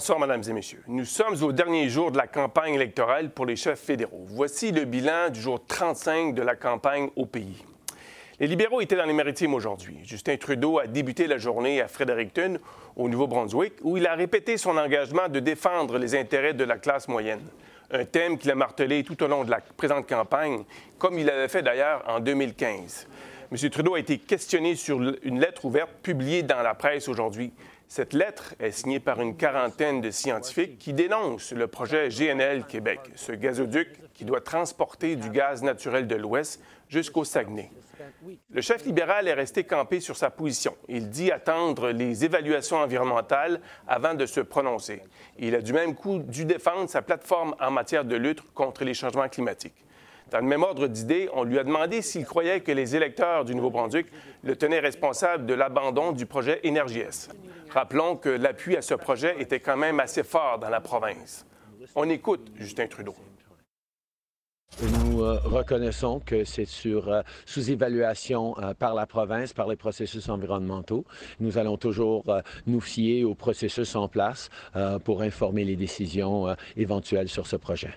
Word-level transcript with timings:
Bonsoir, 0.00 0.18
Mesdames 0.18 0.42
et 0.48 0.52
Messieurs. 0.54 0.82
Nous 0.86 1.04
sommes 1.04 1.42
au 1.42 1.52
dernier 1.52 1.90
jour 1.90 2.10
de 2.10 2.16
la 2.16 2.26
campagne 2.26 2.72
électorale 2.72 3.28
pour 3.28 3.44
les 3.44 3.54
chefs 3.54 3.80
fédéraux. 3.80 4.24
Voici 4.28 4.72
le 4.72 4.86
bilan 4.86 5.28
du 5.28 5.38
jour 5.38 5.62
35 5.66 6.34
de 6.34 6.40
la 6.40 6.56
campagne 6.56 7.10
au 7.16 7.26
pays. 7.26 7.62
Les 8.38 8.46
libéraux 8.46 8.80
étaient 8.80 8.96
dans 8.96 9.04
les 9.04 9.12
maritimes 9.12 9.52
aujourd'hui. 9.52 9.98
Justin 10.04 10.38
Trudeau 10.38 10.78
a 10.78 10.86
débuté 10.86 11.26
la 11.26 11.36
journée 11.36 11.82
à 11.82 11.86
Fredericton, 11.86 12.58
au 12.96 13.10
Nouveau-Brunswick, 13.10 13.74
où 13.82 13.98
il 13.98 14.06
a 14.06 14.14
répété 14.14 14.56
son 14.56 14.78
engagement 14.78 15.28
de 15.28 15.38
défendre 15.38 15.98
les 15.98 16.14
intérêts 16.14 16.54
de 16.54 16.64
la 16.64 16.78
classe 16.78 17.06
moyenne. 17.06 17.42
Un 17.90 18.06
thème 18.06 18.38
qu'il 18.38 18.50
a 18.50 18.54
martelé 18.54 19.04
tout 19.04 19.22
au 19.22 19.26
long 19.26 19.44
de 19.44 19.50
la 19.50 19.60
présente 19.60 20.08
campagne, 20.08 20.64
comme 20.96 21.18
il 21.18 21.26
l'avait 21.26 21.48
fait 21.48 21.62
d'ailleurs 21.62 22.02
en 22.08 22.20
2015. 22.20 23.06
M. 23.52 23.68
Trudeau 23.68 23.96
a 23.96 23.98
été 23.98 24.16
questionné 24.16 24.76
sur 24.76 24.98
une 25.24 25.40
lettre 25.40 25.66
ouverte 25.66 25.90
publiée 26.02 26.42
dans 26.42 26.62
la 26.62 26.74
presse 26.74 27.06
aujourd'hui. 27.06 27.52
Cette 27.92 28.12
lettre 28.12 28.54
est 28.60 28.70
signée 28.70 29.00
par 29.00 29.20
une 29.20 29.36
quarantaine 29.36 30.00
de 30.00 30.12
scientifiques 30.12 30.78
qui 30.78 30.92
dénoncent 30.92 31.50
le 31.50 31.66
projet 31.66 32.08
GNL 32.08 32.64
Québec, 32.64 33.00
ce 33.16 33.32
gazoduc 33.32 33.88
qui 34.14 34.24
doit 34.24 34.40
transporter 34.40 35.16
du 35.16 35.28
gaz 35.28 35.64
naturel 35.64 36.06
de 36.06 36.14
l'Ouest 36.14 36.62
jusqu'au 36.88 37.24
Saguenay. 37.24 37.68
Le 38.52 38.60
chef 38.60 38.84
libéral 38.84 39.26
est 39.26 39.34
resté 39.34 39.64
campé 39.64 39.98
sur 39.98 40.16
sa 40.16 40.30
position. 40.30 40.76
Il 40.86 41.10
dit 41.10 41.32
attendre 41.32 41.90
les 41.90 42.24
évaluations 42.24 42.76
environnementales 42.76 43.60
avant 43.88 44.14
de 44.14 44.24
se 44.24 44.38
prononcer. 44.38 45.02
Il 45.36 45.56
a 45.56 45.60
du 45.60 45.72
même 45.72 45.96
coup 45.96 46.20
dû 46.20 46.44
défendre 46.44 46.88
sa 46.88 47.02
plateforme 47.02 47.56
en 47.58 47.72
matière 47.72 48.04
de 48.04 48.14
lutte 48.14 48.42
contre 48.54 48.84
les 48.84 48.94
changements 48.94 49.28
climatiques. 49.28 49.84
Dans 50.30 50.38
le 50.38 50.46
même 50.46 50.62
ordre 50.62 50.86
d'idées, 50.86 51.28
on 51.32 51.42
lui 51.42 51.58
a 51.58 51.64
demandé 51.64 52.02
s'il 52.02 52.24
croyait 52.24 52.60
que 52.60 52.70
les 52.70 52.94
électeurs 52.94 53.44
du 53.44 53.54
Nouveau-Brunswick 53.54 54.06
le 54.44 54.54
tenaient 54.54 54.78
responsable 54.78 55.44
de 55.46 55.54
l'abandon 55.54 56.12
du 56.12 56.26
projet 56.26 56.60
Énergie-S. 56.62 57.30
Rappelons 57.70 58.16
que 58.16 58.28
l'appui 58.28 58.76
à 58.76 58.82
ce 58.82 58.94
projet 58.94 59.40
était 59.40 59.60
quand 59.60 59.76
même 59.76 59.98
assez 59.98 60.22
fort 60.22 60.58
dans 60.60 60.70
la 60.70 60.80
province. 60.80 61.46
On 61.96 62.08
écoute 62.08 62.52
Justin 62.56 62.86
Trudeau. 62.86 63.14
Nous 64.82 65.22
euh, 65.22 65.38
reconnaissons 65.44 66.20
que 66.20 66.44
c'est 66.44 66.64
sur 66.64 67.08
euh, 67.08 67.22
sous-évaluation 67.44 68.56
euh, 68.58 68.72
par 68.72 68.94
la 68.94 69.06
province, 69.06 69.52
par 69.52 69.68
les 69.68 69.76
processus 69.76 70.28
environnementaux. 70.28 71.04
Nous 71.40 71.58
allons 71.58 71.76
toujours 71.76 72.24
nous 72.66 72.80
fier 72.80 73.24
au 73.24 73.34
processus 73.34 73.96
en 73.96 74.08
place 74.08 74.48
pour 75.04 75.22
informer 75.22 75.64
les 75.64 75.76
décisions 75.76 76.54
éventuelles 76.76 77.28
sur 77.28 77.46
ce 77.46 77.56
projet. 77.56 77.90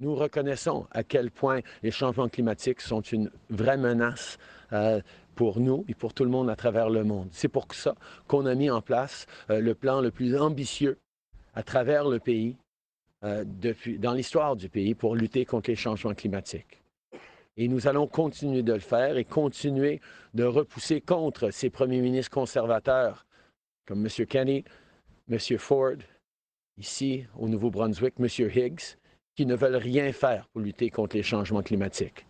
Nous 0.00 0.14
reconnaissons 0.14 0.86
à 0.92 1.02
quel 1.02 1.32
point 1.32 1.60
les 1.82 1.90
changements 1.90 2.28
climatiques 2.28 2.80
sont 2.80 3.00
une 3.00 3.30
vraie 3.50 3.76
menace 3.76 4.38
euh, 4.72 5.00
pour 5.34 5.58
nous 5.58 5.84
et 5.88 5.94
pour 5.94 6.14
tout 6.14 6.24
le 6.24 6.30
monde 6.30 6.48
à 6.50 6.54
travers 6.54 6.88
le 6.88 7.02
monde. 7.02 7.28
C'est 7.32 7.48
pour 7.48 7.66
ça 7.74 7.96
qu'on 8.28 8.46
a 8.46 8.54
mis 8.54 8.70
en 8.70 8.80
place 8.80 9.26
euh, 9.50 9.60
le 9.60 9.74
plan 9.74 10.00
le 10.00 10.12
plus 10.12 10.36
ambitieux 10.36 10.98
à 11.54 11.64
travers 11.64 12.08
le 12.08 12.20
pays, 12.20 12.56
euh, 13.24 13.42
depuis, 13.44 13.98
dans 13.98 14.12
l'histoire 14.12 14.54
du 14.54 14.68
pays, 14.68 14.94
pour 14.94 15.16
lutter 15.16 15.44
contre 15.44 15.70
les 15.70 15.76
changements 15.76 16.14
climatiques. 16.14 16.80
Et 17.56 17.66
nous 17.66 17.88
allons 17.88 18.06
continuer 18.06 18.62
de 18.62 18.74
le 18.74 18.78
faire 18.78 19.16
et 19.16 19.24
continuer 19.24 20.00
de 20.32 20.44
repousser 20.44 21.00
contre 21.00 21.50
ces 21.50 21.70
premiers 21.70 22.00
ministres 22.00 22.30
conservateurs 22.30 23.26
comme 23.84 24.06
M. 24.06 24.26
Kenny, 24.26 24.64
M. 25.28 25.38
Ford, 25.58 25.96
ici 26.76 27.24
au 27.36 27.48
Nouveau-Brunswick, 27.48 28.14
M. 28.20 28.26
Higgs, 28.26 28.97
qui 29.38 29.46
ne 29.46 29.54
veulent 29.54 29.76
rien 29.76 30.10
faire 30.10 30.48
pour 30.48 30.62
lutter 30.62 30.90
contre 30.90 31.14
les 31.14 31.22
changements 31.22 31.62
climatiques. 31.62 32.26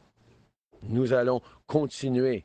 Nous 0.83 1.15
allons 1.15 1.41
continuer 1.67 2.45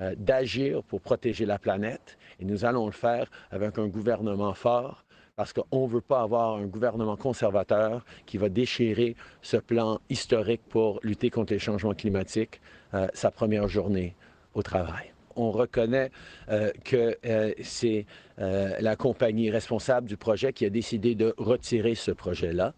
euh, 0.00 0.16
d'agir 0.18 0.82
pour 0.82 1.00
protéger 1.00 1.46
la 1.46 1.56
planète 1.56 2.18
et 2.40 2.44
nous 2.44 2.64
allons 2.64 2.86
le 2.86 2.92
faire 2.92 3.30
avec 3.52 3.78
un 3.78 3.86
gouvernement 3.86 4.54
fort 4.54 5.04
parce 5.36 5.52
qu'on 5.52 5.86
ne 5.86 5.88
veut 5.88 6.00
pas 6.00 6.22
avoir 6.22 6.56
un 6.56 6.66
gouvernement 6.66 7.16
conservateur 7.16 8.04
qui 8.26 8.38
va 8.38 8.48
déchirer 8.48 9.14
ce 9.40 9.56
plan 9.56 10.00
historique 10.10 10.62
pour 10.68 10.98
lutter 11.04 11.30
contre 11.30 11.52
les 11.52 11.60
changements 11.60 11.94
climatiques, 11.94 12.60
euh, 12.94 13.06
sa 13.14 13.30
première 13.30 13.68
journée 13.68 14.16
au 14.54 14.64
travail 14.64 15.11
on 15.36 15.50
reconnaît 15.50 16.10
euh, 16.50 16.70
que 16.84 17.16
euh, 17.24 17.52
c'est 17.62 18.06
euh, 18.38 18.76
la 18.80 18.96
compagnie 18.96 19.50
responsable 19.50 20.06
du 20.06 20.16
projet 20.16 20.52
qui 20.52 20.64
a 20.64 20.70
décidé 20.70 21.14
de 21.14 21.34
retirer 21.36 21.94
ce 21.94 22.10
projet-là. 22.10 22.74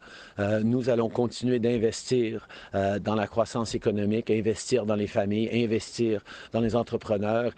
nous 0.63 0.91
allons 0.91 1.09
continuer 1.09 1.59
d'investir 1.59 2.49
dans 2.73 3.15
la 3.15 3.27
croissance 3.27 3.75
économique, 3.75 4.31
investir 4.31 4.85
dans 4.85 4.97
les 4.97 5.07
familles, 5.07 5.49
investir 5.65 6.23
dans 6.53 6.61
les 6.61 6.75
entrepreneurs 6.75 7.53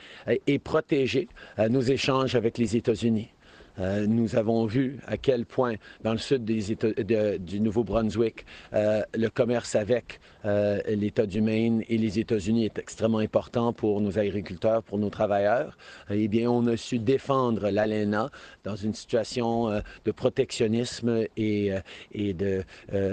et 0.46 0.58
protéger 0.58 1.28
nos 1.70 1.80
échanges 1.80 2.34
avec 2.34 2.58
les 2.58 2.76
États-Unis. 2.76 3.30
Euh, 3.78 4.06
nous 4.06 4.36
avons 4.36 4.66
vu 4.66 4.98
à 5.06 5.16
quel 5.16 5.44
point, 5.44 5.74
dans 6.02 6.12
le 6.12 6.18
sud 6.18 6.44
du 6.44 7.60
Nouveau-Brunswick, 7.60 8.46
euh, 8.72 9.02
le 9.14 9.28
commerce 9.28 9.74
avec 9.74 10.20
euh, 10.44 10.80
l'État 10.88 11.26
du 11.26 11.40
Maine 11.40 11.82
et 11.88 11.98
les 11.98 12.18
États-Unis 12.18 12.64
est 12.64 12.78
extrêmement 12.78 13.18
important 13.18 13.72
pour 13.72 14.00
nos 14.00 14.18
agriculteurs, 14.18 14.82
pour 14.82 14.98
nos 14.98 15.10
travailleurs. 15.10 15.76
Eh 16.10 16.28
bien, 16.28 16.50
on 16.50 16.66
a 16.66 16.76
su 16.76 16.98
défendre 16.98 17.70
l'ALENA 17.70 18.30
dans 18.64 18.76
une 18.76 18.94
situation 18.94 19.82
de 20.04 20.10
protectionnisme 20.12 21.24
et, 21.36 21.72
et 22.12 22.34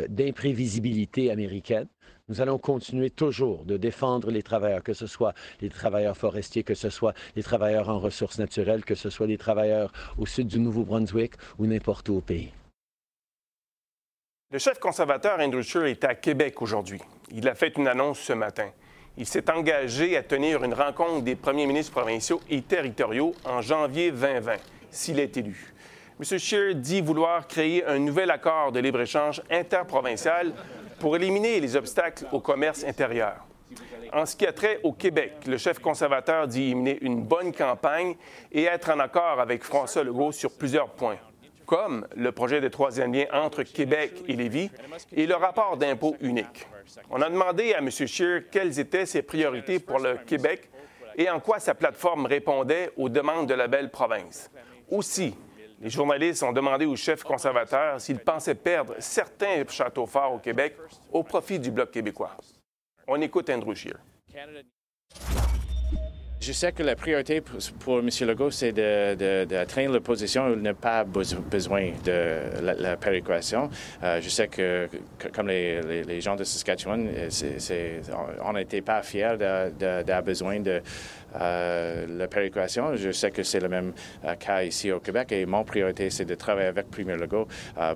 d'imprévisibilité 0.09 1.31
américaine. 1.31 1.87
Nous 2.33 2.41
allons 2.41 2.57
continuer 2.57 3.11
toujours 3.11 3.63
de 3.63 3.77
défendre 3.77 4.31
les 4.31 4.41
travailleurs, 4.41 4.81
que 4.81 4.95
ce 4.95 5.05
soit 5.05 5.35
les 5.61 5.69
travailleurs 5.69 6.17
forestiers, 6.17 6.63
que 6.63 6.73
ce 6.73 6.89
soit 6.89 7.13
les 7.35 7.43
travailleurs 7.43 7.89
en 7.89 7.99
ressources 7.99 8.39
naturelles, 8.39 8.83
que 8.83 8.95
ce 8.95 9.11
soit 9.11 9.27
les 9.27 9.37
travailleurs 9.37 9.93
au 10.17 10.25
sud 10.25 10.47
du 10.47 10.59
Nouveau-Brunswick 10.59 11.33
ou 11.59 11.67
n'importe 11.67 12.09
où 12.09 12.15
au 12.15 12.21
pays. 12.21 12.51
Le 14.51 14.57
chef 14.57 14.79
conservateur 14.79 15.39
Andrew 15.39 15.61
Scheer 15.61 15.85
est 15.85 16.03
à 16.05 16.15
Québec 16.15 16.59
aujourd'hui. 16.59 16.99
Il 17.29 17.47
a 17.47 17.53
fait 17.53 17.77
une 17.77 17.87
annonce 17.87 18.17
ce 18.17 18.33
matin. 18.33 18.71
Il 19.15 19.27
s'est 19.27 19.51
engagé 19.51 20.17
à 20.17 20.23
tenir 20.23 20.63
une 20.63 20.73
rencontre 20.73 21.21
des 21.21 21.35
premiers 21.35 21.67
ministres 21.67 21.91
provinciaux 21.91 22.41
et 22.49 22.63
territoriaux 22.63 23.35
en 23.45 23.61
janvier 23.61 24.09
2020, 24.09 24.53
s'il 24.89 25.19
est 25.19 25.37
élu. 25.37 25.71
M. 26.19 26.39
Scheer 26.39 26.73
dit 26.73 27.01
vouloir 27.01 27.47
créer 27.47 27.85
un 27.85 27.99
nouvel 27.99 28.31
accord 28.31 28.71
de 28.71 28.79
libre-échange 28.79 29.43
interprovincial 29.51 30.51
pour 31.03 31.17
éliminer 31.17 31.59
les 31.59 31.75
obstacles 31.75 32.25
au 32.31 32.39
commerce 32.39 32.85
intérieur. 32.85 33.45
En 34.13 34.25
ce 34.25 34.37
qui 34.37 34.47
a 34.47 34.53
trait 34.53 34.79
au 34.83 34.93
Québec, 34.93 35.33
le 35.45 35.57
chef 35.57 35.79
conservateur 35.79 36.47
dit 36.47 36.73
mener 36.73 36.97
une 37.01 37.21
bonne 37.21 37.51
campagne 37.51 38.15
et 38.53 38.63
être 38.63 38.89
en 38.89 38.99
accord 38.99 39.41
avec 39.41 39.65
François 39.65 40.05
Legault 40.05 40.31
sur 40.31 40.57
plusieurs 40.57 40.87
points, 40.91 41.17
comme 41.65 42.07
le 42.15 42.31
projet 42.31 42.61
de 42.61 42.69
troisième 42.69 43.13
lien 43.13 43.25
entre 43.33 43.63
Québec 43.63 44.13
et 44.29 44.37
Lévis 44.37 44.71
et 45.11 45.27
le 45.27 45.35
rapport 45.35 45.75
d'impôt 45.75 46.15
unique. 46.21 46.67
On 47.09 47.21
a 47.21 47.29
demandé 47.29 47.73
à 47.73 47.79
M. 47.79 47.91
Scheer 47.91 48.49
quelles 48.49 48.79
étaient 48.79 49.05
ses 49.05 49.23
priorités 49.23 49.79
pour 49.79 49.99
le 49.99 50.15
Québec 50.25 50.69
et 51.17 51.29
en 51.29 51.41
quoi 51.41 51.59
sa 51.59 51.75
plateforme 51.75 52.27
répondait 52.27 52.91
aux 52.95 53.09
demandes 53.09 53.49
de 53.49 53.55
la 53.55 53.67
belle 53.67 53.91
province. 53.91 54.49
Aussi, 54.89 55.35
les 55.83 55.89
journalistes 55.89 56.41
ont 56.43 56.53
demandé 56.53 56.85
au 56.85 56.95
chef 56.95 57.23
conservateur 57.23 57.99
s'il 57.99 58.19
pensait 58.19 58.55
perdre 58.55 58.95
certains 58.99 59.65
châteaux 59.67 60.05
forts 60.05 60.33
au 60.33 60.39
Québec 60.39 60.77
au 61.11 61.23
profit 61.23 61.59
du 61.59 61.71
Bloc 61.71 61.91
québécois. 61.91 62.37
On 63.05 63.19
écoute 63.21 63.49
Andrew 63.49 63.75
Scheer. 63.75 63.99
Je 66.39 66.51
sais 66.51 66.73
que 66.73 66.83
la 66.83 66.97
priorité 66.97 67.41
pour, 67.79 67.99
M. 67.99 68.09
Legault, 68.21 68.51
c'est 68.51 68.73
d'atteindre 68.73 69.89
de, 69.89 69.93
la 69.93 70.01
position 70.01 70.47
où 70.47 70.53
il 70.53 70.61
n'a 70.61 70.73
pas 70.73 71.05
besoin 71.05 71.91
de 72.03 72.41
la, 72.61 72.97
péréquation. 72.97 73.69
Euh, 74.03 74.19
je 74.19 74.27
sais 74.27 74.49
que, 74.49 74.89
comme 75.33 75.47
les, 75.47 76.19
gens 76.19 76.35
de 76.35 76.43
Saskatchewan, 76.43 77.09
on 78.43 78.53
n'était 78.53 78.81
pas 78.81 79.01
fiers 79.03 79.37
d'avoir 79.37 80.23
besoin 80.23 80.59
de 80.59 80.81
euh, 81.39 82.05
la 82.07 82.27
péréquation. 82.27 82.95
Je 82.95 83.11
sais 83.11 83.31
que 83.31 83.43
c'est 83.43 83.59
le 83.59 83.69
même 83.69 83.93
euh, 84.25 84.35
cas 84.35 84.63
ici 84.63 84.91
au 84.91 84.99
Québec 84.99 85.31
et 85.31 85.45
mon 85.45 85.63
priorité, 85.63 86.09
c'est 86.09 86.25
de 86.25 86.35
travailler 86.35 86.67
avec 86.67 86.89
Premier 86.89 87.15
Legault 87.15 87.47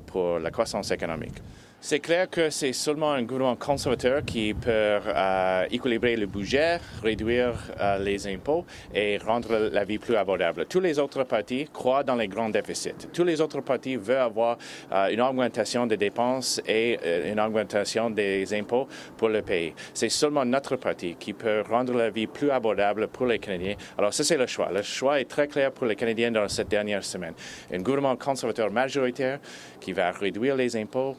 pour 0.06 0.40
la 0.40 0.52
croissance 0.52 0.92
économique. 0.92 1.42
C'est 1.80 2.00
clair 2.00 2.28
que 2.28 2.50
c'est 2.50 2.74
seulement 2.74 3.12
un 3.12 3.22
gouvernement 3.22 3.56
conservateur 3.56 4.26
qui 4.26 4.54
peut 4.56 4.72
euh, 4.72 5.66
équilibrer 5.70 6.18
le 6.18 6.26
budget, 6.26 6.80
réduire 7.04 7.54
euh, 7.80 8.00
les 8.00 8.28
impôts 8.28 8.66
et 8.94 9.20
rendre 9.20 9.70
la 9.72 9.86
vie 9.86 10.00
plus 10.00 10.16
abordable. 10.16 10.66
Tous 10.66 10.80
les 10.80 10.98
autres 10.98 11.24
partis 11.24 11.70
croient 11.72 12.04
dans 12.04 12.16
les 12.16 12.28
grands 12.28 12.50
déficits. 12.50 13.08
Tous 13.14 13.24
les 13.24 13.40
autres 13.40 13.62
partis 13.62 13.96
veulent 13.96 14.18
avoir 14.18 14.58
euh, 14.92 15.10
une 15.10 15.22
augmentation 15.22 15.86
des 15.86 15.98
dépenses 15.98 16.60
et 16.68 17.00
une 17.30 17.40
augmentation 17.40 18.10
des 18.10 18.52
impôts 18.56 18.88
pour 19.16 19.30
le 19.30 19.44
pays. 19.44 19.74
C'est 19.94 20.10
seulement 20.10 20.46
notre 20.46 20.78
parti 20.78 21.16
qui 21.18 21.34
peut 21.34 21.62
rendre 21.70 21.94
la 21.94 22.10
vie 22.10 22.28
plus 22.28 22.50
abordable 22.50 23.08
pour 23.08 23.28
les 23.28 23.38
Canadiens. 23.38 23.76
Alors 24.00 24.14
ça, 24.16 24.24
c'est 24.24 24.38
le 24.38 24.48
choix. 24.48 24.72
Le 24.72 24.82
choix 24.82 25.22
est 25.22 25.30
très 25.30 25.48
clair 25.48 25.72
pour 25.72 25.86
les 25.86 25.96
Canadiens 25.96 26.32
dans 26.32 26.50
cette 26.50 26.70
dernière 26.70 27.04
semaine. 27.04 27.34
Un 27.72 27.80
gouvernement 27.80 28.16
conservateur 28.16 28.72
majoritaire 28.72 29.40
qui 29.80 29.94
va 29.94 30.12
réduire 30.12 30.56
les 30.56 30.76
impôts, 30.76 31.16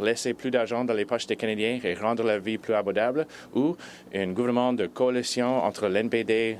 laisser 0.00 0.34
plus 0.34 0.50
d'argent 0.50 0.84
dans 0.84 0.94
les 0.94 1.04
poches 1.04 1.26
des 1.26 1.36
Canadiens 1.36 1.80
et 1.82 1.94
rendre 1.94 2.22
la 2.22 2.38
vie 2.38 2.58
plus 2.58 2.74
abordable, 2.74 3.26
ou 3.54 3.76
un 4.14 4.28
gouvernement 4.28 4.72
de 4.72 4.86
coalition 4.86 5.62
entre 5.64 5.88
l'NPD, 5.88 6.58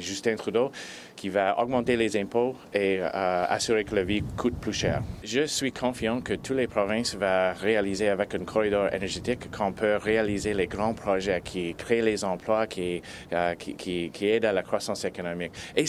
Justin 0.00 0.36
Trudeau, 0.36 0.70
qui 1.16 1.28
va 1.28 1.58
augmenter 1.60 1.96
les 1.96 2.16
impôts 2.16 2.56
et 2.72 2.98
euh, 3.00 3.08
assurer 3.48 3.84
que 3.84 3.94
la 3.94 4.04
vie 4.04 4.22
coûte 4.36 4.54
plus 4.58 4.72
cher. 4.72 5.02
Je 5.22 5.44
suis 5.46 5.72
confiant 5.72 6.20
que 6.20 6.34
toutes 6.34 6.56
les 6.56 6.66
provinces 6.66 7.14
vont 7.14 7.52
réaliser 7.60 8.08
avec 8.08 8.34
un 8.34 8.44
corridor 8.44 8.92
énergétique 8.92 9.50
qu'on 9.50 9.72
peut 9.72 9.96
réaliser 9.96 10.54
les 10.54 10.66
grands 10.66 10.94
projets 10.94 11.40
qui 11.42 11.74
créent 11.74 12.02
les 12.02 12.24
emplois, 12.24 12.66
qui, 12.66 13.02
euh, 13.32 13.54
qui, 13.54 14.10
qui, 14.10 14.26
aident 14.28 14.46
à 14.46 14.52
la 14.52 14.62
croissance 14.62 15.04
économique. 15.04 15.52
Et 15.76 15.84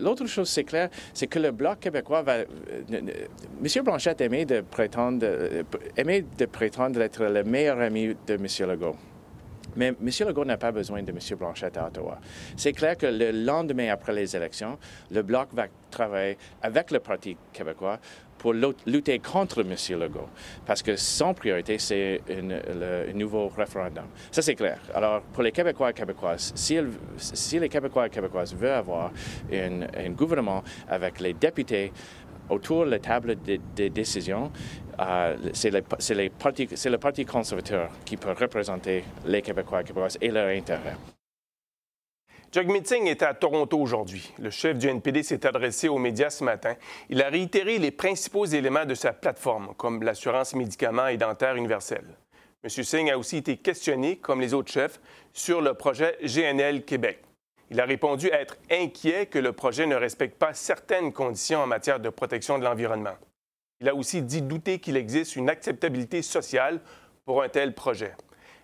l'autre 0.00 0.26
chose, 0.26 0.48
c'est 0.48 0.64
clair, 0.64 0.88
c'est 1.12 1.26
que 1.26 1.38
le 1.38 1.52
Bloc 1.52 1.80
québécois 1.80 2.22
va... 2.22 2.34
Euh, 2.34 2.46
M. 2.90 3.84
Blanchette 3.84 4.20
aimait 4.20 4.44
de 4.44 4.60
prétendre, 4.60 5.26
aimait 5.96 6.24
de 6.36 6.46
prétendre 6.46 7.00
être 7.00 7.24
le 7.24 7.44
meilleur 7.44 7.78
ami 7.78 8.14
de 8.26 8.34
M. 8.34 8.46
Legault. 8.68 8.96
Mais 9.76 9.88
M. 9.88 10.10
Legault 10.26 10.44
n'a 10.44 10.56
pas 10.56 10.72
besoin 10.72 11.02
de 11.02 11.10
M. 11.10 11.18
Blanchette 11.38 11.76
à 11.76 11.86
Ottawa. 11.86 12.18
C'est 12.56 12.72
clair 12.72 12.96
que 12.96 13.06
le 13.06 13.30
lendemain 13.30 13.90
après 13.90 14.12
les 14.12 14.36
élections, 14.36 14.78
le 15.10 15.22
Bloc 15.22 15.48
va 15.52 15.66
travailler 15.90 16.36
avec 16.62 16.90
le 16.90 17.00
Parti 17.00 17.36
québécois 17.52 17.98
pour 18.38 18.52
lutter 18.52 19.20
contre 19.20 19.60
M. 19.62 19.74
Legault, 19.98 20.28
parce 20.66 20.82
que 20.82 20.96
son 20.96 21.32
priorité, 21.32 21.78
c'est 21.78 22.20
un 22.28 23.12
nouveau 23.14 23.48
référendum. 23.48 24.04
Ça, 24.30 24.42
c'est 24.42 24.54
clair. 24.54 24.78
Alors, 24.94 25.22
pour 25.22 25.42
les 25.42 25.50
Québécois 25.50 25.90
et 25.90 25.94
Québécoises, 25.94 26.52
si, 26.54 26.78
les 27.58 27.68
Québécois 27.70 28.06
et 28.06 28.10
Québécoises 28.10 28.54
veulent 28.54 28.72
avoir 28.72 29.12
un 29.50 30.10
gouvernement 30.10 30.62
avec 30.88 31.20
les 31.20 31.32
députés 31.32 31.90
autour 32.50 32.84
de 32.84 32.90
la 32.90 32.98
table 32.98 33.36
de, 33.42 33.58
de 33.76 33.88
décision, 33.88 34.50
euh, 35.00 35.36
c'est 35.52 35.70
le 35.70 36.98
Parti 36.98 37.24
conservateur 37.24 37.90
qui 38.04 38.16
peut 38.16 38.34
représenter 38.38 39.04
les 39.26 39.42
Québécois 39.42 39.80
et 39.80 39.84
Québécoises 39.84 40.18
et 40.20 40.30
leurs 40.30 40.48
intérêts. 40.48 40.96
Meeting 42.62 43.08
était 43.08 43.24
à 43.24 43.34
Toronto 43.34 43.78
aujourd'hui. 43.78 44.32
Le 44.38 44.50
chef 44.50 44.78
du 44.78 44.86
NPD 44.86 45.24
s'est 45.24 45.44
adressé 45.44 45.88
aux 45.88 45.98
médias 45.98 46.30
ce 46.30 46.44
matin. 46.44 46.76
Il 47.08 47.20
a 47.20 47.28
réitéré 47.28 47.78
les 47.78 47.90
principaux 47.90 48.44
éléments 48.44 48.84
de 48.84 48.94
sa 48.94 49.12
plateforme, 49.12 49.74
comme 49.76 50.02
l'assurance 50.04 50.54
médicaments 50.54 51.08
et 51.08 51.16
dentaire 51.16 51.56
universelle. 51.56 52.06
M. 52.62 52.70
Singh 52.70 53.10
a 53.10 53.18
aussi 53.18 53.38
été 53.38 53.56
questionné, 53.56 54.16
comme 54.16 54.40
les 54.40 54.54
autres 54.54 54.72
chefs, 54.72 55.00
sur 55.32 55.60
le 55.60 55.74
projet 55.74 56.16
GNL 56.22 56.84
Québec. 56.84 57.20
Il 57.74 57.80
a 57.80 57.86
répondu 57.86 58.28
être 58.28 58.56
inquiet 58.70 59.26
que 59.26 59.40
le 59.40 59.52
projet 59.52 59.84
ne 59.84 59.96
respecte 59.96 60.38
pas 60.38 60.54
certaines 60.54 61.12
conditions 61.12 61.58
en 61.58 61.66
matière 61.66 61.98
de 61.98 62.08
protection 62.08 62.56
de 62.56 62.62
l'environnement. 62.62 63.16
Il 63.80 63.88
a 63.88 63.96
aussi 63.96 64.22
dit 64.22 64.42
douter 64.42 64.78
qu'il 64.78 64.96
existe 64.96 65.34
une 65.34 65.50
acceptabilité 65.50 66.22
sociale 66.22 66.78
pour 67.24 67.42
un 67.42 67.48
tel 67.48 67.74
projet. 67.74 68.12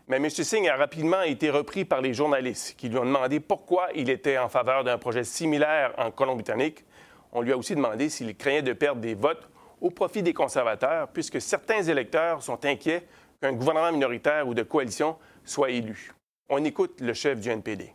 Mais 0.06 0.18
M. 0.18 0.30
Singh 0.30 0.68
a 0.68 0.76
rapidement 0.76 1.22
été 1.22 1.50
repris 1.50 1.84
par 1.84 2.00
les 2.00 2.14
journalistes 2.14 2.76
qui 2.78 2.88
lui 2.88 2.98
ont 2.98 3.04
demandé 3.04 3.40
pourquoi 3.40 3.88
il 3.96 4.10
était 4.10 4.38
en 4.38 4.48
faveur 4.48 4.84
d'un 4.84 4.96
projet 4.96 5.24
similaire 5.24 5.92
en 5.98 6.12
Colombie-Britannique. 6.12 6.84
On 7.32 7.40
lui 7.40 7.50
a 7.50 7.56
aussi 7.56 7.74
demandé 7.74 8.10
s'il 8.10 8.36
craignait 8.36 8.62
de 8.62 8.74
perdre 8.74 9.00
des 9.00 9.14
votes 9.14 9.50
au 9.80 9.90
profit 9.90 10.22
des 10.22 10.34
conservateurs, 10.34 11.08
puisque 11.08 11.40
certains 11.40 11.82
électeurs 11.82 12.44
sont 12.44 12.64
inquiets 12.64 13.08
qu'un 13.42 13.54
gouvernement 13.54 13.90
minoritaire 13.90 14.46
ou 14.46 14.54
de 14.54 14.62
coalition 14.62 15.16
soit 15.44 15.70
élu. 15.70 16.12
On 16.48 16.64
écoute 16.64 17.00
le 17.00 17.12
chef 17.12 17.40
du 17.40 17.48
NPD. 17.48 17.92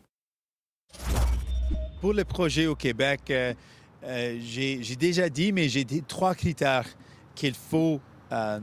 Pour 2.06 2.14
le 2.14 2.24
projet 2.24 2.68
au 2.68 2.76
Québec, 2.76 3.22
euh, 3.32 3.52
euh, 4.04 4.38
j'ai 4.40 4.96
déjà 4.96 5.28
dit, 5.28 5.52
mais 5.52 5.68
j'ai 5.68 5.84
trois 6.08 6.36
critères 6.36 6.86
qu'il 7.34 7.56
faut 7.56 8.00
euh, 8.32 8.60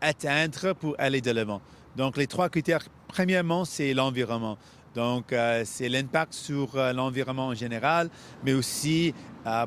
atteindre 0.00 0.72
pour 0.72 0.94
aller 0.96 1.20
de 1.20 1.30
l'avant. 1.30 1.60
Donc, 1.94 2.16
les 2.16 2.26
trois 2.26 2.48
critères, 2.48 2.80
premièrement, 3.06 3.66
c'est 3.66 3.92
l'environnement. 3.92 4.56
Donc, 4.94 5.34
c'est 5.64 5.90
l'impact 5.90 6.32
sur 6.32 6.74
l'environnement 6.94 7.48
en 7.48 7.54
général, 7.54 8.08
mais 8.42 8.54
aussi 8.54 9.12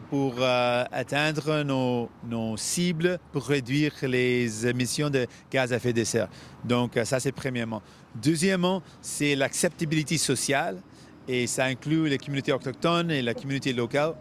pour 0.09 0.41
atteindre 0.41 1.63
nos, 1.63 2.09
nos, 2.27 2.57
cibles 2.57 3.19
pour 3.31 3.43
réduire 3.43 3.93
les 4.01 4.65
émissions 4.65 5.11
de 5.11 5.27
gaz 5.51 5.71
à 5.71 5.75
effet 5.75 5.93
de 5.93 6.03
serre. 6.03 6.29
Donc, 6.63 6.97
ça, 7.03 7.19
c'est 7.19 7.33
premièrement. 7.33 7.83
Deuxièmement, 8.15 8.81
c'est 9.01 9.35
l'acceptabilité 9.35 10.17
sociale, 10.17 10.81
et 11.27 11.47
ça 11.47 11.65
inclut 11.65 12.07
les 12.09 12.17
communautés 12.17 12.53
autochtones 12.53 13.11
et 13.11 13.21
la 13.21 13.33
communauté 13.33 13.73
locale. 13.73 14.13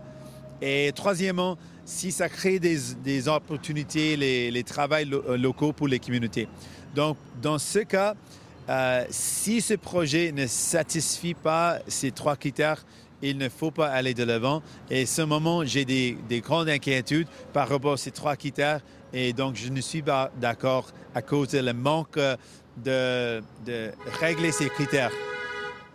Et 0.60 0.90
troisièmement, 0.94 1.56
si 1.84 2.10
ça 2.10 2.28
crée 2.28 2.58
des, 2.58 3.28
opportunités, 3.28 4.16
les, 4.16 4.50
les 4.50 4.62
travails 4.64 5.08
euh, 5.12 5.36
locaux 5.36 5.72
pour 5.72 5.86
les 5.86 5.98
communautés. 5.98 6.48
Donc, 6.94 7.16
dans 7.40 7.58
ce 7.58 7.80
cas, 7.80 8.14
euh, 8.68 9.04
si 9.10 9.60
ce 9.60 9.74
projet 9.74 10.32
ne 10.32 10.46
satisfie 10.46 11.34
pas 11.34 11.78
ces 11.86 12.10
trois 12.10 12.36
critères, 12.36 12.84
il 13.22 13.38
ne 13.38 13.48
faut 13.48 13.70
pas 13.70 13.88
aller 13.88 14.14
de 14.14 14.24
l'avant. 14.24 14.62
Et 14.90 15.06
ce 15.06 15.22
moment, 15.22 15.64
j'ai 15.64 15.84
des, 15.84 16.40
grandes 16.40 16.68
inquiétudes 16.68 17.28
par 17.52 17.68
rapport 17.68 17.94
à 17.94 17.96
ces 17.96 18.10
trois 18.10 18.36
critères. 18.36 18.80
Et 19.12 19.32
donc, 19.32 19.56
je 19.56 19.68
ne 19.68 19.80
suis 19.80 20.02
pas 20.02 20.30
d'accord 20.40 20.88
à 21.14 21.22
cause 21.22 21.54
le 21.54 21.72
manque 21.72 22.18
de 22.84 23.42
régler 24.20 24.52
ces 24.52 24.68
critères. 24.68 25.12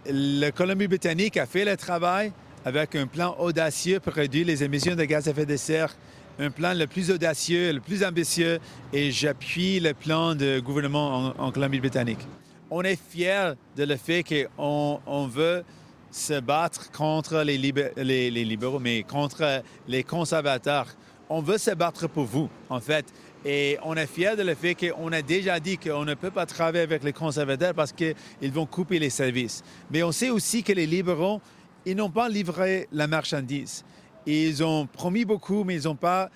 Le 0.07 0.50
Colombie-Britannique 0.50 1.38
a 1.38 1.45
fait 1.45 1.63
le 1.63 1.77
travail 1.77 2.31
avec 2.65 2.95
un 2.95 3.06
plan 3.06 3.36
audacieux 3.38 4.00
pour 4.00 4.13
réduire 4.13 4.48
les 4.48 4.63
émissions 4.63 4.95
de 4.95 5.03
gaz 5.03 5.27
à 5.27 5.31
effet 5.31 5.45
de 5.45 5.56
serre, 5.56 5.95
un 6.39 6.50
plan 6.50 6.74
le 6.74 6.88
plus 6.88 7.12
audacieux, 7.12 7.71
le 7.71 7.80
plus 7.80 8.03
ambitieux, 8.03 8.57
et 8.92 9.12
j'appuie 9.12 9.80
le 9.80 9.94
plan 9.94 10.33
de 10.33 10.59
gouvernement 10.59 11.33
en, 11.38 11.51
Colombie-Britannique. 11.51 12.27
On 12.71 12.81
est 12.81 13.00
fiers 13.00 13.53
de 13.75 13.83
le 13.83 13.95
fait 13.95 14.24
qu'on 14.24 15.00
on 15.06 15.27
veut 15.27 15.63
se 16.09 16.39
battre 16.39 16.92
contre 16.92 17.44
les, 17.44 17.57
libéraux, 17.57 18.80
mais 18.80 19.03
contre 19.03 19.62
les 19.88 20.03
conservateurs. 20.03 20.88
On 21.30 21.42
veut 21.42 21.59
se 21.59 21.71
battre 21.71 22.07
pour 22.07 22.25
vous, 22.25 22.50
en 22.69 22.80
fait. 22.80 23.06
Et 23.43 23.77
on 23.83 23.95
est 23.95 24.07
fiers 24.07 24.35
de 24.35 24.43
le 24.43 24.53
fait 24.53 24.75
qu'on 24.75 25.11
a 25.11 25.21
déjà 25.21 25.59
dit 25.59 25.77
qu'on 25.77 26.05
ne 26.05 26.13
peut 26.13 26.29
pas 26.29 26.45
travailler 26.45 26.83
avec 26.83 27.03
les 27.03 27.13
conservateurs 27.13 27.73
parce 27.73 27.91
qu'ils 27.91 28.15
vont 28.51 28.65
couper 28.65 29.00
les 29.00 29.10
services. 29.10 29.63
Mais 29.89 30.03
on 30.03 30.12
sait 30.12 30.29
aussi 30.29 30.63
que 30.63 30.74
les 30.74 30.86
libéraux 30.86 31.41
ils 31.86 31.95
n'ont 31.95 32.10
pas 32.10 32.29
livré 32.29 32.88
la 32.91 33.07
marchandise. 33.07 33.83
Ils 34.25 34.63
ont 34.63 34.86
promis 34.86 35.25
beaucoup, 35.25 35.63
mais 35.63 35.75
ils 35.75 35.83
n'ont 35.86 35.95
pas. 35.95 36.29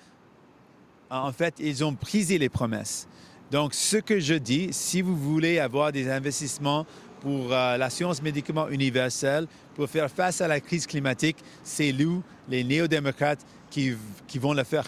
En 1.08 1.32
fait, 1.32 1.54
ils 1.60 1.84
ont 1.84 1.92
brisé 1.92 2.36
les 2.36 2.48
promesses. 2.48 3.06
Donc, 3.50 3.74
ce 3.74 3.98
que 3.98 4.18
je 4.18 4.34
dis, 4.34 4.68
si 4.72 5.02
vous 5.02 5.16
voulez 5.16 5.60
avoir 5.60 5.92
des 5.92 6.10
investissements 6.10 6.84
pour 7.20 7.52
euh, 7.52 7.76
la 7.76 7.90
science 7.90 8.20
médicament 8.20 8.68
universelle, 8.68 9.46
pour 9.76 9.88
faire 9.88 10.10
face 10.10 10.40
à 10.40 10.48
la 10.48 10.58
crise 10.58 10.84
climatique, 10.84 11.36
c'est 11.62 11.92
nous, 11.92 12.24
les 12.48 12.64
néo-démocrates, 12.64 13.46
qui, 13.70 13.94
qui 14.26 14.38
vont 14.40 14.52
le 14.52 14.64
faire. 14.64 14.86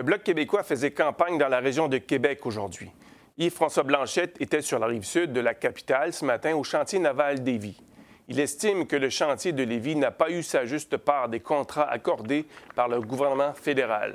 Le 0.00 0.04
Bloc 0.04 0.22
québécois 0.22 0.62
faisait 0.62 0.92
campagne 0.92 1.36
dans 1.36 1.48
la 1.48 1.60
région 1.60 1.86
de 1.86 1.98
Québec 1.98 2.46
aujourd'hui. 2.46 2.90
Yves-François 3.36 3.82
Blanchette 3.82 4.40
était 4.40 4.62
sur 4.62 4.78
la 4.78 4.86
rive 4.86 5.04
sud 5.04 5.34
de 5.34 5.40
la 5.40 5.52
capitale 5.52 6.14
ce 6.14 6.24
matin 6.24 6.56
au 6.56 6.64
chantier 6.64 6.98
naval 6.98 7.42
d'Évy. 7.42 7.78
Il 8.26 8.40
estime 8.40 8.86
que 8.86 8.96
le 8.96 9.10
chantier 9.10 9.52
de 9.52 9.62
Lévis 9.62 9.96
n'a 9.96 10.10
pas 10.10 10.30
eu 10.30 10.42
sa 10.42 10.64
juste 10.64 10.96
part 10.96 11.28
des 11.28 11.40
contrats 11.40 11.86
accordés 11.86 12.46
par 12.74 12.88
le 12.88 13.02
gouvernement 13.02 13.52
fédéral. 13.52 14.14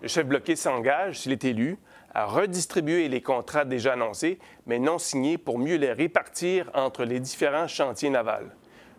Le 0.00 0.08
chef 0.08 0.24
bloqué 0.24 0.56
s'engage, 0.56 1.18
s'il 1.20 1.32
est 1.32 1.44
élu, 1.44 1.76
à 2.14 2.24
redistribuer 2.24 3.06
les 3.10 3.20
contrats 3.20 3.66
déjà 3.66 3.92
annoncés, 3.92 4.38
mais 4.64 4.78
non 4.78 4.96
signés 4.96 5.36
pour 5.36 5.58
mieux 5.58 5.76
les 5.76 5.92
répartir 5.92 6.70
entre 6.72 7.04
les 7.04 7.20
différents 7.20 7.68
chantiers 7.68 8.08
navals. 8.08 8.56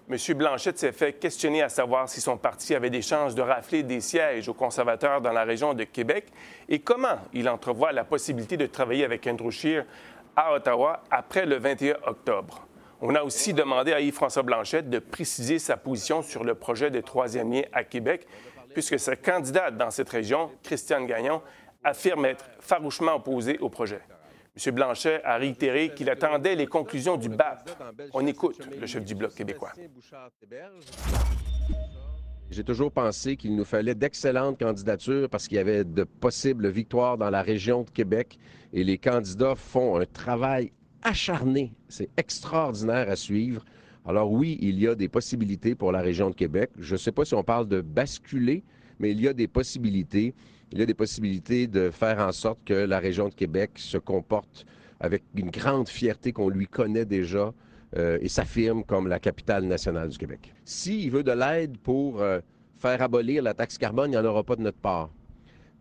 M. 0.09 0.15
Blanchette 0.35 0.79
s'est 0.79 0.93
fait 0.93 1.11
questionner 1.11 1.61
à 1.61 1.67
savoir 1.67 2.07
si 2.07 2.21
son 2.21 2.37
parti 2.37 2.73
avait 2.73 2.89
des 2.89 3.01
chances 3.01 3.35
de 3.35 3.41
rafler 3.41 3.83
des 3.83 3.99
sièges 3.99 4.47
aux 4.47 4.53
conservateurs 4.53 5.19
dans 5.19 5.33
la 5.33 5.43
région 5.43 5.73
de 5.73 5.83
Québec 5.83 6.27
et 6.69 6.79
comment 6.79 7.19
il 7.33 7.49
entrevoit 7.49 7.91
la 7.91 8.05
possibilité 8.05 8.55
de 8.55 8.67
travailler 8.67 9.03
avec 9.03 9.27
Andrew 9.27 9.51
Scheer 9.51 9.85
à 10.33 10.53
Ottawa 10.53 11.03
après 11.11 11.45
le 11.45 11.57
21 11.57 11.97
octobre. 12.05 12.65
On 13.01 13.15
a 13.15 13.21
aussi 13.21 13.53
demandé 13.53 13.91
à 13.91 13.99
Yves-François 13.99 14.43
Blanchette 14.43 14.89
de 14.89 14.99
préciser 14.99 15.59
sa 15.59 15.75
position 15.75 16.21
sur 16.21 16.45
le 16.45 16.55
projet 16.55 16.89
des 16.89 17.03
troisième 17.03 17.51
liens 17.51 17.65
à 17.73 17.83
Québec, 17.83 18.25
puisque 18.73 18.97
sa 18.97 19.17
candidate 19.17 19.75
dans 19.75 19.91
cette 19.91 20.09
région, 20.09 20.51
Christiane 20.63 21.05
Gagnon, 21.05 21.41
affirme 21.83 22.25
être 22.25 22.45
farouchement 22.61 23.15
opposé 23.15 23.57
au 23.59 23.67
projet. 23.67 23.99
M. 24.57 24.73
Blanchet 24.73 25.21
a 25.23 25.37
réitéré 25.37 25.93
qu'il 25.93 26.09
attendait 26.09 26.55
les 26.55 26.65
conclusions 26.65 27.15
du 27.15 27.29
BAP. 27.29 27.69
On 28.13 28.25
écoute 28.25 28.59
le 28.79 28.87
chef 28.87 29.05
du 29.05 29.13
Bloc 29.13 29.35
québécois. 29.35 29.71
J'ai 32.49 32.63
toujours 32.63 32.91
pensé 32.91 33.35
qu'il 33.35 33.55
nous 33.55 33.65
fallait 33.65 33.93
d'excellentes 33.93 34.57
candidatures 34.57 35.29
parce 35.29 35.47
qu'il 35.47 35.57
y 35.57 35.59
avait 35.59 35.83
de 35.83 36.03
possibles 36.03 36.69
victoires 36.69 37.17
dans 37.17 37.29
la 37.29 37.41
région 37.43 37.83
de 37.83 37.89
Québec 37.89 38.39
et 38.73 38.83
les 38.83 38.97
candidats 38.97 39.55
font 39.55 39.99
un 39.99 40.05
travail 40.05 40.71
acharné. 41.03 41.73
C'est 41.87 42.09
extraordinaire 42.17 43.09
à 43.09 43.15
suivre. 43.15 43.63
Alors 44.07 44.31
oui, 44.31 44.57
il 44.61 44.79
y 44.79 44.87
a 44.87 44.95
des 44.95 45.09
possibilités 45.09 45.75
pour 45.75 45.91
la 45.91 46.01
région 46.01 46.29
de 46.29 46.35
Québec. 46.35 46.71
Je 46.79 46.93
ne 46.93 46.97
sais 46.97 47.11
pas 47.11 47.25
si 47.25 47.35
on 47.35 47.43
parle 47.43 47.67
de 47.67 47.81
basculer, 47.81 48.63
mais 48.97 49.11
il 49.11 49.21
y 49.21 49.27
a 49.27 49.33
des 49.33 49.47
possibilités. 49.47 50.33
Il 50.71 50.79
y 50.79 50.81
a 50.81 50.85
des 50.85 50.93
possibilités 50.93 51.67
de 51.67 51.91
faire 51.91 52.19
en 52.19 52.31
sorte 52.31 52.59
que 52.65 52.73
la 52.73 52.99
région 52.99 53.29
de 53.29 53.33
Québec 53.33 53.71
se 53.75 53.97
comporte 53.97 54.65
avec 54.99 55.23
une 55.35 55.49
grande 55.49 55.87
fierté 55.87 56.33
qu'on 56.33 56.49
lui 56.49 56.67
connaît 56.67 57.05
déjà 57.05 57.53
euh, 57.95 58.17
et 58.21 58.27
s'affirme 58.27 58.83
comme 58.83 59.07
la 59.07 59.19
capitale 59.19 59.63
nationale 59.63 60.09
du 60.09 60.17
Québec. 60.17 60.53
S'il 60.65 61.09
veut 61.11 61.23
de 61.23 61.31
l'aide 61.31 61.77
pour 61.77 62.21
euh, 62.21 62.41
faire 62.75 63.01
abolir 63.01 63.43
la 63.43 63.53
taxe 63.53 63.77
carbone, 63.77 64.11
il 64.11 64.15
n'y 64.15 64.17
en 64.17 64.25
aura 64.25 64.43
pas 64.43 64.55
de 64.55 64.61
notre 64.61 64.79
part. 64.79 65.09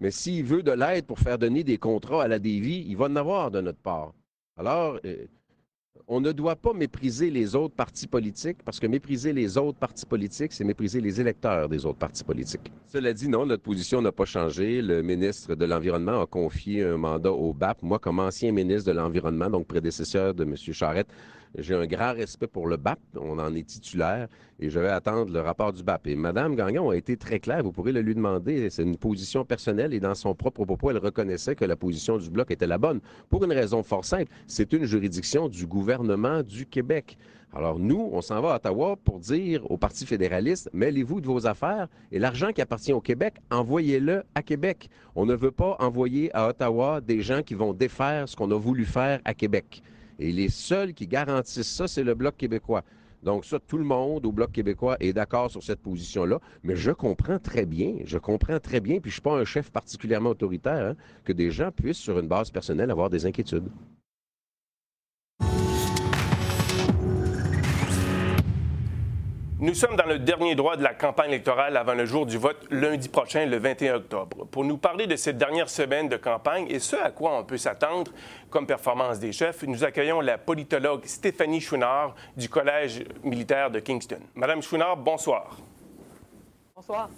Mais 0.01 0.11
s'il 0.11 0.45
veut 0.45 0.63
de 0.63 0.73
l'aide 0.73 1.07
pour 1.07 1.19
faire 1.19 1.39
donner 1.39 1.65
des 1.65 1.79
contrats 1.79 2.23
à 2.25 2.29
la 2.29 2.39
DV, 2.39 2.85
il 2.87 2.97
va 2.97 3.07
en 3.07 3.17
avoir 3.17 3.51
de 3.51 3.61
notre 3.61 3.79
part. 3.79 4.13
Alors, 4.57 5.01
euh, 5.05 5.27
on 6.09 6.21
ne 6.21 6.33
doit 6.33 6.57
pas 6.57 6.73
mépriser 6.73 7.31
les 7.31 7.55
autres 7.55 7.75
partis 7.75 8.07
politiques 8.07 8.59
parce 8.65 8.79
que 8.81 8.87
mépriser 8.87 9.33
les 9.33 9.59
autres 9.59 9.79
partis 9.79 10.07
politiques, 10.07 10.53
c'est 10.53 10.65
mépriser 10.65 11.01
les 11.01 11.21
électeurs 11.21 11.69
des 11.69 11.85
autres 11.85 11.99
partis 11.99 12.25
politiques. 12.25 12.73
Cela 12.87 13.13
dit, 13.13 13.29
non, 13.29 13.47
notre 13.47 13.63
position 13.63 14.01
n'a 14.01 14.13
pas 14.13 14.25
changé. 14.25 14.83
Le 14.83 15.03
ministre 15.03 15.55
de 15.55 15.65
l'Environnement 15.65 16.23
a 16.23 16.27
confié 16.27 16.85
un 16.85 16.97
mandat 16.97 17.33
au 17.33 17.53
BAP. 17.53 17.83
Moi, 17.83 17.99
comme 17.99 18.21
ancien 18.21 18.53
ministre 18.53 18.91
de 18.91 18.97
l'Environnement, 18.97 19.51
donc 19.51 19.67
prédécesseur 19.67 20.35
de 20.35 20.45
M. 20.45 20.55
Charette, 20.57 21.09
j'ai 21.57 21.75
un 21.75 21.87
grand 21.87 22.13
respect 22.13 22.47
pour 22.47 22.67
le 22.67 22.77
BAP. 22.77 22.99
On 23.17 23.39
en 23.39 23.55
est 23.55 23.67
titulaire 23.67 24.29
et 24.59 24.71
je 24.71 24.81
vais 24.81 24.89
attendre 24.89 25.33
le 25.33 25.41
rapport 25.41 25.73
du 25.73 25.83
BAP. 25.83 26.07
Et 26.07 26.17
Mme 26.17 26.57
Gagnon 26.57 26.91
a 26.91 26.97
été 26.97 27.17
très 27.17 27.41
claire. 27.41 27.63
Vous 27.63 27.73
pourrez 27.73 27.93
le 27.93 28.01
lui 28.01 28.15
demander. 28.15 28.69
C'est 28.71 28.83
une 28.83 28.97
position 28.97 29.45
personnelle 29.45 29.95
et 29.95 30.01
dans 30.01 30.15
son 30.15 30.35
propre 30.35 30.65
propos, 30.65 30.91
elle 30.91 30.99
reconnaissait 30.99 31.55
que 31.55 31.65
la 31.65 31.77
position 31.77 32.19
du 32.19 32.31
Bloc 32.31 32.51
était 32.51 32.67
la 32.67 32.79
bonne. 32.79 33.01
Pour 33.29 33.45
une 33.45 33.53
raison 33.53 33.83
fort 33.83 34.05
simple. 34.05 34.31
C'est 34.47 34.73
une 34.73 34.85
juridiction 34.85 35.49
du 35.49 35.67
gouvernement 35.67 36.43
du 36.43 36.67
Québec. 36.67 37.17
Alors 37.57 37.79
nous, 37.79 38.11
on 38.13 38.21
s'en 38.21 38.43
va 38.43 38.53
à 38.53 38.57
Ottawa 38.57 38.97
pour 39.03 39.19
dire 39.19 39.71
au 39.71 39.79
Parti 39.79 40.05
fédéraliste, 40.05 40.69
mêlez-vous 40.75 41.23
de 41.23 41.27
vos 41.27 41.47
affaires 41.47 41.89
et 42.13 42.19
l'argent 42.19 42.53
qui 42.53 42.61
appartient 42.61 42.93
au 42.93 43.01
Québec, 43.01 43.37
envoyez-le 43.51 44.25
à 44.35 44.43
Québec. 44.43 44.91
On 45.15 45.25
ne 45.25 45.35
veut 45.35 45.53
pas 45.53 45.77
envoyer 45.81 46.31
à 46.37 46.49
Ottawa 46.49 47.01
des 47.01 47.23
gens 47.23 47.43
qui 47.43 47.55
vont 47.55 47.73
défaire 47.73 48.29
ce 48.29 48.37
qu'on 48.37 48.51
a 48.51 48.59
voulu 48.59 48.85
faire 48.85 49.21
à 49.25 49.33
Québec. 49.33 49.83
Et 50.19 50.33
les 50.33 50.49
seuls 50.49 50.95
qui 50.95 51.07
garantissent 51.07 51.67
ça, 51.67 51.89
c'est 51.89 52.05
le 52.05 52.15
Bloc 52.15 52.37
québécois. 52.37 52.83
Donc 53.23 53.45
ça, 53.45 53.59
tout 53.59 53.79
le 53.79 53.85
monde 53.85 54.25
au 54.25 54.33
Bloc 54.33 54.53
québécois 54.53 54.97
est 55.01 55.13
d'accord 55.13 55.51
sur 55.51 55.63
cette 55.63 55.81
position-là, 55.81 56.41
mais 56.63 56.77
je 56.77 56.93
comprends 56.93 57.39
très 57.39 57.67
bien, 57.67 57.97
je 58.05 58.19
comprends 58.19 58.61
très 58.61 58.81
bien, 58.81 59.01
puis 59.01 59.11
je 59.11 59.15
suis 59.15 59.23
pas 59.23 59.37
un 59.37 59.45
chef 59.45 59.71
particulièrement 59.71 60.31
autoritaire, 60.31 60.91
hein, 60.91 60.97
que 61.25 61.33
des 61.33 61.51
gens 61.51 61.71
puissent, 61.73 61.99
sur 61.99 62.19
une 62.19 62.29
base 62.29 62.51
personnelle, 62.51 62.91
avoir 62.91 63.11
des 63.11 63.27
inquiétudes. 63.27 63.69
Nous 69.59 69.73
sommes 69.73 69.97
dans 69.97 70.05
le 70.05 70.19
dernier 70.19 70.55
droit 70.55 70.77
de 70.77 70.83
la 70.83 70.93
campagne 70.93 71.31
électorale 71.31 71.79
avant 71.79 71.95
le 71.95 72.05
jour 72.05 72.27
du 72.27 72.37
vote 72.37 72.67
lundi 72.71 73.09
prochain, 73.09 73.47
le 73.47 73.57
21 73.57 73.95
octobre. 73.95 74.45
Pour 74.51 74.65
nous 74.65 74.77
parler 74.77 75.07
de 75.07 75.17
cette 75.17 75.39
dernière 75.39 75.71
semaine 75.71 76.11
de 76.11 76.19
campagne 76.19 76.67
et 76.69 76.79
ce 76.79 76.95
à 76.97 77.11
quoi 77.11 77.39
on 77.39 77.43
peut 77.43 77.57
s'attendre 77.57 78.13
comme 78.51 78.67
performance 78.67 79.19
des 79.19 79.33
chefs, 79.33 79.63
nous 79.63 79.83
accueillons 79.83 80.21
la 80.21 80.37
politologue 80.37 81.07
Stéphanie 81.07 81.63
Chouinard 81.63 82.15
du 82.37 82.51
Collège 82.51 83.05
militaire 83.25 83.71
de 83.71 83.81
Kingston. 83.81 84.21
Madame 84.35 84.61
Chouinard, 84.61 84.99
bonsoir. 84.99 85.57
Bonsoir. 86.75 87.09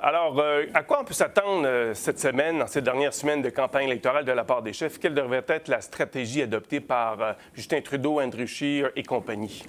Alors, 0.00 0.40
euh, 0.40 0.64
à 0.72 0.84
quoi 0.84 1.02
on 1.02 1.04
peut 1.04 1.12
s'attendre 1.12 1.66
euh, 1.66 1.92
cette 1.92 2.18
semaine, 2.18 2.60
dans 2.60 2.68
cette 2.68 2.84
dernière 2.84 3.12
semaine 3.12 3.42
de 3.42 3.50
campagne 3.50 3.88
électorale 3.88 4.24
de 4.24 4.32
la 4.32 4.44
part 4.44 4.62
des 4.62 4.72
chefs? 4.72 4.98
Quelle 4.98 5.14
devrait 5.14 5.44
être 5.46 5.68
la 5.68 5.82
stratégie 5.82 6.40
adoptée 6.40 6.80
par 6.80 7.20
euh, 7.20 7.32
Justin 7.52 7.82
Trudeau, 7.82 8.18
Andrew 8.18 8.46
Scheer 8.46 8.90
et 8.96 9.02
compagnie? 9.02 9.62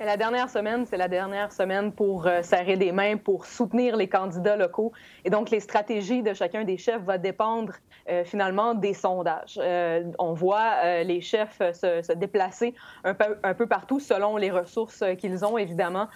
La 0.00 0.16
dernière 0.16 0.50
semaine, 0.50 0.86
c'est 0.86 0.96
la 0.96 1.06
dernière 1.06 1.52
semaine 1.52 1.92
pour 1.92 2.26
euh, 2.26 2.42
serrer 2.42 2.76
des 2.76 2.90
mains, 2.90 3.16
pour 3.16 3.46
soutenir 3.46 3.96
les 3.96 4.08
candidats 4.08 4.56
locaux. 4.56 4.92
Et 5.24 5.30
donc, 5.30 5.50
les 5.50 5.60
stratégies 5.60 6.22
de 6.22 6.34
chacun 6.34 6.64
des 6.64 6.76
chefs 6.78 7.02
vont 7.02 7.16
dépendre 7.16 7.74
euh, 8.10 8.24
finalement 8.24 8.74
des 8.74 8.92
sondages. 8.92 9.58
Euh, 9.62 10.02
on 10.18 10.32
voit 10.32 11.02
les 11.04 11.20
chefs 11.20 11.58
se, 11.58 12.12
déplacer 12.14 12.74
un 13.04 13.14
peu, 13.14 13.38
un 13.44 13.54
peu, 13.54 13.68
partout 13.68 14.00
selon 14.00 14.36
les 14.36 14.50
ressources 14.50 15.04
qu'ils 15.18 15.44
ont, 15.44 15.56
évidemment, 15.58 16.08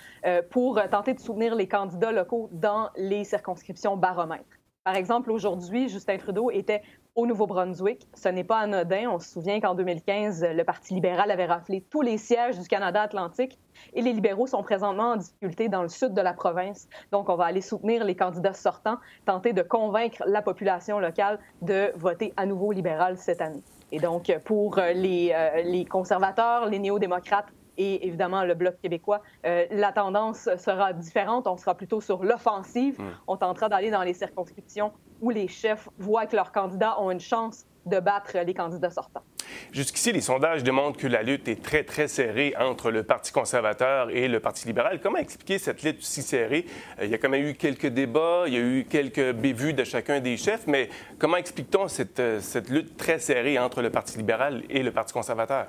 pour 0.51 0.81
tenter 0.91 1.15
de 1.15 1.21
soutenir 1.21 1.55
les 1.55 1.69
candidats 1.69 2.13
locaux 2.13 2.49
dans 2.53 2.91
les 2.97 3.25
circonscriptions 3.25 3.97
baromètres. 3.97 4.45
Par 4.85 4.97
exemple, 4.97 5.31
aujourd'hui, 5.31 5.89
Justin 5.89 6.17
Trudeau 6.17 6.51
était 6.51 6.83
au 7.19 7.27
Nouveau-Brunswick. 7.27 8.07
Ce 8.15 8.29
n'est 8.29 8.45
pas 8.45 8.59
anodin. 8.61 9.11
On 9.11 9.19
se 9.19 9.29
souvient 9.29 9.61
qu'en 9.61 9.75
2015, 9.75 10.47
le 10.55 10.63
Parti 10.63 10.95
libéral 10.95 11.33
avait 11.33 11.47
raflé 11.47 11.85
tous 11.91 12.01
les 12.01 12.17
sièges 12.17 12.57
du 12.61 12.69
Canada 12.69 13.03
Atlantique 13.03 13.59
et 13.93 14.03
les 14.03 14.13
libéraux 14.13 14.47
sont 14.47 14.63
présentement 14.63 15.11
en 15.13 15.17
difficulté 15.17 15.69
dans 15.69 15.83
le 15.83 15.89
sud 15.89 16.15
de 16.15 16.21
la 16.21 16.33
province. 16.33 16.89
Donc, 17.11 17.29
on 17.29 17.35
va 17.35 17.47
aller 17.47 17.61
soutenir 17.61 18.05
les 18.05 18.15
candidats 18.15 18.53
sortants, 18.53 18.99
tenter 19.27 19.53
de 19.53 19.63
convaincre 19.63 20.23
la 20.27 20.43
population 20.43 21.01
locale 21.01 21.41
de 21.61 21.91
voter 21.97 22.33
à 22.37 22.47
nouveau 22.47 22.71
libéral 22.71 23.19
cette 23.19 23.41
année. 23.41 23.63
Et 23.91 23.99
donc, 23.99 24.33
pour 24.45 24.77
les, 24.77 25.33
euh, 25.35 25.63
les 25.63 25.85
conservateurs, 25.87 26.67
les 26.67 26.79
néo-démocrates, 26.79 27.49
et 27.79 28.07
évidemment 28.07 28.45
le 28.45 28.55
Bloc 28.55 28.79
québécois, 28.83 29.23
euh, 29.47 29.65
la 29.71 29.93
tendance 29.93 30.49
sera 30.57 30.93
différente. 30.93 31.47
On 31.47 31.57
sera 31.57 31.75
plutôt 31.75 32.01
sur 32.01 32.25
l'offensive. 32.25 33.01
Hmm. 33.01 33.13
On 33.27 33.37
tentera 33.37 33.69
d'aller 33.69 33.91
dans 33.91 34.03
les 34.03 34.15
circonscriptions 34.15 34.93
où 35.21 35.31
les 35.31 35.49
chefs 35.49 35.89
voient 35.99 36.27
que 36.27 36.37
leurs 36.37 36.53
candidats 36.53 37.01
ont 37.01 37.11
une 37.11 37.21
chance 37.21 37.65
de 37.87 38.01
battre 38.01 38.37
les 38.45 38.55
candidats 38.55 38.91
sortants. 38.91 39.23
Jusqu'ici, 39.73 40.13
les 40.13 40.21
sondages 40.21 40.63
démontrent 40.63 40.99
que 40.99 41.07
la 41.07 41.23
lutte 41.23 41.49
est 41.49 41.63
très, 41.63 41.85
très 41.85 42.07
serrée 42.07 42.55
entre 42.59 42.91
le 42.91 43.03
Parti 43.03 43.33
conservateur 43.33 44.11
et 44.11 44.29
le 44.29 44.41
Parti 44.41 44.67
libéral. 44.67 45.01
Comment 45.01 45.19
expliquer 45.19 45.59
cette 45.59 45.83
lutte 45.83 46.03
si 46.03 46.23
serrée? 46.23 46.67
Euh, 46.99 47.07
il 47.07 47.11
y 47.11 47.15
a 47.15 47.19
quand 47.19 47.31
même 47.31 47.47
eu 47.47 47.55
quelques 47.55 47.87
débats, 47.87 48.45
il 48.47 48.53
y 48.53 48.57
a 48.57 48.61
eu 48.61 48.85
quelques 48.85 49.33
bévues 49.33 49.73
de 49.73 49.85
chacun 49.85 50.21
des 50.21 50.37
chefs, 50.37 50.67
mais 50.67 50.91
comment 51.19 51.37
explique-t-on 51.37 51.89
cette, 51.89 52.21
euh, 52.21 52.41
cette 52.41 52.69
lutte 52.69 52.97
très 52.97 53.19
serrée 53.19 53.59
entre 53.59 53.81
le 53.81 53.91
Parti 53.91 54.19
libéral 54.19 54.65
et 54.69 54.83
le 54.83 54.93
Parti 54.93 55.13
conservateur? 55.13 55.69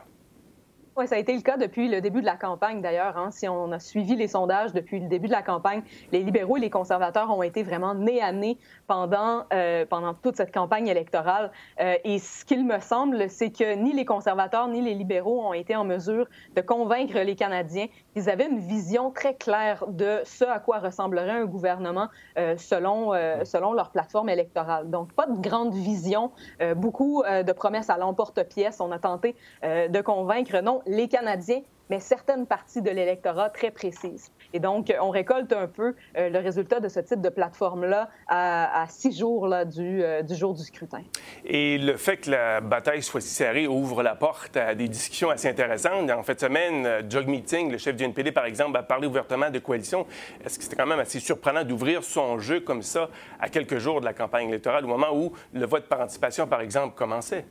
Oui, 0.99 1.07
ça 1.07 1.15
a 1.15 1.17
été 1.17 1.33
le 1.33 1.39
cas 1.39 1.55
depuis 1.55 1.87
le 1.87 2.01
début 2.01 2.19
de 2.19 2.25
la 2.25 2.35
campagne, 2.35 2.81
d'ailleurs. 2.81 3.17
Hein. 3.17 3.31
Si 3.31 3.47
on 3.47 3.71
a 3.71 3.79
suivi 3.79 4.17
les 4.17 4.27
sondages 4.27 4.73
depuis 4.73 4.99
le 4.99 5.07
début 5.07 5.27
de 5.27 5.31
la 5.31 5.41
campagne, 5.41 5.81
les 6.11 6.21
libéraux 6.21 6.57
et 6.57 6.59
les 6.59 6.69
conservateurs 6.69 7.29
ont 7.29 7.41
été 7.41 7.63
vraiment 7.63 7.95
nez 7.95 8.21
à 8.21 8.33
nez 8.33 8.57
pendant, 8.85 9.45
euh, 9.53 9.85
pendant 9.85 10.13
toute 10.13 10.35
cette 10.35 10.53
campagne 10.53 10.89
électorale. 10.89 11.51
Euh, 11.79 11.95
et 12.03 12.19
ce 12.19 12.43
qu'il 12.43 12.65
me 12.65 12.81
semble, 12.81 13.29
c'est 13.29 13.49
que 13.49 13.75
ni 13.75 13.93
les 13.93 14.03
conservateurs 14.03 14.67
ni 14.67 14.81
les 14.81 14.93
libéraux 14.93 15.41
ont 15.41 15.53
été 15.53 15.73
en 15.73 15.85
mesure 15.85 16.27
de 16.57 16.59
convaincre 16.59 17.17
les 17.19 17.37
Canadiens 17.37 17.87
qu'ils 18.19 18.29
avaient 18.29 18.47
une 18.47 18.59
vision 18.59 19.11
très 19.11 19.33
claire 19.33 19.85
de 19.87 20.21
ce 20.25 20.43
à 20.43 20.59
quoi 20.59 20.79
ressemblerait 20.79 21.31
un 21.31 21.45
gouvernement 21.45 22.07
euh, 22.37 22.55
selon, 22.57 23.13
selon 23.43 23.73
leur 23.73 23.91
plateforme 23.91 24.29
électorale. 24.29 24.89
Donc, 24.89 25.13
pas 25.13 25.27
de 25.27 25.39
grande 25.39 25.73
vision, 25.73 26.31
beaucoup 26.75 27.23
de 27.23 27.51
promesses 27.51 27.89
à 27.89 27.97
l'emporte-pièce. 27.97 28.79
On 28.79 28.91
a 28.91 28.99
tenté 28.99 29.35
de 29.63 30.01
convaincre, 30.01 30.59
non, 30.61 30.81
les 30.85 31.07
Canadiens, 31.07 31.61
mais 31.89 31.99
certaines 31.99 32.45
parties 32.45 32.81
de 32.81 32.89
l'électorat 32.89 33.49
très 33.49 33.71
précises. 33.71 34.31
Et 34.53 34.59
donc, 34.59 34.93
on 35.01 35.09
récolte 35.09 35.53
un 35.53 35.67
peu 35.67 35.95
euh, 36.17 36.29
le 36.29 36.39
résultat 36.39 36.79
de 36.79 36.87
ce 36.87 36.99
type 36.99 37.21
de 37.21 37.29
plateforme-là 37.29 38.09
à, 38.27 38.85
six 38.89 39.17
jours 39.17 39.51
euh, 39.51 39.65
du, 39.65 40.35
jour 40.35 40.53
du 40.53 40.63
scrutin. 40.63 41.01
Et 41.45 41.77
le 41.77 41.97
fait 41.97 42.17
que 42.17 42.31
la 42.31 42.61
bataille 42.61 43.03
soit 43.03 43.21
si 43.21 43.29
serrée 43.29 43.67
ouvre 43.67 44.03
la 44.03 44.15
porte 44.15 44.57
à 44.57 44.75
des 44.75 44.87
discussions 44.87 45.29
assez 45.29 45.49
intéressantes. 45.49 46.09
En 46.09 46.23
fait, 46.23 46.39
semaine, 46.39 47.09
Jog 47.09 47.27
Meeting, 47.27 47.71
le 47.71 47.77
chef 47.77 47.95
du 47.95 48.03
NPD, 48.03 48.31
par 48.31 48.45
exemple, 48.45 48.77
a 48.77 48.83
parlé 48.83 49.07
ouvertement 49.07 49.49
de 49.49 49.59
coalition. 49.59 50.05
Est-ce 50.43 50.57
que 50.57 50.63
c'était 50.63 50.75
quand 50.75 50.87
même 50.87 50.99
assez 50.99 51.19
surprenant 51.19 51.63
d'ouvrir 51.63 52.03
son 52.03 52.39
jeu 52.39 52.59
comme 52.59 52.81
ça 52.81 53.09
à 53.39 53.49
quelques 53.49 53.77
jours 53.77 53.99
de 53.99 54.05
la 54.05 54.13
campagne 54.13 54.49
électorale, 54.49 54.85
au 54.85 54.87
moment 54.87 55.13
où 55.13 55.33
le 55.53 55.65
vote 55.65 55.87
par 55.87 56.01
anticipation, 56.01 56.47
par 56.47 56.61
exemple, 56.61 56.95
commençait? 56.95 57.45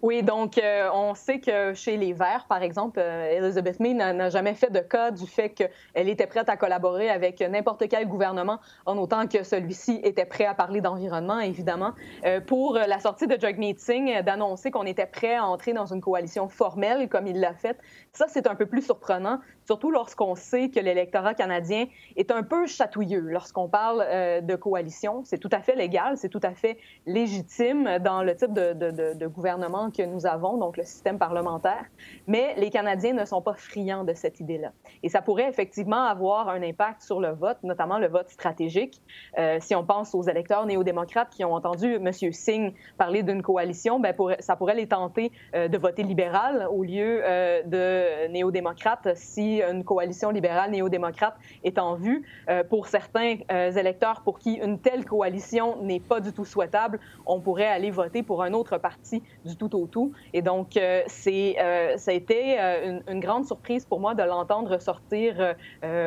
Oui, 0.00 0.22
donc 0.22 0.58
euh, 0.58 0.88
on 0.92 1.14
sait 1.14 1.40
que 1.40 1.74
chez 1.74 1.96
les 1.96 2.12
Verts, 2.12 2.46
par 2.48 2.62
exemple, 2.62 3.00
euh, 3.00 3.30
Elizabeth 3.30 3.80
May 3.80 3.94
n'a 3.94 4.30
jamais 4.30 4.54
fait 4.54 4.70
de 4.70 4.78
cas 4.78 5.10
du 5.10 5.26
fait 5.26 5.50
qu'elle 5.50 6.08
était 6.08 6.26
prête 6.26 6.48
à 6.48 6.56
collaborer 6.56 7.10
avec 7.10 7.40
n'importe 7.40 7.88
quel 7.88 8.06
gouvernement, 8.06 8.60
en 8.86 8.96
autant 8.96 9.26
que 9.26 9.42
celui-ci 9.42 10.00
était 10.04 10.24
prêt 10.24 10.44
à 10.44 10.54
parler 10.54 10.80
d'environnement, 10.80 11.40
évidemment. 11.40 11.94
Euh, 12.24 12.40
pour 12.40 12.74
la 12.74 13.00
sortie 13.00 13.26
de 13.26 13.38
Jagmeet 13.40 13.76
Singh, 13.78 14.22
d'annoncer 14.22 14.70
qu'on 14.70 14.86
était 14.86 15.06
prêt 15.06 15.34
à 15.34 15.44
entrer 15.44 15.72
dans 15.72 15.86
une 15.86 16.00
coalition 16.00 16.48
formelle, 16.48 17.08
comme 17.08 17.26
il 17.26 17.40
l'a 17.40 17.54
fait, 17.54 17.76
ça, 18.12 18.26
c'est 18.28 18.46
un 18.46 18.54
peu 18.54 18.66
plus 18.66 18.82
surprenant, 18.82 19.40
surtout 19.68 19.90
lorsqu'on 19.90 20.34
sait 20.34 20.70
que 20.70 20.80
l'électorat 20.80 21.34
canadien 21.34 21.84
est 22.16 22.30
un 22.30 22.42
peu 22.42 22.66
chatouilleux 22.66 23.20
lorsqu'on 23.20 23.68
parle 23.68 23.98
de 24.42 24.56
coalition. 24.56 25.22
C'est 25.24 25.36
tout 25.36 25.50
à 25.52 25.60
fait 25.60 25.76
légal, 25.76 26.16
c'est 26.16 26.30
tout 26.30 26.40
à 26.42 26.54
fait 26.54 26.78
légitime 27.04 27.98
dans 27.98 28.22
le 28.22 28.34
type 28.34 28.54
de, 28.54 28.72
de, 28.72 29.26
gouvernement 29.26 29.90
que 29.90 30.02
nous 30.02 30.24
avons, 30.24 30.56
donc 30.56 30.78
le 30.78 30.84
système 30.84 31.18
parlementaire, 31.18 31.84
mais 32.26 32.54
les 32.56 32.70
Canadiens 32.70 33.12
ne 33.12 33.26
sont 33.26 33.42
pas 33.42 33.54
friands 33.54 34.04
de 34.04 34.14
cette 34.14 34.40
idée-là. 34.40 34.72
Et 35.02 35.10
ça 35.10 35.20
pourrait 35.20 35.48
effectivement 35.48 36.04
avoir 36.04 36.48
un 36.48 36.62
impact 36.62 37.02
sur 37.02 37.20
le 37.20 37.30
vote, 37.32 37.58
notamment 37.62 37.98
le 37.98 38.08
vote 38.08 38.30
stratégique. 38.30 39.02
Euh, 39.38 39.58
si 39.60 39.74
on 39.74 39.84
pense 39.84 40.14
aux 40.14 40.22
électeurs 40.22 40.64
néo-démocrates 40.64 41.30
qui 41.30 41.44
ont 41.44 41.52
entendu 41.52 41.94
M. 41.94 42.10
Singh 42.32 42.72
parler 42.96 43.22
d'une 43.22 43.42
coalition, 43.42 44.00
ben 44.00 44.14
ça 44.40 44.56
pourrait 44.56 44.74
les 44.74 44.88
tenter 44.88 45.30
euh, 45.54 45.68
de 45.68 45.76
voter 45.78 46.02
libéral 46.02 46.66
au 46.70 46.82
lieu 46.82 47.20
euh, 47.22 47.62
de 47.64 48.28
néo-démocrate 48.28 49.08
si 49.14 49.57
une 49.62 49.84
coalition 49.84 50.30
libérale 50.30 50.70
néo-démocrate 50.70 51.36
est 51.64 51.78
en 51.78 51.94
vue. 51.94 52.24
pour 52.68 52.86
certains 52.86 53.36
électeurs 53.48 54.22
pour 54.24 54.38
qui 54.38 54.54
une 54.54 54.78
telle 54.78 55.04
coalition 55.04 55.82
n'est 55.82 56.00
pas 56.00 56.20
du 56.20 56.32
tout 56.32 56.44
souhaitable, 56.44 57.00
on 57.26 57.40
pourrait 57.40 57.66
aller 57.66 57.90
voter 57.90 58.22
pour 58.22 58.42
un 58.42 58.52
autre 58.52 58.78
parti 58.78 59.22
du 59.44 59.56
tout 59.56 59.68
tout. 59.86 60.12
Et 60.32 60.42
donc, 60.42 60.76
euh, 60.76 61.02
c'est, 61.06 61.56
euh, 61.60 61.96
ça 61.96 62.10
a 62.10 62.14
été 62.14 62.60
euh, 62.60 63.00
une, 63.08 63.20
grande 63.20 63.46
surprise 63.46 63.84
pour 63.84 64.00
moi 64.00 64.14
de 64.14 64.22
l'entendre 64.22 64.80
sortir 64.80 65.54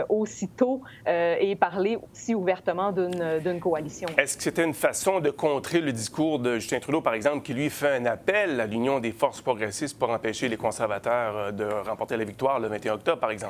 aussitôt 0.07 0.81
et 1.05 1.55
parler 1.55 1.97
si 2.13 2.33
ouvertement 2.33 2.91
d'une 2.91 3.59
coalition. 3.59 4.07
Est-ce 4.17 4.37
que 4.37 4.43
c'était 4.43 4.63
une 4.63 4.73
façon 4.73 5.19
de 5.19 5.29
contrer 5.29 5.81
le 5.81 5.91
discours 5.91 6.39
de 6.39 6.55
Justin 6.55 6.79
Trudeau, 6.79 7.01
par 7.01 7.13
exemple, 7.13 7.41
qui 7.41 7.53
lui 7.53 7.69
fait 7.69 7.97
un 7.97 8.05
appel 8.05 8.61
à 8.61 8.65
l'Union 8.65 8.99
des 8.99 9.11
forces 9.11 9.41
progressistes 9.41 9.99
pour 9.99 10.09
empêcher 10.09 10.47
les 10.47 10.57
conservateurs 10.57 11.51
de 11.51 11.65
remporter 11.65 12.15
la 12.15 12.23
victoire 12.23 12.59
le 12.59 12.69
21 12.69 12.93
octobre, 12.93 13.19
par 13.19 13.31
exemple? 13.31 13.40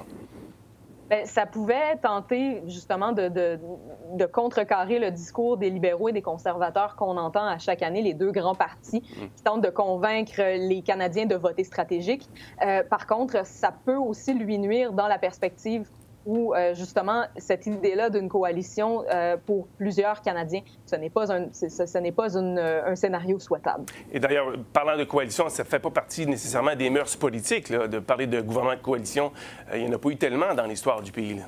Bien, 1.10 1.26
ça 1.26 1.46
pouvait 1.46 1.98
tenter 2.02 2.62
justement 2.68 3.12
de, 3.12 3.28
de, 3.28 4.26
contrecarrer 4.26 4.98
le 4.98 5.12
discours 5.12 5.58
des 5.58 5.70
libéraux 5.70 6.08
et 6.08 6.14
des 6.14 6.22
conservateurs 6.22 6.96
qu'on 6.96 7.18
entend 7.18 7.46
à 7.46 7.58
chaque 7.58 7.82
année, 7.82 8.02
les 8.02 8.14
deux 8.14 8.32
grands 8.32 8.56
partis 8.56 9.02
mmh. 9.02 9.26
qui 9.36 9.44
tentent 9.44 9.62
de 9.62 9.70
convaincre 9.70 10.42
les 10.42 10.82
Canadiens 10.82 11.26
de 11.26 11.36
voter 11.36 11.66
stratégique. 11.66 12.30
Euh, 12.66 12.84
par 12.84 13.08
contre, 13.08 13.46
ça 13.46 13.74
peut 13.86 13.98
aussi 13.98 14.34
lui 14.34 14.58
nuire 14.58 14.94
dans 14.94 15.08
la 15.08 15.18
perspective 15.18 15.90
où 16.26 16.54
euh, 16.54 16.74
justement 16.74 17.26
cette 17.38 17.66
idée-là 17.66 18.10
d'une 18.10 18.30
coalition 18.30 19.04
euh, 19.10 19.38
pour 19.38 19.68
plusieurs 19.78 20.22
Canadiens, 20.22 20.62
ce 20.86 20.96
n'est 20.96 21.10
pas, 21.10 21.32
un, 21.32 21.48
ce, 21.52 21.98
n'est 21.98 22.12
pas 22.12 22.36
euh, 22.36 22.82
un 22.86 22.96
scénario 22.96 23.40
souhaitable. 23.40 23.86
Et 24.12 24.20
d'ailleurs, 24.20 24.54
parlant 24.74 24.98
de 24.98 25.04
coalition, 25.04 25.50
ça 25.50 25.64
ne 25.64 25.68
fait 25.68 25.80
pas 25.80 25.90
partie 25.90 26.26
nécessairement 26.26 26.76
des 26.76 26.90
mœurs 26.90 27.16
politiques 27.16 27.72
de 27.72 28.00
parler 28.00 28.28
de 28.28 28.42
gouvernement 28.42 28.76
de 28.76 28.82
coalition. 28.82 29.32
il 29.74 29.84
n'y 29.84 29.90
en 29.90 29.94
a 29.94 29.98
pas 29.98 30.10
eu 30.10 30.18
tellement 30.18 30.54
dans 30.54 30.66
l'histoire 30.66 31.02
du 31.02 31.12
pays. 31.12 31.42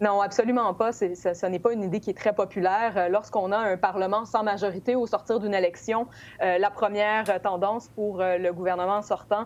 Non, 0.00 0.22
absolument 0.22 0.72
pas. 0.72 0.92
ce 0.92 1.46
n'est 1.46 1.58
pas 1.58 1.74
une 1.74 1.82
idée 1.82 2.00
qui 2.00 2.08
est 2.08 2.16
très 2.16 2.32
populaire. 2.32 2.94
Euh, 2.96 3.08
lorsqu'on 3.10 3.52
a 3.52 3.58
un 3.58 3.76
Parlement 3.76 4.24
sans 4.24 4.42
majorité 4.42 4.96
au 4.96 5.06
sortir 5.06 5.40
d'une 5.40 5.52
élection, 5.52 6.06
euh, 6.42 6.56
la 6.56 6.70
première 6.70 7.42
tendance 7.42 7.88
pour 7.88 8.22
euh, 8.22 8.38
le 8.38 8.50
gouvernement 8.50 9.02
sortant 9.02 9.44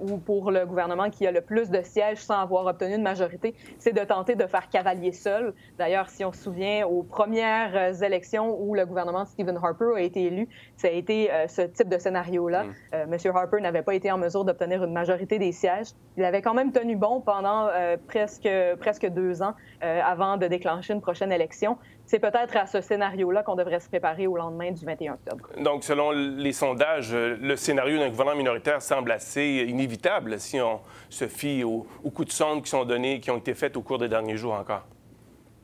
ou 0.00 0.16
pour 0.16 0.50
le 0.50 0.64
gouvernement 0.64 1.10
qui 1.10 1.26
a 1.26 1.30
le 1.30 1.40
plus 1.40 1.70
de 1.70 1.82
sièges 1.82 2.18
sans 2.18 2.40
avoir 2.40 2.66
obtenu 2.66 2.94
une 2.94 3.02
majorité, 3.02 3.54
c'est 3.78 3.92
de 3.92 4.00
tenter 4.00 4.34
de 4.34 4.46
faire 4.46 4.68
cavalier 4.68 5.12
seul. 5.12 5.54
D'ailleurs, 5.78 6.08
si 6.08 6.24
on 6.24 6.32
se 6.32 6.42
souvient 6.42 6.86
aux 6.86 7.02
premières 7.02 8.02
élections 8.02 8.56
où 8.60 8.74
le 8.74 8.86
gouvernement 8.86 9.24
de 9.24 9.28
Stephen 9.28 9.58
Harper 9.62 9.92
a 9.96 10.00
été 10.00 10.24
élu, 10.24 10.48
ça 10.76 10.88
a 10.88 10.90
été 10.90 11.30
ce 11.48 11.62
type 11.62 11.88
de 11.88 11.98
scénario-là. 11.98 12.64
M. 12.92 13.06
Mm. 13.06 13.10
Monsieur 13.10 13.30
Harper 13.34 13.60
n'avait 13.60 13.82
pas 13.82 13.94
été 13.94 14.10
en 14.10 14.18
mesure 14.18 14.44
d'obtenir 14.44 14.82
une 14.84 14.92
majorité 14.92 15.38
des 15.38 15.52
sièges. 15.52 15.88
Il 16.16 16.24
avait 16.24 16.42
quand 16.42 16.54
même 16.54 16.72
tenu 16.72 16.96
bon 16.96 17.20
pendant 17.20 17.68
presque, 18.08 18.48
presque 18.80 19.06
deux 19.06 19.42
ans. 19.42 19.54
Euh, 19.90 20.00
avant 20.04 20.36
de 20.36 20.46
déclencher 20.46 20.92
une 20.92 21.00
prochaine 21.00 21.32
élection. 21.32 21.76
C'est 22.06 22.18
peut-être 22.18 22.56
à 22.56 22.66
ce 22.66 22.80
scénario-là 22.80 23.42
qu'on 23.42 23.56
devrait 23.56 23.80
se 23.80 23.88
préparer 23.88 24.26
au 24.26 24.36
lendemain 24.36 24.70
du 24.70 24.84
21 24.84 25.14
octobre. 25.14 25.48
Donc, 25.58 25.84
selon 25.84 26.10
les 26.10 26.52
sondages, 26.52 27.12
euh, 27.12 27.36
le 27.40 27.56
scénario 27.56 27.98
d'un 27.98 28.08
gouvernement 28.08 28.36
minoritaire 28.36 28.82
semble 28.82 29.10
assez 29.10 29.66
inévitable 29.68 30.38
si 30.38 30.60
on 30.60 30.80
se 31.08 31.26
fie 31.26 31.64
aux, 31.64 31.86
coups 32.14 32.28
de 32.28 32.32
sonde 32.32 32.62
qui 32.62 32.70
sont 32.70 32.84
donnés, 32.84 33.20
qui 33.20 33.30
ont 33.30 33.38
été 33.38 33.54
faits 33.54 33.76
au 33.76 33.82
cours 33.82 33.98
des 33.98 34.08
derniers 34.08 34.36
jours 34.36 34.54
encore. 34.54 34.84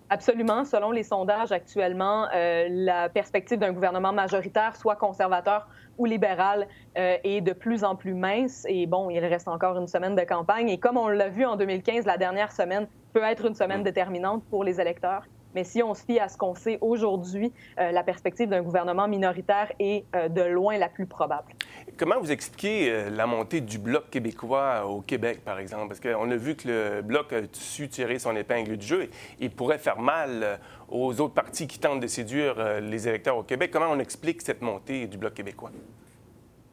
Absolument. 0.08 0.64
Selon 0.64 0.92
les 0.92 1.02
sondages 1.02 1.52
actuellement, 1.52 2.26
euh, 2.34 2.66
la 2.70 3.08
perspective 3.08 3.58
d'un 3.58 3.72
gouvernement 3.72 4.12
majoritaire, 4.12 4.76
soit 4.76 4.96
conservateur 4.96 5.68
ou 5.98 6.04
libéral, 6.04 6.68
est 6.94 7.40
de 7.40 7.52
plus 7.52 7.82
en 7.84 7.96
plus 7.96 8.12
mince. 8.12 8.66
Et 8.68 8.86
bon, 8.86 9.08
il 9.08 9.18
reste 9.24 9.48
encore 9.48 9.78
une 9.78 9.88
semaine 9.88 10.14
de 10.14 10.22
campagne. 10.22 10.68
Et 10.68 10.78
comme 10.78 10.96
on 10.98 11.08
l'a 11.08 11.28
vu 11.28 11.44
en 11.44 11.56
2015, 11.56 12.04
la 12.04 12.18
dernière 12.18 12.52
semaine, 12.52 12.86
peut 13.16 13.22
être 13.22 13.46
une 13.46 13.54
semaine 13.54 13.82
déterminante 13.82 14.44
pour 14.50 14.62
les 14.62 14.78
électeurs. 14.78 15.22
Mais 15.54 15.64
si 15.64 15.82
on 15.82 15.94
se 15.94 16.04
fie 16.04 16.18
à 16.18 16.28
ce 16.28 16.36
qu'on 16.36 16.54
sait 16.54 16.76
aujourd'hui, 16.82 17.50
euh, 17.80 17.90
la 17.90 18.02
perspective 18.02 18.46
d'un 18.46 18.60
gouvernement 18.60 19.08
minoritaire 19.08 19.72
est 19.78 20.04
euh, 20.14 20.28
de 20.28 20.42
loin 20.42 20.76
la 20.76 20.90
plus 20.90 21.06
probable. 21.06 21.54
Comment 21.96 22.20
vous 22.20 22.30
expliquez 22.30 22.90
euh, 22.90 23.08
la 23.08 23.26
montée 23.26 23.62
du 23.62 23.78
Bloc 23.78 24.10
québécois 24.10 24.84
au 24.84 25.00
Québec, 25.00 25.40
par 25.46 25.58
exemple? 25.58 25.88
Parce 25.88 26.00
qu'on 26.00 26.30
a 26.30 26.36
vu 26.36 26.56
que 26.56 26.68
le 26.68 27.00
Bloc 27.00 27.32
a 27.32 27.40
su 27.52 27.88
tirer 27.88 28.18
son 28.18 28.36
épingle 28.36 28.76
du 28.76 28.86
jeu 28.86 29.04
et 29.04 29.10
il 29.40 29.50
pourrait 29.50 29.78
faire 29.78 29.98
mal 29.98 30.60
aux 30.90 31.18
autres 31.18 31.32
partis 31.32 31.66
qui 31.66 31.78
tentent 31.78 32.00
de 32.00 32.06
séduire 32.06 32.80
les 32.82 33.08
électeurs 33.08 33.38
au 33.38 33.44
Québec. 33.44 33.70
Comment 33.72 33.88
on 33.90 33.98
explique 33.98 34.42
cette 34.42 34.60
montée 34.60 35.06
du 35.06 35.16
Bloc 35.16 35.32
québécois? 35.32 35.70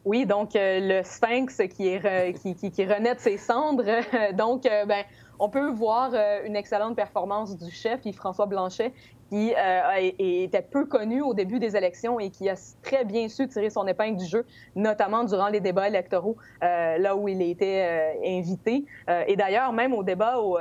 Oui, 0.04 0.26
donc 0.26 0.50
le 0.56 1.04
sphinx 1.04 1.62
qui, 1.74 1.88
est, 1.88 2.34
qui, 2.34 2.70
qui, 2.70 2.86
renaît 2.86 3.16
de 3.16 3.22
ses 3.22 3.38
cendres. 3.38 3.86
donc, 4.34 4.64
ben, 4.64 5.06
on 5.44 5.50
peut 5.50 5.70
voir 5.70 6.12
euh, 6.14 6.42
une 6.46 6.56
excellente 6.56 6.96
performance 6.96 7.58
du 7.58 7.70
chef, 7.70 8.06
Yves-François 8.06 8.46
Blanchet, 8.46 8.94
qui 9.34 9.52
euh, 9.58 10.12
était 10.20 10.62
peu 10.62 10.86
connu 10.86 11.24
au 11.24 11.34
début 11.34 11.58
des 11.58 11.76
élections 11.76 12.20
et 12.20 12.30
qui 12.30 12.50
a 12.50 12.54
très 12.84 13.04
bien 13.04 13.28
su 13.30 13.48
tirer 13.48 13.72
son 13.72 13.88
épingle 13.88 14.18
du 14.18 14.28
jeu, 14.28 14.46
notamment 14.76 15.24
durant 15.24 15.48
les 15.48 15.60
débats 15.60 15.88
électoraux, 15.88 16.38
euh, 16.64 17.00
là 17.00 17.16
où 17.16 17.28
il 17.28 17.42
était 17.42 17.84
euh, 17.84 18.38
invité. 18.38 18.86
et 19.28 19.36
d'ailleurs, 19.36 19.74
même 19.74 19.92
au 19.94 20.04
débat, 20.04 20.40
au, 20.40 20.60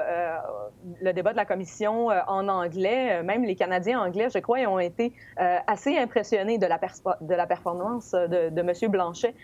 le 1.02 1.12
débat 1.12 1.32
de 1.32 1.36
la 1.36 1.44
commission 1.44 2.08
en 2.26 2.48
anglais, 2.48 3.22
même 3.22 3.44
les 3.44 3.56
Canadiens 3.56 4.00
anglais, 4.00 4.28
je 4.32 4.38
crois, 4.38 4.60
ont 4.60 4.78
été 4.78 5.12
assez 5.36 5.98
impressionnés 5.98 6.56
de 6.58 6.66
la, 6.66 6.80
de 7.20 7.34
la 7.34 7.46
performance 7.46 8.12
de, 8.12 8.48
de 8.48 8.60
M. 8.60 8.90
Blanchet. 8.90 9.34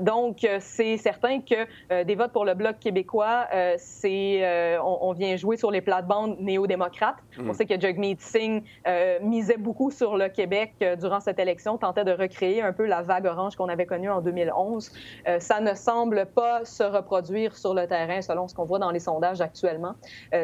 donc, 0.00 0.46
c'est 0.60 0.96
certain 0.96 1.40
que 1.40 2.02
des 2.02 2.14
votes 2.14 2.32
pour 2.32 2.44
le 2.44 2.54
Bloc 2.54 2.78
québécois, 2.78 3.46
c'est 3.76 4.78
on, 4.82 5.12
vient 5.12 5.36
jouer 5.36 5.56
sur 5.56 5.70
les 5.70 5.80
plates-bandes 5.80 6.38
néo-démocrates. 6.40 7.18
Mm. 7.38 7.50
On 7.50 7.52
sait 7.52 7.66
que 7.66 7.78
Jagmeet 7.78 8.16
Singh 8.18 8.62
euh, 8.86 9.18
misait 9.20 9.58
beaucoup 9.58 9.90
sur 9.90 10.16
le 10.16 10.28
Québec 10.28 10.72
euh, 10.82 10.96
durant 10.96 11.20
cette 11.20 11.38
élection, 11.38 11.76
tentait 11.76 12.04
de 12.04 12.12
recréer 12.12 12.62
un 12.62 12.72
peu 12.72 12.86
la 12.86 13.02
vague 13.02 13.26
orange 13.26 13.56
qu'on 13.56 13.68
avait 13.68 13.84
connue 13.84 14.10
en 14.10 14.22
2011. 14.22 14.90
Euh, 15.28 15.38
ça 15.38 15.60
ne 15.60 15.74
semble 15.74 16.26
pas 16.26 16.64
se 16.64 16.82
reproduire 16.82 17.56
sur 17.56 17.74
le 17.74 17.86
terrain 17.86 18.22
selon 18.22 18.48
ce 18.48 18.54
qu'on 18.54 18.64
voit 18.64 18.78
dans 18.78 18.90
les 18.90 19.00
sondages 19.00 19.40
actuellement. 19.40 19.94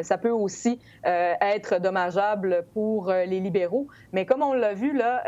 ça 0.01 0.17
peut 0.17 0.29
aussi 0.29 0.79
être 1.03 1.79
dommageable 1.79 2.65
pour 2.73 3.11
les 3.11 3.39
libéraux, 3.39 3.87
mais 4.11 4.25
comme 4.25 4.41
on 4.41 4.53
l'a 4.53 4.73
vu, 4.73 4.95
là, 4.95 5.23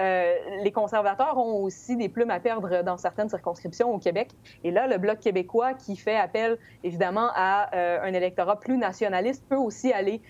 les 0.64 0.72
conservateurs 0.72 1.38
ont 1.38 1.64
aussi 1.64 1.96
des 1.96 2.10
plumes 2.10 2.32
à 2.32 2.40
perdre 2.40 2.84
dans 2.84 2.98
certaines 2.98 3.30
circonscriptions 3.30 3.94
au 3.94 4.00
Québec. 4.00 4.30
Et 4.64 4.72
là, 4.72 4.88
le 4.88 4.98
Bloc 4.98 5.20
québécois, 5.20 5.74
qui 5.74 5.96
fait 5.96 6.16
appel 6.16 6.58
évidemment 6.84 7.30
à 7.36 7.70
un 7.76 8.14
électorat 8.14 8.60
plus 8.60 8.78
nationaliste, 8.78 9.46
peut 9.48 9.58
aussi 9.58 9.92
aller 9.94 10.22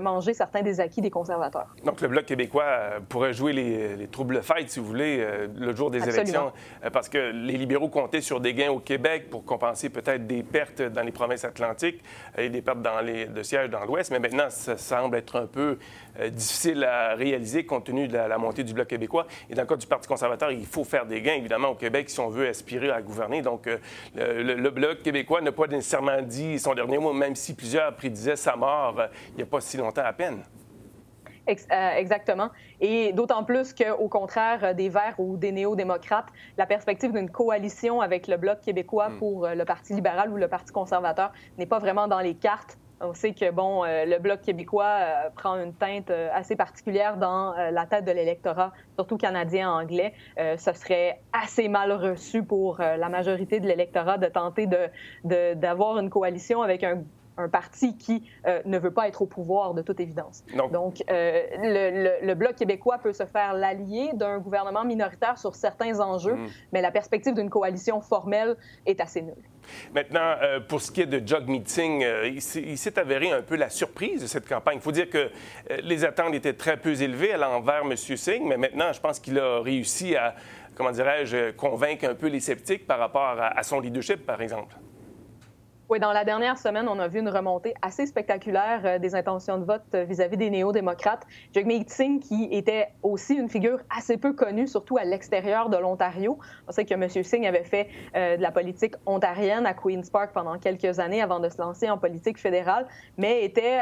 manger 0.00 0.34
certains 0.34 0.62
des 0.62 0.80
acquis 0.80 1.00
des 1.00 1.10
conservateurs. 1.10 1.74
Le 2.04 2.08
Bloc 2.10 2.26
québécois 2.26 2.64
euh, 2.64 3.00
pourrait 3.08 3.32
jouer 3.32 3.52
les, 3.52 4.06
troubles 4.08 4.42
fêtes, 4.42 4.70
si 4.70 4.78
vous 4.78 4.86
voulez, 4.86 5.18
euh, 5.20 5.48
le 5.56 5.74
jour 5.74 5.90
des 5.90 6.06
élections, 6.06 6.52
euh, 6.84 6.90
parce 6.90 7.08
que 7.08 7.32
les 7.32 7.56
libéraux 7.56 7.88
comptaient 7.88 8.20
sur 8.20 8.40
des 8.40 8.52
gains 8.52 8.70
au 8.70 8.78
Québec 8.78 9.30
pour 9.30 9.44
compenser 9.44 9.88
peut-être 9.88 10.26
des 10.26 10.42
pertes 10.42 10.82
dans 10.82 11.02
les 11.02 11.12
provinces 11.12 11.44
atlantiques 11.44 12.02
et 12.36 12.50
des 12.50 12.60
pertes 12.60 12.82
dans 12.82 13.00
les, 13.00 13.26
de 13.26 13.42
sièges 13.42 13.70
dans 13.70 13.84
l'Ouest. 13.84 14.10
Mais 14.10 14.18
maintenant, 14.18 14.50
ça 14.50 14.76
semble 14.76 15.16
être 15.16 15.36
un 15.36 15.46
peu 15.46 15.78
difficile 16.30 16.84
à 16.84 17.14
réaliser 17.14 17.64
compte 17.64 17.86
tenu 17.86 18.06
de 18.06 18.16
la, 18.16 18.38
montée 18.38 18.62
du 18.62 18.72
Bloc 18.72 18.86
québécois. 18.86 19.26
Et 19.50 19.54
dans 19.54 19.62
le 19.62 19.68
cas 19.68 19.76
du 19.76 19.86
Parti 19.86 20.06
conservateur, 20.06 20.50
il 20.52 20.66
faut 20.66 20.84
faire 20.84 21.06
des 21.06 21.20
gains, 21.20 21.34
évidemment, 21.34 21.70
au 21.70 21.74
Québec 21.74 22.10
si 22.10 22.20
on 22.20 22.28
veut 22.28 22.48
aspirer 22.48 22.90
à 22.90 23.02
gouverner. 23.02 23.42
Donc, 23.42 23.68
le, 24.14 24.70
Bloc 24.70 25.02
québécois 25.02 25.40
n'a 25.40 25.52
pas 25.52 25.66
nécessairement 25.66 26.22
dit 26.22 26.58
son 26.58 26.74
dernier 26.74 26.98
mot, 26.98 27.12
même 27.12 27.34
si 27.34 27.54
plusieurs 27.54 27.94
prédisaient 27.96 28.36
sa 28.36 28.56
mort 28.56 28.94
il 29.30 29.36
n'y 29.36 29.42
a 29.42 29.46
pas 29.46 29.60
si 29.60 29.76
longtemps 29.76 30.04
à 30.04 30.12
peine. 30.12 30.42
Exactement. 31.46 32.50
Et 32.80 33.12
d'autant 33.12 33.44
plus 33.44 33.74
qu'au 33.74 34.08
contraire 34.08 34.74
des 34.74 34.88
Verts 34.88 35.14
ou 35.18 35.36
des 35.36 35.52
néo-démocrates, 35.52 36.28
la 36.58 36.66
perspective 36.66 37.12
d'une 37.12 37.30
coalition 37.30 38.00
avec 38.00 38.28
le 38.28 38.36
Bloc 38.36 38.60
québécois 38.60 39.10
hmm. 39.10 39.18
pour 39.18 39.48
le 39.48 39.64
Parti 39.64 39.94
libéral 39.94 40.30
ou 40.30 40.36
le 40.36 40.48
Parti 40.48 40.72
conservateur 40.72 41.32
n'est 41.58 41.66
pas 41.66 41.78
vraiment 41.78 42.08
dans 42.08 42.20
les 42.20 42.34
cartes. 42.34 42.78
On 43.00 43.12
sait 43.12 43.32
que 43.32 43.50
bon, 43.50 43.84
euh, 43.84 44.04
le 44.06 44.18
Bloc 44.18 44.40
québécois 44.40 44.98
euh, 45.00 45.30
prend 45.34 45.56
une 45.56 45.74
teinte 45.74 46.10
euh, 46.10 46.28
assez 46.32 46.56
particulière 46.56 47.16
dans 47.16 47.52
la 47.54 47.86
tête 47.86 48.04
de 48.04 48.12
l'électorat, 48.12 48.72
surtout 48.96 49.16
canadien 49.16 49.70
anglais. 49.70 50.14
ce 50.36 50.72
serait 50.72 51.20
assez 51.32 51.68
mal 51.68 51.92
reçu 51.92 52.42
pour 52.42 52.78
la 52.78 53.08
majorité 53.08 53.60
de 53.60 53.66
l'électorat 53.66 54.18
de 54.18 54.26
tenter 54.26 54.68
d'avoir 55.24 55.98
une 55.98 56.10
coalition 56.10 56.62
avec 56.62 56.84
un 56.84 57.02
un 57.36 57.48
parti 57.48 57.96
qui 57.96 58.28
ne 58.64 58.78
veut 58.78 58.90
pas 58.90 59.08
être 59.08 59.22
au 59.22 59.26
pouvoir 59.26 59.74
de 59.74 59.82
toute 59.82 60.00
évidence. 60.00 60.44
Donc, 60.72 61.02
le, 61.08 62.34
Bloc 62.34 62.56
québécois 62.56 62.98
peut 62.98 63.12
se 63.12 63.24
faire 63.24 63.54
l'allié 63.54 64.10
d'un 64.14 64.38
gouvernement 64.38 64.84
minoritaire 64.84 65.38
sur 65.38 65.54
certains 65.54 66.00
enjeux, 66.00 66.34
mm. 66.34 66.48
mais 66.72 66.82
la 66.82 66.90
perspective 66.90 67.34
d'une 67.34 67.50
coalition 67.50 68.00
formelle 68.00 68.56
est 68.86 69.00
assez 69.00 69.22
nulle. 69.22 69.34
Maintenant, 69.94 70.34
euh, 70.42 70.60
pour 70.60 70.80
ce 70.80 70.90
qui 70.90 71.02
est 71.02 71.06
de 71.06 71.26
Jog 71.26 71.48
Meeting, 71.48 72.02
euh, 72.04 72.28
il 72.28 72.78
s'est 72.78 72.98
avéré 72.98 73.30
un 73.30 73.42
peu 73.42 73.56
la 73.56 73.70
surprise 73.70 74.22
de 74.22 74.26
cette 74.26 74.48
campagne. 74.48 74.76
Il 74.76 74.82
faut 74.82 74.92
dire 74.92 75.08
que 75.08 75.18
euh, 75.18 75.30
les 75.82 76.04
attentes 76.04 76.34
étaient 76.34 76.54
très 76.54 76.76
peu 76.76 77.00
élevées 77.00 77.32
à 77.32 77.38
l'envers 77.38 77.82
M. 77.82 77.96
Singh, 77.96 78.42
mais 78.44 78.56
maintenant, 78.56 78.92
je 78.92 79.00
pense 79.00 79.20
qu'il 79.20 79.38
a 79.38 79.60
réussi 79.60 80.16
à, 80.16 80.34
comment 80.74 80.90
dirais-je, 80.90 81.52
convaincre 81.52 82.06
un 82.06 82.14
peu 82.14 82.28
les 82.28 82.40
sceptiques 82.40 82.86
par 82.86 82.98
rapport 82.98 83.36
à 83.38 83.62
son 83.62 83.80
leadership, 83.80 84.26
par 84.26 84.42
exemple. 84.42 84.76
Oui, 85.90 86.00
dans 86.00 86.12
la 86.12 86.24
dernière 86.24 86.56
semaine, 86.56 86.88
on 86.88 86.98
a 86.98 87.08
vu 87.08 87.18
une 87.18 87.28
remontée 87.28 87.74
assez 87.82 88.06
spectaculaire 88.06 88.80
euh, 88.86 88.98
des 88.98 89.14
intentions 89.14 89.58
de 89.58 89.66
vote 89.66 89.82
euh, 89.92 90.04
vis-à-vis 90.04 90.38
des 90.38 90.48
néo-démocrates. 90.48 91.26
Jagmeet 91.52 91.84
Singh, 91.88 92.20
qui 92.20 92.48
était 92.52 92.88
aussi 93.02 93.34
une 93.34 93.50
figure 93.50 93.80
assez 93.94 94.16
peu 94.16 94.32
connue, 94.32 94.66
surtout 94.66 94.96
à 94.96 95.04
l'extérieur 95.04 95.68
de 95.68 95.76
l'Ontario. 95.76 96.38
On 96.66 96.72
sait 96.72 96.86
que 96.86 96.94
M. 96.94 97.06
Singh 97.06 97.46
avait 97.46 97.64
fait 97.64 97.88
euh, 98.16 98.38
de 98.38 98.42
la 98.42 98.50
politique 98.50 98.94
ontarienne 99.04 99.66
à 99.66 99.74
Queen's 99.74 100.08
Park 100.08 100.30
pendant 100.32 100.58
quelques 100.58 101.00
années 101.00 101.20
avant 101.20 101.38
de 101.38 101.50
se 101.50 101.60
lancer 101.60 101.90
en 101.90 101.98
politique 101.98 102.38
fédérale, 102.38 102.86
mais 103.18 103.44
était 103.44 103.80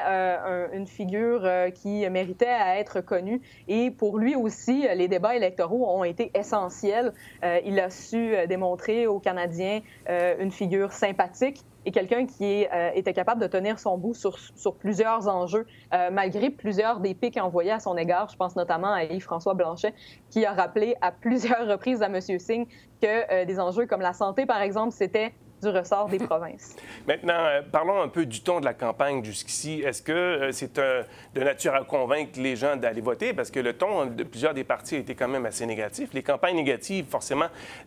une 0.72 0.86
figure 0.86 1.48
qui 1.74 2.08
méritait 2.10 2.46
à 2.46 2.78
être 2.78 3.00
connue. 3.00 3.40
Et 3.68 3.90
pour 3.92 4.18
lui 4.18 4.34
aussi, 4.34 4.86
les 4.94 5.06
débats 5.06 5.36
électoraux 5.36 5.86
ont 5.88 6.04
été 6.04 6.30
essentiels. 6.34 7.12
il 7.42 7.78
a 7.78 7.90
su 7.90 8.34
démontrer 8.48 9.06
aux 9.06 9.20
Canadiens 9.20 9.80
une 10.08 10.50
figure 10.50 10.92
sympathique 10.92 11.64
et 11.84 11.92
quelqu'un 11.92 12.26
qui 12.26 12.66
euh, 12.72 12.90
était 12.94 13.12
capable 13.12 13.40
de 13.40 13.46
tenir 13.46 13.78
son 13.78 13.98
bout 13.98 14.14
sur, 14.14 14.38
sur 14.38 14.74
plusieurs 14.76 15.28
enjeux, 15.28 15.66
euh, 15.92 16.10
malgré 16.10 16.50
plusieurs 16.50 17.00
des 17.00 17.14
pics 17.14 17.36
envoyés 17.36 17.72
à 17.72 17.80
son 17.80 17.96
égard. 17.96 18.28
Je 18.30 18.36
pense 18.36 18.56
notamment 18.56 18.92
à 18.92 19.04
Yves-François 19.04 19.54
Blanchet, 19.54 19.94
qui 20.30 20.44
a 20.44 20.52
rappelé 20.52 20.96
à 21.00 21.12
plusieurs 21.12 21.66
reprises 21.68 22.02
à 22.02 22.06
M. 22.06 22.20
Singh 22.20 22.66
que 23.00 23.32
euh, 23.32 23.44
des 23.44 23.58
enjeux 23.58 23.86
comme 23.86 24.00
la 24.00 24.12
santé, 24.12 24.46
par 24.46 24.60
exemple, 24.62 24.92
c'était 24.92 25.32
du 25.60 25.68
ressort 25.68 26.08
des 26.08 26.18
provinces. 26.26 26.74
Maintenant, 27.06 27.38
parlons 27.70 28.02
un 28.02 28.08
peu 28.08 28.26
du 28.26 28.42
ton 28.42 28.58
de 28.58 28.64
la 28.64 28.74
campagne 28.74 29.22
jusqu'ici. 29.22 29.80
Est-ce 29.80 30.02
que 30.02 30.50
c'est 30.50 30.76
de 30.76 31.40
nature 31.40 31.74
à 31.74 31.84
convaincre 31.84 32.40
les 32.40 32.56
gens 32.56 32.74
d'aller 32.74 33.00
voter? 33.00 33.32
Parce 33.32 33.50
que 33.50 33.60
le 33.60 33.72
ton 33.72 34.06
de 34.06 34.24
plusieurs 34.24 34.54
des 34.54 34.64
partis 34.64 34.96
a 34.96 34.98
été 34.98 35.14
quand 35.14 35.28
même 35.28 35.46
assez 35.46 35.64
négatif. 35.64 36.12
Les 36.14 36.22
campagnes 36.24 36.56
négatives, 36.56 37.06
forcément, 37.08 37.46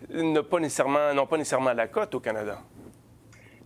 n'ont 0.10 0.44
pas 0.44 0.60
nécessairement, 0.60 1.26
pas 1.26 1.38
nécessairement 1.38 1.74
la 1.74 1.88
cote 1.88 2.16
au 2.16 2.22
Canada 2.22 2.60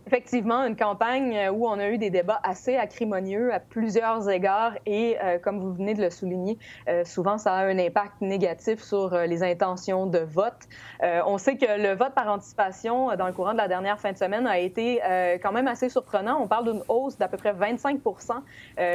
effectivement 0.09 0.65
une 0.65 0.75
campagne 0.75 1.37
euh, 1.37 1.51
où 1.51 1.67
on 1.67 1.77
a 1.77 1.87
eu 1.89 1.99
des 1.99 2.09
débats 2.09 2.39
assez 2.41 2.75
acrimonieux 2.75 3.53
à 3.53 3.59
plusieurs 3.59 4.27
égards 4.27 4.73
et, 4.87 5.17
euh, 5.23 5.37
comme 5.37 5.59
vous 5.59 5.71
venez 5.71 5.93
de 5.93 6.01
le 6.01 6.09
souligner, 6.09 6.57
euh, 6.87 7.05
souvent 7.05 7.37
ça 7.37 7.53
a 7.53 7.65
un 7.65 7.77
impact 7.77 8.19
négatif 8.19 8.81
sur 8.81 9.15
les 9.15 9.43
intentions 9.43 10.07
de 10.07 10.17
vote. 10.17 10.67
on 11.01 11.37
sait 11.37 11.57
que 11.57 11.79
le 11.79 11.95
vote 11.95 12.13
par 12.15 12.27
anticipation 12.27 13.15
dans 13.15 13.27
le 13.27 13.33
courant 13.33 13.51
de 13.51 13.57
la 13.57 13.67
dernière 13.67 13.99
fin 13.99 14.11
de 14.11 14.17
semaine 14.17 14.47
a 14.47 14.57
été 14.57 14.99
quand 15.41 15.51
même 15.51 15.67
assez 15.67 15.89
surprenant. 15.89 16.39
On 16.41 16.47
parle 16.47 16.71
d'une 16.71 16.83
hausse 16.87 17.17
d'à 17.17 17.27
peu 17.27 17.37
près 17.37 17.53
25 17.53 18.01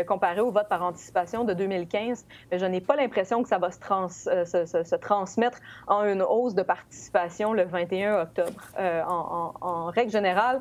comparé 0.07 0.41
au 0.41 0.51
vote 0.51 0.69
par 0.69 0.83
anticipation 0.83 1.45
de 1.45 1.53
2015. 1.55 2.27
Mais 2.51 2.59
je 2.59 2.67
n'ai 2.67 2.81
pas 2.81 2.97
l'impression 2.97 3.43
que 3.43 3.49
ça 3.49 3.59
va 3.59 3.71
se, 3.71 3.79
trans, 3.79 4.09
se, 4.09 4.45
se, 4.45 4.97
transmettre 4.97 5.59
en 5.87 6.05
une 6.05 6.23
hausse 6.23 6.55
de 6.55 6.63
participation 6.63 7.53
le 7.53 7.65
21 7.65 8.23
octobre. 8.23 8.63
En, 8.81 9.87
règle 9.87 10.11
générale, 10.11 10.61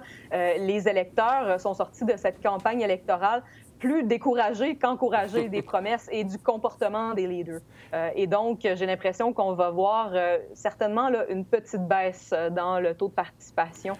les 0.57 0.87
électeurs 0.87 1.59
sont 1.59 1.73
sortis 1.73 2.05
de 2.05 2.15
cette 2.17 2.41
campagne 2.41 2.81
électorale 2.81 3.43
plus 3.83 4.03
découragés 4.03 4.75
qu'encouragés 4.75 5.49
des 5.49 5.61
promesses 5.71 6.07
et 6.09 6.23
du 6.23 6.37
comportement 6.37 7.13
des 7.13 7.27
leaders. 7.27 7.59
Euh, 7.93 8.09
et 8.15 8.27
donc, 8.27 8.59
j'ai 8.61 8.85
l'impression 8.85 9.33
qu'on 9.33 9.53
va 9.53 9.71
voir 9.71 10.11
euh, 10.13 10.37
certainement 10.53 11.09
une 11.29 11.43
petite 11.43 11.85
baisse 11.85 12.33
dans 12.51 12.79
le 12.79 12.95
taux 12.95 13.09
de 13.09 13.13
participation 13.13 13.93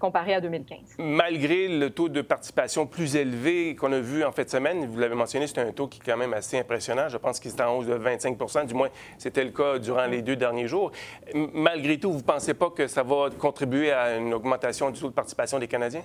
comparé 0.00 0.34
à 0.34 0.40
2015. 0.40 0.78
Malgré 0.98 1.68
le 1.68 1.90
taux 1.90 2.08
de 2.08 2.22
participation 2.22 2.86
plus 2.86 3.14
élevé 3.14 3.76
qu'on 3.76 3.92
a 3.92 4.00
vu 4.00 4.24
en 4.24 4.32
fin 4.32 4.44
de 4.44 4.48
semaine, 4.48 4.86
vous 4.86 4.98
l'avez 4.98 5.14
mentionné, 5.14 5.46
c'est 5.46 5.58
un 5.58 5.72
taux 5.72 5.86
qui 5.86 6.00
est 6.00 6.04
quand 6.10 6.16
même 6.16 6.32
assez 6.32 6.58
impressionnant. 6.58 7.08
Je 7.08 7.18
pense 7.18 7.38
qu'il 7.38 7.50
est 7.50 7.60
en 7.60 7.76
hausse 7.76 7.86
de 7.86 7.94
25 7.94 8.66
du 8.66 8.74
moins 8.74 8.88
c'était 9.18 9.44
le 9.44 9.50
cas 9.50 9.78
durant 9.78 10.06
les 10.06 10.22
deux 10.22 10.36
derniers 10.36 10.68
jours. 10.68 10.92
Malgré 11.34 11.98
tout, 11.98 12.12
vous 12.12 12.18
ne 12.18 12.22
pensez 12.22 12.54
pas 12.54 12.70
que 12.70 12.86
ça 12.86 13.02
va 13.02 13.30
contribuer 13.38 13.92
à 13.92 14.16
une 14.16 14.34
augmentation 14.34 14.90
du 14.90 15.00
taux 15.00 15.08
de 15.08 15.14
participation 15.14 15.58
des 15.58 15.68
Canadiens? 15.68 16.02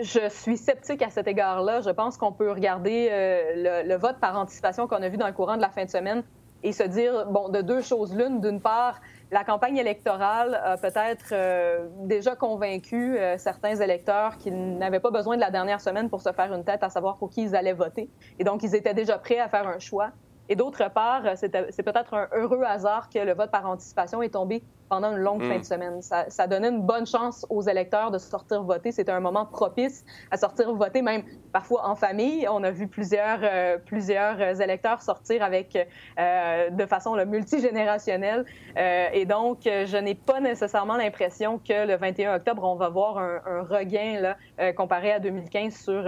Je 0.00 0.28
suis 0.28 0.56
sceptique 0.56 1.02
à 1.02 1.10
cet 1.10 1.26
égard-là. 1.26 1.80
Je 1.80 1.90
pense 1.90 2.16
qu'on 2.16 2.30
peut 2.30 2.52
regarder 2.52 3.08
euh, 3.10 3.82
le, 3.84 3.96
vote 3.96 4.18
par 4.20 4.38
anticipation 4.38 4.86
qu'on 4.86 5.02
a 5.02 5.08
vu 5.08 5.16
dans 5.16 5.26
le 5.26 5.32
courant 5.32 5.56
de 5.56 5.60
la 5.60 5.70
fin 5.70 5.84
de 5.84 5.90
semaine 5.90 6.22
et 6.62 6.72
se 6.72 6.84
dire, 6.84 7.26
bon, 7.26 7.48
de 7.48 7.62
deux 7.62 7.82
choses 7.82 8.14
l'une. 8.14 8.40
D'une 8.40 8.60
part, 8.60 9.00
la 9.32 9.42
campagne 9.42 9.76
électorale 9.76 10.54
a 10.62 10.76
peut-être 10.76 11.30
euh, 11.32 11.88
déjà 12.04 12.36
convaincu 12.36 13.18
euh, 13.18 13.38
certains 13.38 13.74
électeurs 13.74 14.36
qu'ils 14.36 14.78
n'avaient 14.78 15.00
pas 15.00 15.10
besoin 15.10 15.34
de 15.34 15.40
la 15.40 15.50
dernière 15.50 15.80
semaine 15.80 16.08
pour 16.08 16.22
se 16.22 16.32
faire 16.32 16.54
une 16.54 16.64
tête 16.64 16.84
à 16.84 16.90
savoir 16.90 17.16
pour 17.16 17.30
qui 17.30 17.42
ils 17.42 17.56
allaient 17.56 17.72
voter. 17.72 18.08
Et 18.38 18.44
donc, 18.44 18.62
ils 18.62 18.76
étaient 18.76 18.94
déjà 18.94 19.18
prêts 19.18 19.40
à 19.40 19.48
faire 19.48 19.66
un 19.66 19.80
choix. 19.80 20.10
Et 20.48 20.54
d'autre 20.54 20.88
part, 20.92 21.22
c'est 21.34 21.50
peut-être 21.50 22.14
un 22.14 22.28
heureux 22.32 22.62
hasard 22.62 23.08
que 23.10 23.18
le 23.18 23.34
vote 23.34 23.50
par 23.50 23.68
anticipation 23.68 24.22
est 24.22 24.30
tombé 24.30 24.62
pendant 24.88 25.12
une 25.12 25.18
longue 25.18 25.42
fin 25.42 25.54
de 25.54 25.60
mm. 25.60 25.64
semaine. 25.64 26.02
Ça, 26.02 26.26
ça, 26.28 26.46
donnait 26.46 26.68
une 26.68 26.82
bonne 26.82 27.06
chance 27.06 27.46
aux 27.50 27.62
électeurs 27.62 28.10
de 28.10 28.18
sortir 28.18 28.62
voter. 28.62 28.92
C'était 28.92 29.12
un 29.12 29.20
moment 29.20 29.46
propice 29.46 30.04
à 30.30 30.36
sortir 30.36 30.72
voter, 30.74 31.02
même 31.02 31.22
parfois 31.52 31.86
en 31.86 31.94
famille. 31.94 32.46
On 32.48 32.62
a 32.62 32.70
vu 32.70 32.88
plusieurs, 32.88 33.40
euh, 33.42 33.78
plusieurs 33.78 34.60
électeurs 34.60 35.02
sortir 35.02 35.42
avec, 35.42 35.76
euh, 36.18 36.70
de 36.70 36.86
façon 36.86 37.14
là, 37.14 37.24
multigénérationnelle. 37.24 38.44
Euh, 38.76 39.08
et 39.12 39.24
donc, 39.24 39.60
je 39.64 39.96
n'ai 39.96 40.14
pas 40.14 40.40
nécessairement 40.40 40.96
l'impression 40.96 41.58
que 41.58 41.86
le 41.86 41.96
21 41.96 42.36
octobre, 42.36 42.64
on 42.64 42.76
va 42.76 42.88
voir 42.88 43.18
un, 43.18 43.40
un 43.46 43.62
regain 43.62 44.20
là, 44.20 44.72
comparé 44.72 45.12
à 45.12 45.20
2015 45.20 45.74
sur, 45.74 46.04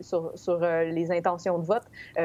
sur, 0.00 0.32
sur 0.34 0.60
les 0.60 1.10
intentions 1.10 1.58
de 1.58 1.64
vote, 1.64 1.84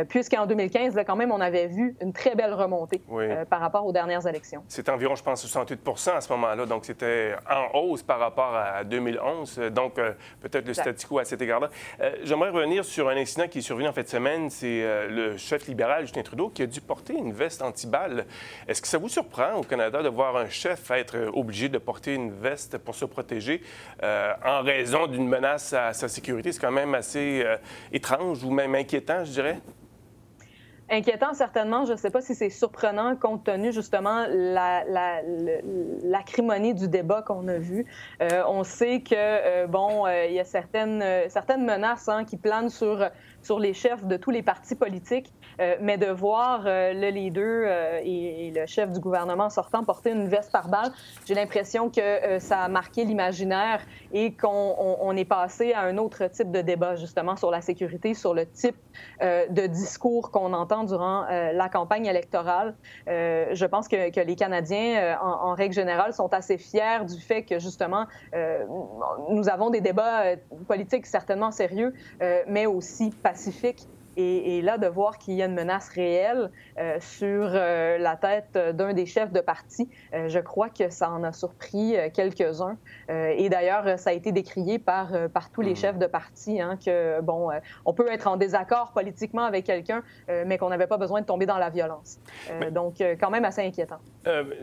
puisqu'en 0.09 0.45
2015, 0.45 0.95
là, 0.95 1.03
quand 1.03 1.15
même, 1.15 1.31
on 1.31 1.41
avait 1.41 1.67
vu 1.67 1.95
une 2.01 2.13
très 2.13 2.35
belle 2.35 2.53
remontée 2.53 3.01
par 3.49 3.59
rapport 3.59 3.85
aux 3.85 3.91
dernières 3.91 4.25
élections. 4.27 4.63
C'est 4.67 4.89
environ, 4.89 5.15
je 5.15 5.23
pense, 5.23 5.41
68 5.41 5.81
à 5.95 6.21
ce 6.21 6.31
moment-là. 6.33 6.65
Donc, 6.65 6.85
c'était 6.85 7.35
en 7.49 7.77
hausse 7.77 8.03
par 8.03 8.19
rapport 8.19 8.53
à 8.53 8.83
2011. 8.83 9.59
Donc, 9.71 9.97
euh, 9.97 10.13
peut-être 10.41 10.67
le 10.67 10.73
statu 10.73 11.07
quo 11.07 11.19
à 11.19 11.25
cet 11.25 11.41
égard-là. 11.41 11.69
Euh, 12.01 12.11
j'aimerais 12.23 12.49
revenir 12.49 12.83
sur 12.83 13.09
un 13.09 13.15
incident 13.15 13.47
qui 13.47 13.59
est 13.59 13.61
survenu 13.61 13.87
en 13.87 13.93
fin 13.93 14.01
de 14.01 14.07
semaine. 14.07 14.49
C'est 14.49 14.83
euh, 14.83 15.07
le 15.07 15.37
chef 15.37 15.67
libéral, 15.67 16.01
Justin 16.01 16.23
Trudeau, 16.23 16.49
qui 16.49 16.63
a 16.63 16.67
dû 16.67 16.81
porter 16.81 17.13
une 17.13 17.33
veste 17.33 17.61
anti-balle. 17.61 18.25
Est-ce 18.67 18.81
que 18.81 18.87
ça 18.87 18.97
vous 18.97 19.09
surprend 19.09 19.53
au 19.55 19.63
Canada 19.63 20.03
de 20.03 20.09
voir 20.09 20.35
un 20.35 20.49
chef 20.49 20.91
être 20.91 21.29
obligé 21.33 21.69
de 21.69 21.77
porter 21.77 22.13
une 22.13 22.31
veste 22.31 22.77
pour 22.77 22.95
se 22.95 23.05
protéger 23.05 23.61
en 24.03 24.61
raison 24.61 25.07
d'une 25.07 25.27
menace 25.27 25.73
à 25.73 25.93
sa 25.93 26.07
sécurité? 26.07 26.51
C'est 26.51 26.61
quand 26.61 26.71
même 26.71 26.93
assez 26.93 27.45
étrange 27.91 28.43
ou 28.43 28.51
même 28.51 28.75
inquiétant, 28.75 29.23
je 29.23 29.31
dirais. 29.31 29.57
Inquiétant, 30.87 31.33
certainement. 31.33 31.85
Je 31.85 31.93
ne 31.93 31.97
sais 31.97 32.11
pas 32.11 32.21
si 32.21 32.35
c'est 32.35 32.51
surprenant 32.51 33.15
compte 33.15 33.43
tenu 33.43 33.73
justement 33.73 34.27
l'acrimonie 36.03 36.73
la, 36.73 36.79
du 36.79 36.87
débat 36.87 37.23
qu'on 37.23 37.47
a 37.47 37.57
vu. 37.57 37.87
Euh, 38.21 38.43
on 38.47 38.63
sait 38.63 39.01
que, 39.01 39.15
euh, 39.15 39.65
bon, 39.65 40.05
euh, 40.05 40.25
il 40.25 40.33
y 40.33 40.39
a 40.39 40.43
certaines, 40.43 41.03
certaines 41.29 41.65
menaces 41.65 42.07
hein, 42.07 42.23
qui 42.23 42.37
planent 42.37 42.69
sur 42.69 43.09
sur 43.41 43.59
les 43.59 43.73
chefs 43.73 44.03
de 44.05 44.17
tous 44.17 44.31
les 44.31 44.41
partis 44.41 44.75
politiques, 44.75 45.31
euh, 45.59 45.75
mais 45.79 45.97
de 45.97 46.07
voir 46.07 46.63
euh, 46.65 46.93
le 46.93 47.09
leader 47.09 47.65
euh, 47.67 48.01
et, 48.03 48.51
le 48.55 48.65
chef 48.65 48.91
du 48.91 48.99
gouvernement 48.99 49.49
sortant 49.49 49.83
porter 49.83 50.11
une 50.11 50.27
veste 50.27 50.51
par 50.51 50.67
balle, 50.67 50.91
j'ai 51.27 51.33
l'impression 51.33 51.89
que 51.89 52.39
ça 52.39 52.59
a 52.59 52.67
marqué 52.67 53.03
l'imaginaire 53.03 53.81
et 54.13 54.33
qu'on 54.33 55.15
est 55.15 55.25
passé 55.25 55.73
à 55.73 55.81
un 55.81 55.97
autre 55.97 56.27
type 56.27 56.51
de 56.51 56.61
débat, 56.61 56.95
justement, 56.95 57.35
sur 57.35 57.51
la 57.51 57.61
sécurité, 57.61 58.13
sur 58.13 58.33
le 58.33 58.45
type 58.45 58.77
de 59.21 59.67
discours 59.67 60.31
qu'on 60.31 60.53
entend 60.53 60.83
durant 60.83 61.25
la 61.27 61.69
campagne 61.69 62.05
électorale. 62.05 62.75
je 63.07 63.65
pense 63.65 63.87
que, 63.87 63.95
les 64.21 64.35
Canadiens, 64.35 65.17
en, 65.21 65.49
en, 65.49 65.53
règle 65.53 65.73
générale, 65.73 66.13
sont 66.13 66.33
assez 66.33 66.57
fiers 66.57 67.03
du 67.07 67.19
fait 67.19 67.43
que, 67.43 67.59
justement, 67.59 68.05
nous 69.29 69.49
avons 69.49 69.69
des 69.69 69.81
débats 69.81 70.35
politiques 70.67 71.07
certainement 71.07 71.51
sérieux, 71.51 71.93
mais 72.47 72.65
aussi 72.65 73.09
pacifiques 73.09 73.87
Et, 74.17 74.61
là, 74.61 74.77
de 74.77 74.87
voir 74.87 75.17
qu'il 75.17 75.35
y 75.35 75.41
a 75.41 75.45
une 75.45 75.53
menace 75.53 75.89
réelle 75.89 76.51
euh, 76.77 76.97
sur 76.99 77.49
euh, 77.53 77.97
la 77.97 78.15
tête 78.15 78.57
d'un 78.75 78.93
des 78.93 79.05
chefs 79.05 79.31
de 79.31 79.41
parti, 79.41 79.89
euh, 80.13 80.29
je 80.29 80.39
crois 80.39 80.69
que 80.69 80.89
ça 80.89 81.11
en 81.11 81.23
a 81.23 81.31
surpris 81.31 81.95
quelques-uns. 82.13 82.77
et 83.09 83.49
d'ailleurs, 83.49 83.99
ça 83.99 84.11
a 84.11 84.13
été 84.13 84.31
décrié 84.31 84.79
par, 84.79 85.09
par 85.33 85.49
tous 85.51 85.61
les 85.61 85.73
mmh. 85.73 85.75
chefs 85.75 85.97
de 85.97 86.05
parti, 86.07 86.61
hein, 86.61 86.77
que, 86.83 87.21
bon, 87.21 87.49
on 87.85 87.93
peut 87.93 88.11
être 88.11 88.27
en 88.27 88.37
désaccord 88.37 88.91
politiquement 88.93 89.43
avec 89.43 89.65
quelqu'un, 89.65 90.03
mais 90.45 90.57
qu'on 90.57 90.69
n'avait 90.69 90.87
pas 90.87 90.97
besoin 90.97 91.21
de 91.21 91.25
tomber 91.25 91.45
dans 91.45 91.57
la 91.57 91.69
violence. 91.69 92.19
Donc, 92.71 92.95
quand 93.19 93.29
même 93.29 93.45
assez 93.45 93.61
inquiétant. 93.61 93.99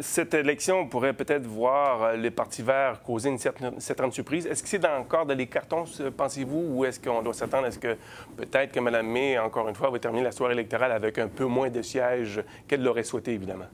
cette 0.01 0.35
élection 0.35 0.89
pourrait 0.89 1.13
peut-être 1.13 1.47
voir 1.47 2.15
les 2.15 2.31
partis 2.31 2.63
verts 2.63 3.03
causer 3.03 3.31
une 3.31 3.39
certaine, 3.39 3.79
certaine 3.81 4.13
surprise. 4.13 4.47
Est-ce 4.47 4.63
que 4.63 4.69
c'est 4.69 4.85
encore 4.87 5.27
dans 5.27 5.37
les 5.37 5.47
cartons, 5.47 5.85
pensez-vous, 6.17 6.77
ou 6.77 6.85
est-ce 6.85 7.01
qu'on 7.01 7.23
doit 7.23 7.35
s'attendre 7.35 7.67
à 7.67 7.71
ce 7.71 7.79
que 7.79 7.97
peut-être 8.37 8.73
que 8.73 8.81
Mme 8.81 9.07
May 9.07 9.39
encore 9.45 9.69
une 9.69 9.75
fois, 9.75 9.91
va 9.91 9.99
terminer 9.99 10.25
la 10.25 10.33
soirée 10.33 10.55
électorale 10.55 10.93
avec 10.93 11.19
un 11.19 11.29
peu 11.29 11.45
moins 11.45 11.71
de 11.71 11.83
sièges 11.83 12.43
qu'elle 12.67 12.83
l'aurait 12.83 13.03
souhaité, 13.03 13.33
évidemment. 13.33 13.67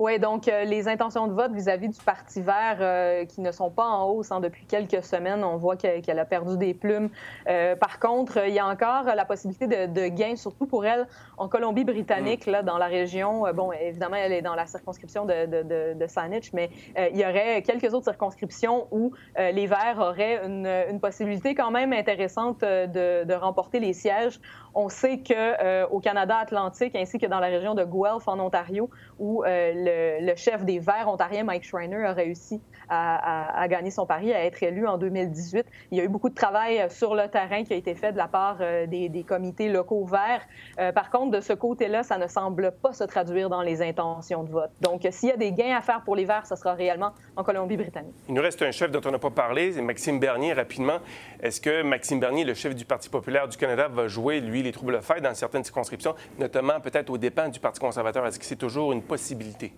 Oui, 0.00 0.18
donc 0.18 0.48
euh, 0.48 0.64
les 0.64 0.88
intentions 0.88 1.26
de 1.26 1.34
vote 1.34 1.52
vis-à-vis 1.52 1.90
du 1.90 2.00
Parti 2.02 2.40
vert 2.40 2.78
euh, 2.80 3.26
qui 3.26 3.42
ne 3.42 3.52
sont 3.52 3.68
pas 3.68 3.84
en 3.84 4.08
hausse 4.08 4.32
hein, 4.32 4.40
depuis 4.40 4.64
quelques 4.64 5.04
semaines, 5.04 5.44
on 5.44 5.58
voit 5.58 5.76
qu'elle 5.76 6.18
a 6.18 6.24
perdu 6.24 6.56
des 6.56 6.72
plumes. 6.72 7.10
Euh, 7.50 7.76
par 7.76 8.00
contre, 8.00 8.38
il 8.48 8.54
y 8.54 8.58
a 8.58 8.66
encore 8.66 9.04
la 9.14 9.26
possibilité 9.26 9.66
de, 9.66 9.92
de 9.92 10.08
gain, 10.08 10.36
surtout 10.36 10.64
pour 10.64 10.86
elle, 10.86 11.06
en 11.36 11.48
Colombie-Britannique, 11.48 12.46
là, 12.46 12.62
dans 12.62 12.78
la 12.78 12.86
région. 12.86 13.44
bon, 13.52 13.72
évidemment, 13.72 14.16
elle 14.16 14.32
est 14.32 14.40
dans 14.40 14.54
la 14.54 14.64
circonscription 14.64 15.26
de, 15.26 15.44
de, 15.44 15.92
de 15.92 16.06
Saanich, 16.06 16.54
mais 16.54 16.70
il 16.96 17.18
y 17.18 17.24
aurait 17.26 17.60
quelques 17.60 17.92
autres 17.92 18.06
circonscriptions 18.06 18.86
où 18.90 19.12
les 19.36 19.66
Verts 19.66 19.98
auraient 19.98 20.40
une, 20.46 20.66
une, 20.66 21.00
possibilité 21.00 21.54
quand 21.54 21.70
même 21.70 21.92
intéressante 21.92 22.60
de, 22.62 23.34
remporter 23.34 23.80
les 23.80 23.92
sièges. 23.92 24.40
On 24.74 24.88
sait 24.88 25.22
qu'au 25.22 26.00
Canada 26.00 26.36
Atlantique, 26.36 26.94
ainsi 26.96 27.18
que 27.18 27.26
dans 27.26 27.40
la 27.40 27.48
région 27.48 27.74
de 27.74 27.84
Guelph, 27.84 28.26
en 28.26 28.38
Ontario, 28.38 28.90
où 29.18 29.42
le 29.46 30.00
le, 30.20 30.34
chef 30.36 30.64
des 30.64 30.78
Verts 30.78 31.08
ontariens, 31.08 31.44
Mike 31.44 31.64
Schreiner, 31.64 32.04
a 32.04 32.12
réussi 32.12 32.60
à, 32.88 33.66
gagner 33.68 33.90
son 33.90 34.04
pari, 34.04 34.32
à 34.32 34.44
être 34.44 34.62
élu 34.62 34.86
en 34.86 34.98
2018. 34.98 35.64
Il 35.92 35.98
y 35.98 36.00
a 36.00 36.04
eu 36.04 36.08
beaucoup 36.08 36.28
de 36.28 36.34
travail 36.34 36.80
euh, 36.80 36.88
sur 36.88 37.14
le 37.14 37.28
terrain 37.28 37.62
qui 37.62 37.72
a 37.72 37.76
été 37.76 37.94
fait 37.94 38.10
de 38.10 38.16
la 38.16 38.26
part 38.26 38.58
euh, 38.60 38.86
des, 38.86 39.24
comités 39.26 39.68
locaux 39.68 40.04
verts. 40.04 40.42
Euh, 40.80 40.90
par 40.90 41.10
contre, 41.10 41.30
de 41.30 41.40
ce 41.40 41.52
côté-là, 41.52 42.02
ça 42.02 42.18
ne 42.18 42.26
semble 42.26 42.72
pas 42.82 42.92
se 42.92 43.04
traduire 43.04 43.48
dans 43.48 43.62
les 43.62 43.80
intentions 43.80 44.42
de 44.42 44.50
vote. 44.50 44.70
Donc, 44.80 45.06
s'il 45.10 45.28
y 45.28 45.32
a 45.32 45.36
des 45.36 45.52
gains 45.52 45.76
à 45.76 45.82
faire 45.82 46.02
pour 46.02 46.16
les 46.16 46.24
Verts, 46.24 46.46
ce 46.46 46.56
sera 46.56 46.74
réellement 46.74 47.12
en 47.36 47.44
Colombie-Britannique. 47.44 48.14
Il 48.28 48.34
nous 48.34 48.42
reste 48.42 48.62
un 48.62 48.72
chef 48.72 48.90
dont 48.90 49.00
on 49.04 49.12
n'a 49.12 49.18
pas 49.18 49.30
parlé, 49.30 49.72
c'est 49.72 49.82
Maxime 49.82 50.18
Bernier, 50.18 50.52
rapidement. 50.52 50.98
Est-ce 51.40 51.60
que 51.60 51.82
Maxime 51.82 52.18
Bernier, 52.18 52.44
le 52.44 52.54
chef 52.54 52.74
du 52.74 52.84
Parti 52.84 53.08
populaire 53.08 53.46
du 53.46 53.56
Canada, 53.56 53.88
va 53.88 54.08
jouer, 54.08 54.40
lui, 54.40 54.59
les 54.62 54.72
troubles 54.72 55.00
faits 55.02 55.22
dans 55.22 55.34
certaines 55.34 55.64
circonscriptions, 55.64 56.14
notamment 56.38 56.80
peut-être 56.80 57.10
aux 57.10 57.18
dépens 57.18 57.48
du 57.48 57.60
Parti 57.60 57.80
conservateur? 57.80 58.26
Est-ce 58.26 58.38
que 58.38 58.44
c'est 58.44 58.56
toujours 58.56 58.92
une 58.92 59.02
possibilité? 59.02 59.72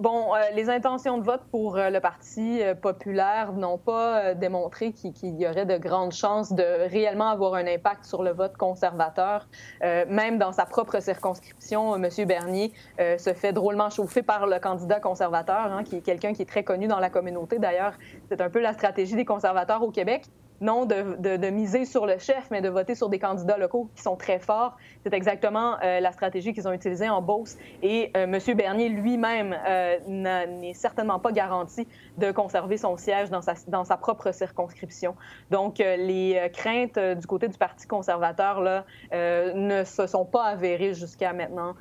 Bon, 0.00 0.34
euh, 0.34 0.38
les 0.54 0.70
intentions 0.70 1.18
de 1.18 1.22
vote 1.24 1.42
pour 1.50 1.76
euh, 1.76 1.90
le 1.90 2.00
Parti 2.00 2.62
euh, 2.62 2.74
populaire 2.74 3.52
n'ont 3.52 3.76
pas 3.76 4.32
démontré 4.32 4.92
qu'il 4.92 5.38
y 5.38 5.46
aurait 5.46 5.66
de 5.66 5.76
grandes 5.76 6.14
chances 6.14 6.54
de 6.54 6.88
réellement 6.88 7.28
avoir 7.28 7.52
un 7.52 7.66
impact 7.66 8.06
sur 8.06 8.22
le 8.22 8.30
vote 8.30 8.56
conservateur. 8.56 9.46
même 9.82 10.38
dans 10.38 10.52
sa 10.52 10.64
propre 10.64 11.00
circonscription, 11.00 11.96
M. 11.96 12.08
Bernier 12.26 12.72
se 12.98 13.34
fait 13.34 13.52
drôlement 13.52 13.90
chauffer 13.90 14.22
par 14.22 14.46
le 14.46 14.58
candidat 14.58 15.00
conservateur, 15.00 15.70
hein, 15.70 15.84
qui 15.84 15.96
est 15.96 16.00
quelqu'un 16.00 16.32
qui 16.32 16.42
est 16.42 16.48
très 16.48 16.64
connu 16.64 16.86
dans 16.86 16.98
la 16.98 17.10
communauté. 17.10 17.58
D'ailleurs, 17.58 17.92
c'est 18.28 18.40
un 18.40 18.48
peu 18.48 18.60
la 18.60 18.72
stratégie 18.72 19.16
des 19.16 19.26
conservateurs 19.26 19.82
au 19.82 19.90
Québec 19.90 20.24
non 20.60 20.84
de, 20.84 21.50
miser 21.50 21.84
sur 21.84 22.06
le 22.06 22.18
chef, 22.18 22.50
mais 22.50 22.60
de 22.60 22.68
voter 22.68 22.94
sur 22.94 23.08
des 23.08 23.18
candidats 23.18 23.56
locaux 23.56 23.90
qui 23.94 24.02
sont 24.02 24.16
très 24.16 24.38
forts. 24.38 24.76
C'est 25.02 25.14
exactement 25.14 25.76
euh, 25.82 26.00
la 26.00 26.12
stratégie 26.12 26.52
qu'ils 26.52 26.68
ont 26.68 26.72
utilisée 26.72 27.08
en 27.08 27.22
Beauce. 27.22 27.56
Et 27.82 28.10
euh, 28.16 28.24
M. 28.24 28.38
Bernier 28.56 28.88
lui-même 28.88 29.56
euh, 29.66 29.98
n'est 30.06 30.74
certainement 30.74 31.18
pas 31.18 31.32
garanti 31.32 31.86
de 32.18 32.30
conserver 32.30 32.76
son 32.76 32.96
siège 32.96 33.30
dans 33.30 33.84
sa, 33.84 33.96
propre 33.96 34.32
circonscription. 34.32 35.14
Donc, 35.50 35.78
les 35.78 36.50
craintes 36.52 36.98
du 36.98 37.26
côté 37.26 37.48
du 37.48 37.58
Parti 37.58 37.86
conservateur 37.86 38.84
ne 39.12 39.84
se 39.84 40.06
sont 40.06 40.24
pas 40.24 40.44
avérées 40.44 40.94
jusqu'à 40.94 41.32
maintenant 41.32 41.74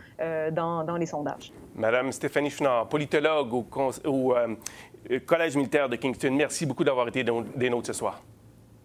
dans, 0.51 0.97
les 0.97 1.05
sondages. 1.05 1.51
Madame 1.75 2.11
Stéphanie 2.11 2.49
Chenard, 2.49 2.87
politologue 2.87 3.53
au 3.53 4.35
Collège 5.25 5.55
militaire 5.55 5.89
de 5.89 5.95
Kingston, 5.95 6.31
merci 6.31 6.65
beaucoup 6.65 6.83
d'avoir 6.83 7.07
été 7.07 7.23
des 7.23 7.69
nôtres 7.69 7.87
ce 7.87 7.93
soir. 7.93 8.21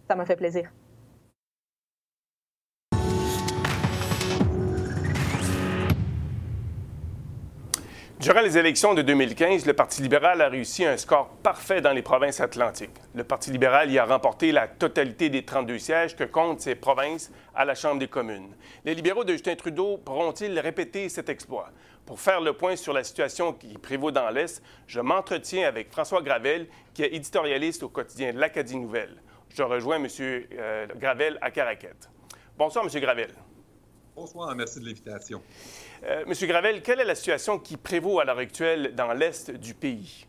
Ça 0.09 0.15
m'a 0.15 0.27
fait 0.27 0.37
plaisir. 0.37 0.71
Durant 8.25 8.41
les 8.41 8.57
élections 8.57 8.95
de 8.95 9.03
2015, 9.03 9.67
le 9.67 9.75
Parti 9.75 10.01
libéral 10.01 10.41
a 10.41 10.49
réussi 10.49 10.83
un 10.87 10.97
score 10.97 11.29
parfait 11.43 11.83
dans 11.83 11.93
les 11.93 12.01
provinces 12.01 12.41
atlantiques. 12.41 12.97
Le 13.15 13.23
Parti 13.23 13.51
libéral 13.51 13.91
y 13.91 13.99
a 13.99 14.07
remporté 14.07 14.51
la 14.51 14.67
totalité 14.67 15.29
des 15.29 15.45
32 15.45 15.79
sièges 15.79 16.17
que 16.17 16.25
comptent 16.25 16.63
ces 16.63 16.75
provinces 16.75 17.31
à 17.55 17.67
la 17.67 17.75
Chambre 17.75 17.99
des 17.99 18.09
communes. 18.09 18.49
Les 18.87 18.95
libéraux 18.95 19.25
de 19.25 19.33
Justin 19.33 19.57
Trudeau 19.57 19.99
pourront-ils 19.99 20.59
répéter 20.59 21.11
cet 21.11 21.29
exploit? 21.29 21.69
Pour 22.07 22.19
faire 22.19 22.41
le 22.41 22.55
point 22.55 22.77
sur 22.77 22.95
la 22.95 23.05
situation 23.05 23.53
qui 23.53 23.77
prévaut 23.77 24.11
dans 24.11 24.31
l'Est, 24.31 24.63
je 24.87 25.01
m'entretiens 25.01 25.69
avec 25.69 25.91
François 25.91 26.23
Gravel, 26.23 26.67
qui 26.95 27.03
est 27.03 27.15
éditorialiste 27.15 27.83
au 27.83 27.91
quotidien 27.91 28.33
L'Acadie 28.33 28.77
Nouvelle 28.77 29.21
je 29.55 29.63
rejoins 29.63 29.97
M. 29.97 30.09
Euh, 30.19 30.87
Gravel 30.97 31.39
à 31.41 31.51
Caraquette. 31.51 32.11
Bonsoir, 32.59 32.85
M. 32.85 33.01
Gravel. 33.01 33.31
Bonsoir, 34.17 34.55
merci 34.55 34.81
de 34.81 34.87
l'invitation. 34.87 35.41
Euh, 36.05 36.25
M. 36.27 36.49
Gravel, 36.49 36.83
quelle 36.83 37.01
est 37.01 37.05
la 37.05 37.15
situation 37.15 37.59
qui 37.59 37.77
prévaut 37.77 38.19
à 38.19 38.25
l'heure 38.25 38.39
actuelle 38.39 38.95
dans 38.97 39.13
l'Est 39.13 39.53
du 39.53 39.75
pays? 39.75 40.27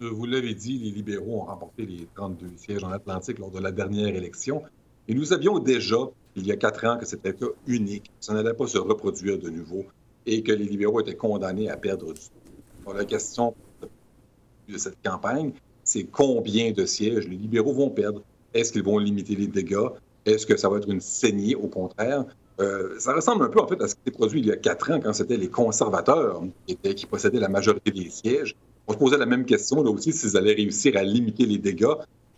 Vous 0.00 0.26
l'avez 0.26 0.54
dit, 0.54 0.78
les 0.78 0.90
libéraux 0.90 1.42
ont 1.42 1.44
remporté 1.44 1.86
les 1.86 2.08
32 2.14 2.56
sièges 2.56 2.84
en 2.84 2.90
Atlantique 2.90 3.38
lors 3.38 3.50
de 3.50 3.60
la 3.60 3.70
dernière 3.70 4.14
élection. 4.14 4.62
Et 5.08 5.14
nous 5.14 5.24
savions 5.24 5.58
déjà, 5.58 5.98
il 6.34 6.46
y 6.46 6.52
a 6.52 6.56
quatre 6.56 6.84
ans, 6.86 6.98
que 6.98 7.06
c'était 7.06 7.30
un 7.30 7.32
cas 7.32 7.46
unique. 7.66 8.10
Ça 8.20 8.32
n'allait 8.32 8.54
pas 8.54 8.66
se 8.66 8.78
reproduire 8.78 9.38
de 9.38 9.50
nouveau 9.50 9.84
et 10.26 10.42
que 10.42 10.52
les 10.52 10.64
libéraux 10.64 11.00
étaient 11.00 11.16
condamnés 11.16 11.68
à 11.68 11.76
perdre 11.76 12.12
du 12.12 12.20
temps. 12.20 12.92
la 12.92 13.04
question 13.04 13.54
de 14.68 14.78
cette 14.78 15.00
campagne, 15.02 15.52
c'est 15.84 16.04
combien 16.04 16.72
de 16.72 16.86
sièges 16.86 17.28
les 17.28 17.36
libéraux 17.36 17.74
vont 17.74 17.90
perdre? 17.90 18.22
Est-ce 18.54 18.72
qu'ils 18.72 18.84
vont 18.84 18.98
limiter 18.98 19.34
les 19.34 19.48
dégâts? 19.48 19.88
Est-ce 20.24 20.46
que 20.46 20.56
ça 20.56 20.68
va 20.68 20.78
être 20.78 20.88
une 20.88 21.00
saignée, 21.00 21.54
au 21.54 21.66
contraire? 21.66 22.24
Euh, 22.60 22.94
ça 22.98 23.12
ressemble 23.12 23.44
un 23.44 23.48
peu, 23.48 23.60
en 23.60 23.66
fait, 23.66 23.80
à 23.82 23.88
ce 23.88 23.96
qui 23.96 24.02
s'est 24.06 24.12
produit 24.12 24.40
il 24.40 24.46
y 24.46 24.52
a 24.52 24.56
quatre 24.56 24.90
ans, 24.92 25.00
quand 25.00 25.12
c'était 25.12 25.36
les 25.36 25.48
conservateurs 25.48 26.42
qui, 26.66 27.06
possédaient 27.06 27.40
la 27.40 27.48
majorité 27.48 27.90
des 27.90 28.08
sièges. 28.10 28.54
On 28.86 28.92
se 28.92 28.98
posait 28.98 29.18
la 29.18 29.26
même 29.26 29.44
question, 29.44 29.82
là 29.82 29.90
aussi, 29.90 30.12
s'ils 30.12 30.36
allaient 30.36 30.54
réussir 30.54 30.96
à 30.96 31.02
limiter 31.02 31.46
les 31.46 31.58
dégâts. 31.58 31.86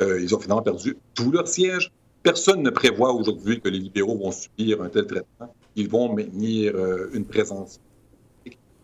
Euh, 0.02 0.20
ils 0.20 0.34
ont 0.34 0.38
finalement 0.38 0.62
perdu 0.62 0.96
tous 1.14 1.30
leurs 1.30 1.48
sièges. 1.48 1.92
Personne 2.22 2.62
ne 2.62 2.70
prévoit 2.70 3.12
aujourd'hui 3.12 3.60
que 3.60 3.68
les 3.68 3.78
libéraux 3.78 4.16
vont 4.16 4.32
subir 4.32 4.82
un 4.82 4.88
tel 4.88 5.06
traitement. 5.06 5.54
Ils 5.76 5.88
vont 5.88 6.12
maintenir 6.14 6.74
euh, 6.74 7.10
une 7.12 7.24
présence. 7.24 7.78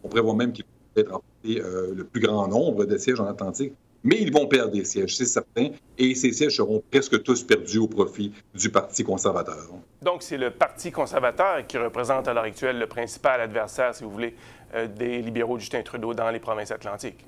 On 0.04 0.08
prévoit 0.08 0.34
même 0.34 0.52
qu'ils 0.52 0.64
vont 0.64 1.00
être 1.00 1.12
remporter 1.12 1.62
le 1.94 2.04
plus 2.04 2.20
grand 2.20 2.46
nombre 2.48 2.84
de 2.84 2.96
sièges 2.98 3.20
en 3.20 3.26
Atlantique 3.26 3.72
mais 4.04 4.20
ils 4.20 4.32
vont 4.32 4.46
perdre 4.46 4.72
des 4.72 4.84
sièges, 4.84 5.16
c'est 5.16 5.26
certain, 5.26 5.68
et 5.98 6.14
ces 6.14 6.32
sièges 6.32 6.56
seront 6.56 6.82
presque 6.90 7.22
tous 7.22 7.42
perdus 7.42 7.78
au 7.78 7.86
profit 7.86 8.32
du 8.54 8.70
Parti 8.70 9.04
conservateur. 9.04 9.68
Donc, 10.02 10.22
c'est 10.22 10.38
le 10.38 10.50
Parti 10.50 10.90
conservateur 10.90 11.66
qui 11.66 11.78
représente 11.78 12.28
à 12.28 12.34
l'heure 12.34 12.44
actuelle 12.44 12.78
le 12.78 12.86
principal 12.86 13.40
adversaire, 13.40 13.94
si 13.94 14.04
vous 14.04 14.10
voulez, 14.10 14.34
euh, 14.74 14.86
des 14.88 15.22
libéraux 15.22 15.56
de 15.56 15.60
Justin 15.60 15.82
Trudeau 15.82 16.14
dans 16.14 16.30
les 16.30 16.40
provinces 16.40 16.70
atlantiques. 16.70 17.24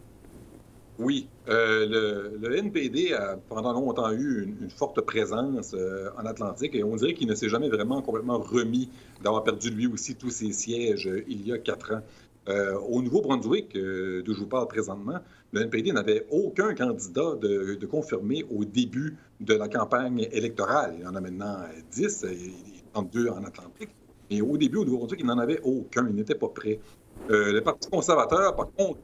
Oui, 0.98 1.26
euh, 1.48 2.30
le, 2.40 2.56
NPD 2.56 3.12
a 3.14 3.37
pendant 3.48 3.72
longtemps 3.72 4.12
eu 4.12 4.44
une, 4.44 4.70
forte 4.70 5.00
présence 5.00 5.74
euh, 5.74 6.08
en 6.16 6.24
Atlantique 6.24 6.74
et 6.76 6.84
on 6.84 6.94
dirait 6.94 7.14
qu'il 7.14 7.26
ne 7.26 7.34
s'est 7.34 7.48
jamais 7.48 7.68
vraiment 7.68 8.00
complètement 8.00 8.38
remis 8.38 8.88
d'avoir 9.20 9.42
perdu 9.42 9.70
lui 9.70 9.88
aussi 9.88 10.14
tous 10.14 10.30
ses 10.30 10.52
sièges 10.52 11.10
il 11.26 11.46
y 11.46 11.52
a 11.52 11.58
quatre 11.58 11.94
ans. 11.94 12.02
Au 12.46 13.00
Nouveau-Brunswick, 13.00 13.72
d'où 13.72 14.35
je 14.35 14.40
vous 14.40 14.46
parle 14.46 14.68
présentement, 14.68 15.18
le 15.52 15.62
NPD 15.62 15.92
n'avait 15.92 16.26
aucun 16.30 16.74
candidat 16.74 17.37
de, 17.40 17.74
de, 17.74 17.87
confirmé 17.87 18.44
au 18.50 18.64
début 18.64 19.16
de 19.40 19.54
la 19.54 19.68
campagne 19.68 20.28
électorale. 20.30 20.96
Il 21.00 21.07
en 21.07 21.14
a 21.14 21.20
maintenant 21.20 21.57
10, 21.92 22.26
32 22.92 23.28
en 23.28 23.44
Atlantique. 23.44 23.90
Mais 24.30 24.40
au 24.40 24.57
début, 24.57 24.78
au 24.78 24.85
Nouveau-Brunswick, 24.85 25.20
il 25.20 25.26
n'en 25.26 25.38
avait 25.38 25.61
aucun. 25.62 26.07
Il 26.09 26.14
n'était 26.14 26.35
pas 26.35 26.48
prêt. 26.48 26.80
Euh, 27.30 27.52
le 27.52 27.61
Parti 27.61 27.88
conservateur, 27.88 28.54
par 28.54 28.70
contre, 28.72 29.00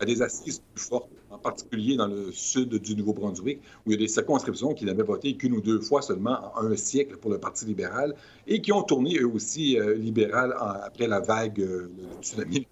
a 0.00 0.04
des 0.04 0.22
assises 0.22 0.62
plus 0.74 0.84
fortes, 0.84 1.10
particulier 1.44 1.96
dans 1.96 2.08
le 2.08 2.32
sud 2.32 2.70
du 2.74 2.96
Nouveau-Brunswick, 2.96 3.60
où 3.86 3.90
il 3.90 3.92
y 3.92 3.94
a 3.94 3.98
des 3.98 4.08
circonscriptions 4.08 4.74
qui 4.74 4.84
n'avaient 4.84 5.04
voté 5.04 5.36
qu'une 5.36 5.52
ou 5.52 5.60
deux 5.60 5.80
fois 5.80 6.02
seulement 6.02 6.38
en 6.56 6.66
un 6.66 6.76
siècle 6.76 7.16
pour 7.18 7.30
le 7.30 7.38
Parti 7.38 7.66
libéral 7.66 8.14
et 8.48 8.60
qui 8.60 8.72
ont 8.72 8.82
tourné 8.82 9.18
eux 9.18 9.28
aussi 9.28 9.78
euh, 9.78 9.94
libéral 9.94 10.56
après 10.58 11.06
la 11.06 11.20
vague, 11.20 11.60
euh, 11.60 11.92
tsunami 12.20 12.66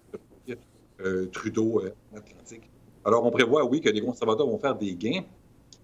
Trudeau 1.31 1.81
en 2.11 2.17
Atlantique. 2.17 2.69
Alors, 3.05 3.25
on 3.25 3.31
prévoit, 3.31 3.65
oui, 3.65 3.81
que 3.81 3.89
les 3.89 4.01
conservateurs 4.01 4.47
vont 4.47 4.59
faire 4.59 4.75
des 4.75 4.95
gains, 4.95 5.23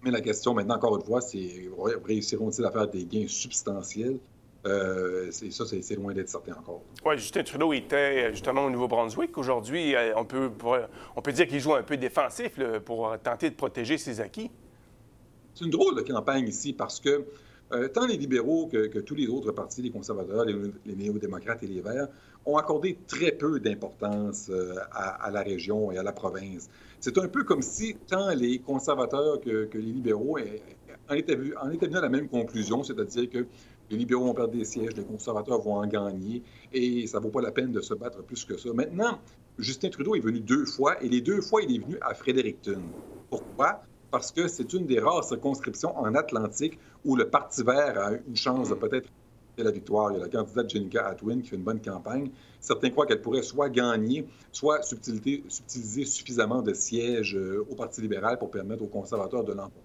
mais 0.02 0.10
la 0.10 0.22
question 0.22 0.54
maintenant, 0.54 0.76
encore 0.76 0.96
une 0.96 1.04
fois, 1.04 1.20
c'est 1.20 1.68
réussiront-ils 2.04 2.64
à 2.64 2.70
faire 2.70 2.88
des 2.88 3.04
gains 3.04 3.26
substantiels? 3.28 4.18
Euh, 4.66 5.30
ça, 5.30 5.64
c'est 5.66 5.94
loin 5.96 6.12
d'être 6.12 6.28
certain 6.28 6.52
encore. 6.52 6.82
Oui, 7.04 7.16
Justin 7.16 7.42
Trudeau 7.42 7.72
était 7.72 8.30
justement 8.32 8.66
au 8.66 8.70
Nouveau-Brunswick. 8.70 9.36
Aujourd'hui, 9.38 9.94
euh, 9.94 10.12
on 10.16 10.24
peut, 10.24 10.50
on 11.16 11.22
peut 11.22 11.32
dire 11.32 11.46
qu'il 11.46 11.60
joue 11.60 11.74
un 11.74 11.82
peu 11.82 11.96
défensif 11.96 12.60
pour 12.84 13.16
tenter 13.22 13.50
de 13.50 13.54
protéger 13.54 13.96
ses 13.96 14.20
acquis. 14.20 14.50
C'est 15.54 15.64
une 15.64 15.70
drôle 15.70 15.96
de 15.96 16.02
campagne 16.02 16.46
ici 16.46 16.72
parce 16.72 17.00
que 17.00 17.24
euh, 17.72 17.88
tant 17.88 18.06
les 18.06 18.16
libéraux 18.16 18.66
que, 18.66 18.98
tous 18.98 19.14
les 19.14 19.28
autres 19.28 19.52
partis, 19.52 19.80
les 19.80 19.90
conservateurs, 19.90 20.44
les, 20.44 20.94
néo-démocrates 20.94 21.62
et 21.62 21.66
les 21.66 21.80
Verts, 21.80 22.08
ont 22.44 22.56
accordé 22.56 22.98
très 23.06 23.32
peu 23.32 23.60
d'importance 23.60 24.50
à, 24.92 25.30
la 25.30 25.42
région 25.42 25.92
et 25.92 25.98
à 25.98 26.02
la 26.02 26.12
province. 26.12 26.68
C'est 26.98 27.16
un 27.18 27.28
peu 27.28 27.44
comme 27.44 27.62
si 27.62 27.96
tant 28.08 28.30
les 28.30 28.58
conservateurs 28.58 29.40
que, 29.40 29.68
les 29.72 29.80
libéraux 29.80 30.38
en 31.08 31.14
étaient, 31.14 31.38
en 31.60 31.70
étaient 31.70 31.86
venus 31.86 31.98
à 31.98 32.02
la 32.02 32.08
même 32.08 32.28
conclusion, 32.28 32.82
c'est-à-dire 32.82 33.30
que 33.30 33.46
les 33.90 33.96
libéraux 33.96 34.24
vont 34.24 34.34
perdre 34.34 34.52
des 34.52 34.64
sièges, 34.64 34.94
les 34.96 35.04
conservateurs 35.04 35.60
vont 35.60 35.74
en 35.74 35.86
gagner, 35.86 36.42
et 36.72 37.06
ça 37.06 37.18
ne 37.18 37.24
vaut 37.24 37.30
pas 37.30 37.42
la 37.42 37.50
peine 37.50 37.72
de 37.72 37.80
se 37.80 37.94
battre 37.94 38.22
plus 38.22 38.44
que 38.44 38.56
ça. 38.56 38.72
Maintenant, 38.72 39.18
Justin 39.58 39.90
Trudeau 39.90 40.14
est 40.14 40.20
venu 40.20 40.40
deux 40.40 40.64
fois, 40.64 41.02
et 41.02 41.08
les 41.08 41.20
deux 41.20 41.40
fois, 41.40 41.62
il 41.62 41.74
est 41.74 41.78
venu 41.78 41.98
à 42.00 42.14
Fredericton. 42.14 42.80
Pourquoi? 43.28 43.82
Parce 44.10 44.32
que 44.32 44.48
c'est 44.48 44.72
une 44.72 44.86
des 44.86 44.98
rares 44.98 45.24
circonscriptions 45.24 45.96
en 45.98 46.14
Atlantique 46.14 46.78
où 47.04 47.16
le 47.16 47.28
Parti 47.28 47.62
vert 47.62 47.98
a 47.98 48.12
une 48.26 48.36
chance 48.36 48.70
de 48.70 48.74
peut-être 48.74 49.08
la 49.62 49.70
victoire. 49.70 50.10
Il 50.10 50.18
y 50.18 50.20
a 50.20 50.24
la 50.24 50.28
candidate 50.28 50.70
Jenica 50.70 51.06
Atwin 51.06 51.42
qui 51.42 51.50
fait 51.50 51.56
une 51.56 51.62
bonne 51.62 51.80
campagne. 51.80 52.30
Certains 52.60 52.90
croient 52.90 53.06
qu'elle 53.06 53.22
pourrait 53.22 53.42
soit 53.42 53.68
gagner, 53.68 54.26
soit 54.52 54.82
subtiliser 54.82 56.04
suffisamment 56.04 56.62
de 56.62 56.72
sièges 56.72 57.36
euh, 57.36 57.66
au 57.70 57.74
Parti 57.74 58.00
libéral 58.00 58.38
pour 58.38 58.50
permettre 58.50 58.82
aux 58.82 58.88
conservateurs 58.88 59.44
de 59.44 59.52
l'emporter. 59.52 59.80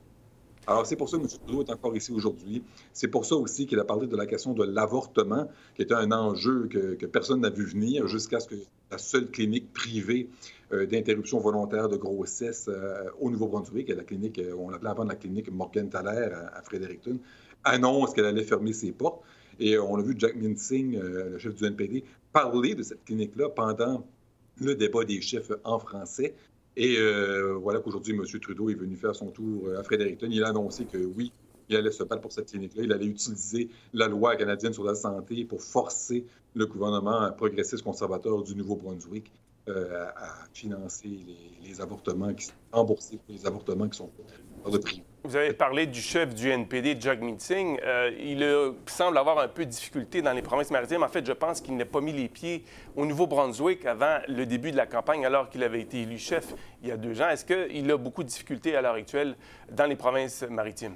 Alors, 0.67 0.85
c'est 0.87 0.95
pour 0.95 1.09
ça 1.09 1.17
que 1.17 1.23
M. 1.23 1.27
Trudeau 1.27 1.63
est 1.63 1.71
encore 1.71 1.95
ici 1.95 2.11
aujourd'hui. 2.11 2.63
C'est 2.91 3.07
pour 3.07 3.25
ça 3.25 3.35
aussi 3.35 3.67
qu'il 3.67 3.79
a 3.79 3.83
parlé 3.83 4.07
de 4.07 4.17
la 4.17 4.25
question 4.25 4.53
de 4.53 4.63
l'avortement, 4.63 5.47
qui 5.75 5.83
était 5.83 5.93
un 5.93 6.11
enjeu 6.11 6.67
que, 6.67 7.05
personne 7.05 7.41
n'a 7.41 7.51
vu 7.51 7.65
venir 7.65 8.07
jusqu'à 8.07 8.39
ce 8.39 8.47
que 8.47 8.55
la 8.89 8.97
seule 8.97 9.29
clinique 9.29 9.71
privée 9.73 10.29
euh, 10.73 10.85
d'interruption 10.87 11.39
volontaire 11.39 11.87
de 11.87 11.97
grossesse 11.97 12.67
euh, 12.67 13.03
au 13.19 13.29
Nouveau-Brunswick, 13.29 13.89
la 13.89 14.03
clinique, 14.03 14.39
euh, 14.39 14.55
on 14.57 14.69
l'appelait 14.69 14.89
avant 14.89 15.03
la 15.03 15.15
clinique 15.15 15.51
Morgan 15.51 15.89
Thaler 15.89 16.29
à, 16.33 16.61
Fredericton, 16.63 17.19
annonce 17.63 18.13
qu'elle 18.13 18.25
allait 18.25 18.43
fermer 18.43 18.73
ses 18.73 18.91
portes. 18.91 19.21
Et 19.59 19.77
on 19.77 19.95
a 19.97 20.01
vu 20.01 20.15
Jack 20.17 20.35
Minsing, 20.35 20.99
le 20.99 21.37
chef 21.37 21.55
du 21.55 21.63
NPD, 21.65 22.03
parler 22.33 22.75
de 22.75 22.83
cette 22.83 23.05
clinique-là 23.05 23.49
pendant 23.49 24.05
le 24.57 24.75
débat 24.75 25.05
des 25.05 25.21
chefs 25.21 25.51
en 25.63 25.79
français. 25.79 26.35
Et 26.77 26.97
euh, 26.97 27.53
voilà 27.53 27.79
qu'aujourd'hui, 27.79 28.13
M. 28.13 28.23
Trudeau 28.39 28.69
est 28.69 28.75
venu 28.75 28.95
faire 28.95 29.15
son 29.15 29.31
tour 29.31 29.67
euh, 29.67 29.79
à 29.79 29.83
Fredericton. 29.83 30.27
Il 30.29 30.43
a 30.43 30.49
annoncé 30.49 30.85
que 30.85 30.97
oui, 30.97 31.31
il 31.69 31.75
allait 31.75 31.91
se 31.91 32.03
battre 32.03 32.21
pour 32.21 32.31
cette 32.31 32.49
clinique-là. 32.49 32.83
Il 32.83 32.91
allait 32.91 33.05
utiliser 33.05 33.69
la 33.93 34.07
loi 34.07 34.35
canadienne 34.35 34.73
sur 34.73 34.83
la 34.83 34.95
santé 34.95 35.45
pour 35.45 35.61
forcer 35.61 36.25
le 36.53 36.65
gouvernement 36.65 37.31
progressiste 37.31 37.83
conservateur 37.83 38.43
du 38.43 38.55
Nouveau-Brunswick 38.55 39.31
euh, 39.67 40.05
à 40.15 40.45
financer 40.53 41.19
les, 41.63 41.81
avortements, 41.81 42.33
qui, 42.33 42.51
rembourser 42.71 43.19
les 43.29 43.45
avortements 43.45 43.89
qui 43.89 43.97
sont 43.97 44.09
faits. 44.09 45.03
Vous 45.25 45.35
avez 45.35 45.53
parlé 45.53 45.87
du 45.87 46.01
chef 46.01 46.35
du 46.35 46.51
NPD, 46.51 46.97
Jagmeet 46.99 47.39
Singh. 47.39 47.79
Euh, 47.83 48.11
il 48.19 48.45
semble 48.85 49.17
avoir 49.17 49.39
un 49.39 49.47
peu 49.47 49.65
de 49.65 49.71
difficulté 49.71 50.21
dans 50.21 50.33
les 50.33 50.43
provinces 50.43 50.69
maritimes. 50.69 51.01
En 51.01 51.07
fait, 51.07 51.25
je 51.25 51.31
pense 51.31 51.61
qu'il 51.61 51.75
n'a 51.75 51.85
pas 51.85 51.99
mis 51.99 52.13
les 52.13 52.29
pieds 52.29 52.63
au 52.95 53.07
Nouveau-Brunswick 53.07 53.87
avant 53.87 54.19
le 54.27 54.45
début 54.45 54.71
de 54.71 54.77
la 54.77 54.85
campagne, 54.85 55.25
alors 55.25 55.49
qu'il 55.49 55.63
avait 55.63 55.81
été 55.81 56.03
élu 56.03 56.19
chef 56.19 56.53
il 56.83 56.89
y 56.89 56.91
a 56.91 56.97
deux 56.97 57.23
ans. 57.23 57.29
Est-ce 57.29 57.43
qu'il 57.43 57.89
a 57.89 57.97
beaucoup 57.97 58.21
de 58.21 58.27
difficultés 58.27 58.75
à 58.75 58.83
l'heure 58.83 58.93
actuelle 58.93 59.35
dans 59.71 59.87
les 59.87 59.95
provinces 59.95 60.43
maritimes? 60.43 60.93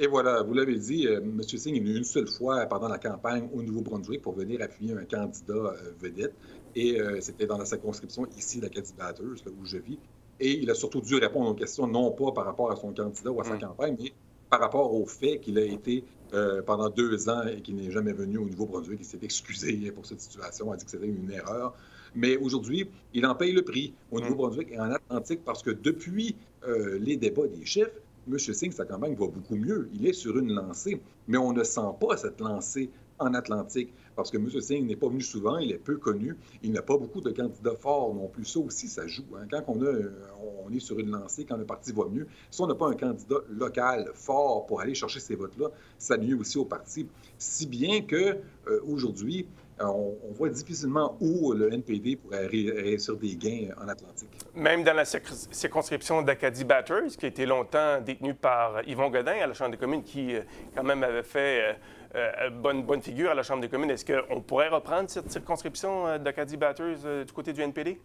Et 0.00 0.08
voilà, 0.08 0.42
vous 0.42 0.52
l'avez 0.52 0.76
dit, 0.76 1.06
euh, 1.06 1.20
M. 1.20 1.40
Singh 1.44 1.76
est 1.76 1.80
venu 1.80 1.98
une 1.98 2.04
seule 2.04 2.26
fois 2.26 2.66
pendant 2.66 2.88
la 2.88 2.98
campagne 2.98 3.48
au 3.54 3.62
Nouveau-Brunswick 3.62 4.22
pour 4.22 4.34
venir 4.34 4.60
appuyer 4.60 4.92
un 4.92 5.04
candidat 5.04 5.54
euh, 5.54 5.92
vedette. 6.00 6.34
Et 6.74 6.98
c'était 7.20 7.46
dans 7.46 7.56
la 7.56 7.64
circonscription 7.64 8.26
ici, 8.36 8.60
l'Acadie 8.60 8.92
Batters, 8.98 9.46
là 9.46 9.52
où 9.58 9.64
je 9.64 9.78
vis. 9.78 9.98
Et 10.40 10.58
il 10.62 10.70
a 10.70 10.74
surtout 10.74 11.00
dû 11.00 11.16
répondre 11.16 11.50
aux 11.50 11.54
questions, 11.54 11.86
non 11.86 12.10
pas 12.10 12.32
par 12.32 12.44
rapport 12.44 12.70
à 12.70 12.76
son 12.76 12.92
candidat 12.92 13.30
ou 13.30 13.40
à 13.40 13.44
sa 13.44 13.54
mm. 13.54 13.60
campagne, 13.60 13.96
mais 13.98 14.12
par 14.50 14.60
rapport 14.60 14.94
au 14.94 15.06
fait 15.06 15.38
qu'il 15.38 15.58
a 15.58 15.64
été 15.64 16.04
euh, 16.34 16.62
pendant 16.62 16.88
deux 16.88 17.28
ans 17.28 17.46
et 17.46 17.60
qu'il 17.60 17.76
n'est 17.76 17.90
jamais 17.90 18.12
venu 18.12 18.38
au 18.38 18.48
Nouveau-Brunswick. 18.48 19.00
Il 19.00 19.06
s'est 19.06 19.18
excusé 19.22 19.90
pour 19.90 20.06
cette 20.06 20.20
situation, 20.20 20.72
a 20.72 20.76
dit 20.76 20.84
que 20.84 20.90
c'était 20.90 21.06
une 21.06 21.30
erreur. 21.30 21.74
Mais 22.14 22.36
aujourd'hui, 22.36 22.88
il 23.12 23.26
en 23.26 23.34
paye 23.34 23.52
le 23.52 23.62
prix 23.62 23.94
au 24.10 24.20
mm. 24.20 24.22
Nouveau-Brunswick 24.24 24.72
et 24.72 24.78
en 24.78 24.90
Atlantique 24.90 25.40
parce 25.44 25.62
que 25.62 25.70
depuis 25.70 26.36
euh, 26.66 26.98
les 27.00 27.16
débats 27.16 27.46
des 27.46 27.64
chefs, 27.64 27.92
M. 28.28 28.38
Singh, 28.38 28.72
sa 28.72 28.84
campagne 28.84 29.14
va 29.14 29.26
beaucoup 29.26 29.56
mieux. 29.56 29.88
Il 29.94 30.06
est 30.06 30.12
sur 30.12 30.36
une 30.38 30.52
lancée, 30.52 31.00
mais 31.28 31.38
on 31.38 31.52
ne 31.52 31.62
sent 31.62 31.94
pas 32.00 32.16
cette 32.16 32.40
lancée 32.40 32.90
en 33.18 33.34
Atlantique 33.34 33.92
parce 34.16 34.30
que 34.30 34.38
M. 34.38 34.48
Singh 34.60 34.86
n'est 34.86 34.96
pas 34.96 35.08
venu 35.08 35.20
souvent, 35.20 35.58
il 35.58 35.70
est 35.70 35.78
peu 35.78 35.98
connu, 35.98 36.36
il 36.62 36.72
n'a 36.72 36.82
pas 36.82 36.96
beaucoup 36.96 37.20
de 37.20 37.30
candidats 37.30 37.76
forts 37.76 38.14
non 38.14 38.28
plus. 38.28 38.44
Ça 38.44 38.58
aussi, 38.58 38.88
ça 38.88 39.06
joue. 39.06 39.24
Hein. 39.36 39.46
Quand 39.50 39.62
on, 39.68 39.82
a, 39.82 39.92
on 40.66 40.72
est 40.72 40.80
sur 40.80 40.98
une 40.98 41.10
lancée, 41.10 41.44
quand 41.44 41.56
le 41.56 41.66
parti 41.66 41.92
va 41.92 42.06
mieux, 42.10 42.26
si 42.50 42.60
on 42.62 42.66
n'a 42.66 42.74
pas 42.74 42.88
un 42.88 42.94
candidat 42.94 43.36
local 43.50 44.10
fort 44.14 44.66
pour 44.66 44.80
aller 44.80 44.94
chercher 44.94 45.20
ces 45.20 45.36
votes-là, 45.36 45.68
ça 45.98 46.16
nuit 46.16 46.34
aussi 46.34 46.58
au 46.58 46.64
parti. 46.64 47.06
Si 47.38 47.66
bien 47.66 48.00
que 48.02 48.38
euh, 48.68 48.80
aujourd'hui, 48.86 49.46
on, 49.80 50.16
voit 50.32 50.48
difficilement 50.48 51.16
où 51.20 51.52
le 51.52 51.72
NPD 51.72 52.16
pourrait 52.16 52.46
réussir 52.46 53.16
des 53.16 53.36
gains 53.36 53.68
en 53.80 53.88
Atlantique. 53.88 54.30
Même 54.54 54.84
dans 54.84 54.94
la 54.94 55.04
circonscription 55.04 56.22
d'Acadie 56.22 56.64
Batters, 56.64 57.16
qui 57.18 57.26
a 57.26 57.28
été 57.28 57.46
longtemps 57.46 58.00
détenue 58.00 58.34
par 58.34 58.86
Yvon 58.86 59.10
Godin 59.10 59.34
à 59.42 59.46
la 59.46 59.54
Chambre 59.54 59.72
des 59.72 59.76
communes, 59.76 60.02
qui 60.02 60.34
euh, 60.34 60.42
quand 60.74 60.84
même 60.84 61.02
avait 61.02 61.22
fait 61.22 61.62
euh, 61.62 61.72
euh, 62.16 62.50
bonne, 62.50 63.02
figure 63.02 63.30
à 63.30 63.34
la 63.34 63.42
Chambre 63.42 63.60
des 63.60 63.68
communes. 63.68 63.90
Est-ce 63.90 64.04
qu'on 64.04 64.40
pourrait 64.40 64.68
reprendre 64.68 65.10
cette 65.10 65.30
circonscription 65.30 66.06
euh, 66.06 66.18
d'Acadie 66.18 66.56
Batters 66.56 67.04
euh, 67.04 67.24
du 67.24 67.32
côté 67.32 67.52
du 67.52 67.60
NPD? 67.60 68.00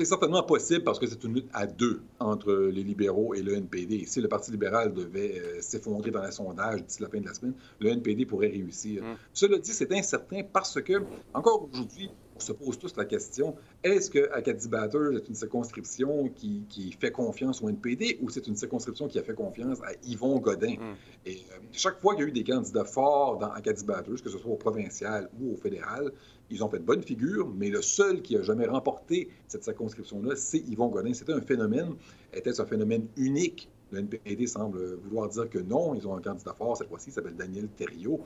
C'est 0.00 0.06
certainement 0.06 0.42
possible 0.42 0.82
parce 0.82 0.98
que 0.98 1.06
c'est 1.06 1.22
une 1.24 1.34
lutte 1.34 1.50
à 1.52 1.66
deux 1.66 2.00
entre 2.20 2.50
les 2.50 2.82
libéraux 2.82 3.34
et 3.34 3.42
le 3.42 3.52
NPD. 3.52 4.06
Si 4.06 4.22
le 4.22 4.28
Parti 4.28 4.50
libéral 4.50 4.94
devait 4.94 5.60
s'effondrer 5.60 6.10
dans 6.10 6.24
les 6.24 6.32
sondages 6.32 6.82
d'ici 6.82 7.02
la 7.02 7.10
fin 7.10 7.20
de 7.20 7.26
la 7.26 7.34
semaine, 7.34 7.52
le 7.80 7.90
NPD 7.90 8.24
pourrait 8.24 8.48
réussir. 8.48 9.02
Mmh. 9.02 9.16
Cela 9.34 9.58
dit, 9.58 9.72
c'est 9.72 9.92
incertain 9.92 10.40
parce 10.50 10.80
que, 10.80 11.02
encore 11.34 11.68
aujourd'hui, 11.70 12.08
on 12.34 12.40
se 12.40 12.52
pose 12.52 12.78
tous 12.78 12.96
la 12.96 13.04
question 13.04 13.54
est-ce 13.84 14.10
que 14.10 14.30
Acadie 14.32 14.68
Batters 14.68 15.16
est 15.16 15.28
une 15.28 15.34
circonscription 15.34 16.28
qui, 16.34 16.96
fait 16.98 17.12
confiance 17.12 17.62
au 17.62 17.68
NPD 17.68 18.18
ou 18.22 18.30
c'est 18.30 18.46
une 18.46 18.56
circonscription 18.56 19.06
qui 19.08 19.18
a 19.18 19.22
fait 19.22 19.34
confiance 19.34 19.80
à 19.82 19.92
Yvon 20.06 20.38
Godin? 20.38 20.76
Hmm. 20.76 20.94
Et 21.26 21.36
euh, 21.52 21.58
chaque 21.72 22.00
fois 22.00 22.14
qu'il 22.14 22.24
y 22.24 22.26
a 22.26 22.28
eu 22.28 22.32
des 22.32 22.44
candidats 22.44 22.84
forts 22.84 23.38
dans 23.38 23.50
Acadie 23.50 23.84
Batters, 23.84 24.22
que 24.22 24.30
ce 24.30 24.38
soit 24.38 24.50
au 24.50 24.56
provincial 24.56 25.28
ou 25.38 25.52
au 25.52 25.56
fédéral, 25.56 26.12
ils 26.50 26.64
ont 26.64 26.68
fait 26.68 26.78
de 26.78 26.84
bonnes 26.84 27.02
figures, 27.02 27.48
mais 27.48 27.70
le 27.70 27.82
seul 27.82 28.22
qui 28.22 28.36
a 28.36 28.42
jamais 28.42 28.66
remporté 28.66 29.28
cette 29.48 29.64
circonscription-là, 29.64 30.36
c'est 30.36 30.58
Yvon 30.58 30.88
Godin. 30.88 31.14
C'était 31.14 31.32
un 31.32 31.40
phénomène, 31.40 31.94
était-ce 32.32 32.60
un 32.62 32.66
phénomène 32.66 33.06
unique? 33.16 33.68
Le 33.92 34.00
NPD 34.00 34.46
semble 34.46 34.94
vouloir 34.96 35.28
dire 35.28 35.50
que 35.50 35.58
non, 35.58 35.94
ils 35.94 36.06
ont 36.06 36.16
un 36.16 36.20
candidat 36.20 36.54
fort 36.54 36.76
cette 36.76 36.88
fois-ci, 36.88 37.10
il 37.10 37.12
s'appelle 37.12 37.34
Daniel 37.34 37.68
Thériault 37.68 38.20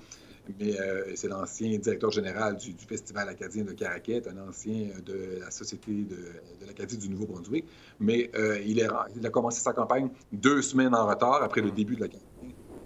mais 0.59 0.79
euh, 0.79 1.13
c'est 1.15 1.29
l'ancien 1.29 1.77
directeur 1.79 2.11
général 2.11 2.57
du, 2.57 2.75
Festival 2.87 3.29
acadien 3.29 3.65
de 3.65 3.73
Caraquette, 3.73 4.29
un 4.29 4.49
ancien 4.49 4.89
de 5.05 5.41
la 5.41 5.51
Société 5.51 5.93
de, 5.93 6.67
l'Acadie 6.67 6.99
du 6.99 7.09
Nouveau-Brunswick. 7.09 7.65
Mais 8.01 8.31
euh, 8.35 8.61
il, 8.65 8.83
a 8.83 9.31
commencé 9.31 9.61
sa 9.61 9.73
campagne 9.73 10.11
deux 10.33 10.63
semaines 10.63 10.95
en 10.95 11.07
retard 11.07 11.43
après 11.43 11.61
le 11.61 11.71
début 11.71 11.97
de 11.97 12.03
la 12.03 12.09
campagne. 12.09 12.34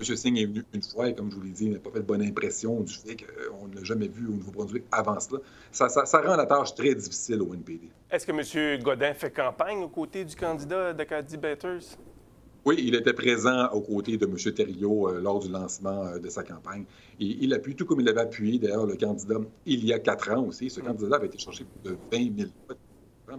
M. 0.01 0.17
Singh 0.17 0.39
est 0.39 0.47
venu 0.47 0.65
une 0.73 0.83
fois 0.83 1.09
et, 1.09 1.15
comme 1.15 1.31
je 1.31 1.37
vous 1.37 1.43
l'ai 1.43 1.51
dit, 1.51 1.67
il 1.67 1.73
n'a 1.73 1.79
pas 1.79 1.91
fait 1.91 2.01
de 2.01 2.05
bonne 2.05 2.23
impression 2.23 2.81
du 2.81 2.93
fait 2.93 3.17
qu'on 3.17 3.67
ne 3.67 3.75
l'a 3.77 3.85
jamais 3.85 4.09
vu 4.09 4.27
au 4.27 4.33
Nouveau-Brunswick 4.33 4.85
avant 4.93 5.19
cela. 5.19 5.41
Ça, 5.73 5.89
ça, 5.89 6.21
rend 6.21 6.37
la 6.37 6.47
tâche 6.47 6.75
très 6.75 6.95
difficile 6.95 7.43
au 7.43 7.53
NPD. 7.55 7.89
Est-ce 8.11 8.27
que 8.27 8.33
M. 8.33 8.83
Godin 8.83 9.15
fait 9.15 9.31
campagne 9.31 9.79
aux 9.79 9.89
côtés 9.89 10.25
du 10.25 10.37
candidat 10.37 10.93
d'Acadie 10.93 11.37
Batters? 11.37 11.99
Oui, 12.65 12.77
il 12.79 12.95
était 12.95 13.13
présent 13.13 13.69
aux 13.73 13.81
côtés 13.81 14.17
de 14.17 14.27
M. 14.27 14.37
Thériault 14.55 15.09
euh, 15.09 15.21
lors 15.21 15.39
du 15.39 15.49
lancement 15.49 16.07
euh, 16.07 16.19
de 16.19 16.29
sa 16.29 16.43
campagne. 16.43 16.85
Et 17.19 17.39
il 17.41 17.55
appuie, 17.55 17.75
tout 17.75 17.87
comme 17.87 18.01
il 18.01 18.09
avait 18.09 18.21
appuyé 18.21 18.59
d'ailleurs 18.59 18.87
le 18.87 18.97
candidat 18.97 19.37
il 19.65 19.85
y 19.85 19.93
a 19.93 19.99
quatre 19.99 20.31
ans 20.31 20.45
aussi. 20.45 20.69
Ce 20.69 20.81
mm. 20.81 20.85
candidat 20.85 21.17
avait 21.17 21.27
été 21.29 21.39
cherché 21.39 21.65
de 21.85 21.97
20 22.13 22.37
000 22.37 22.51
votes. 22.69 22.79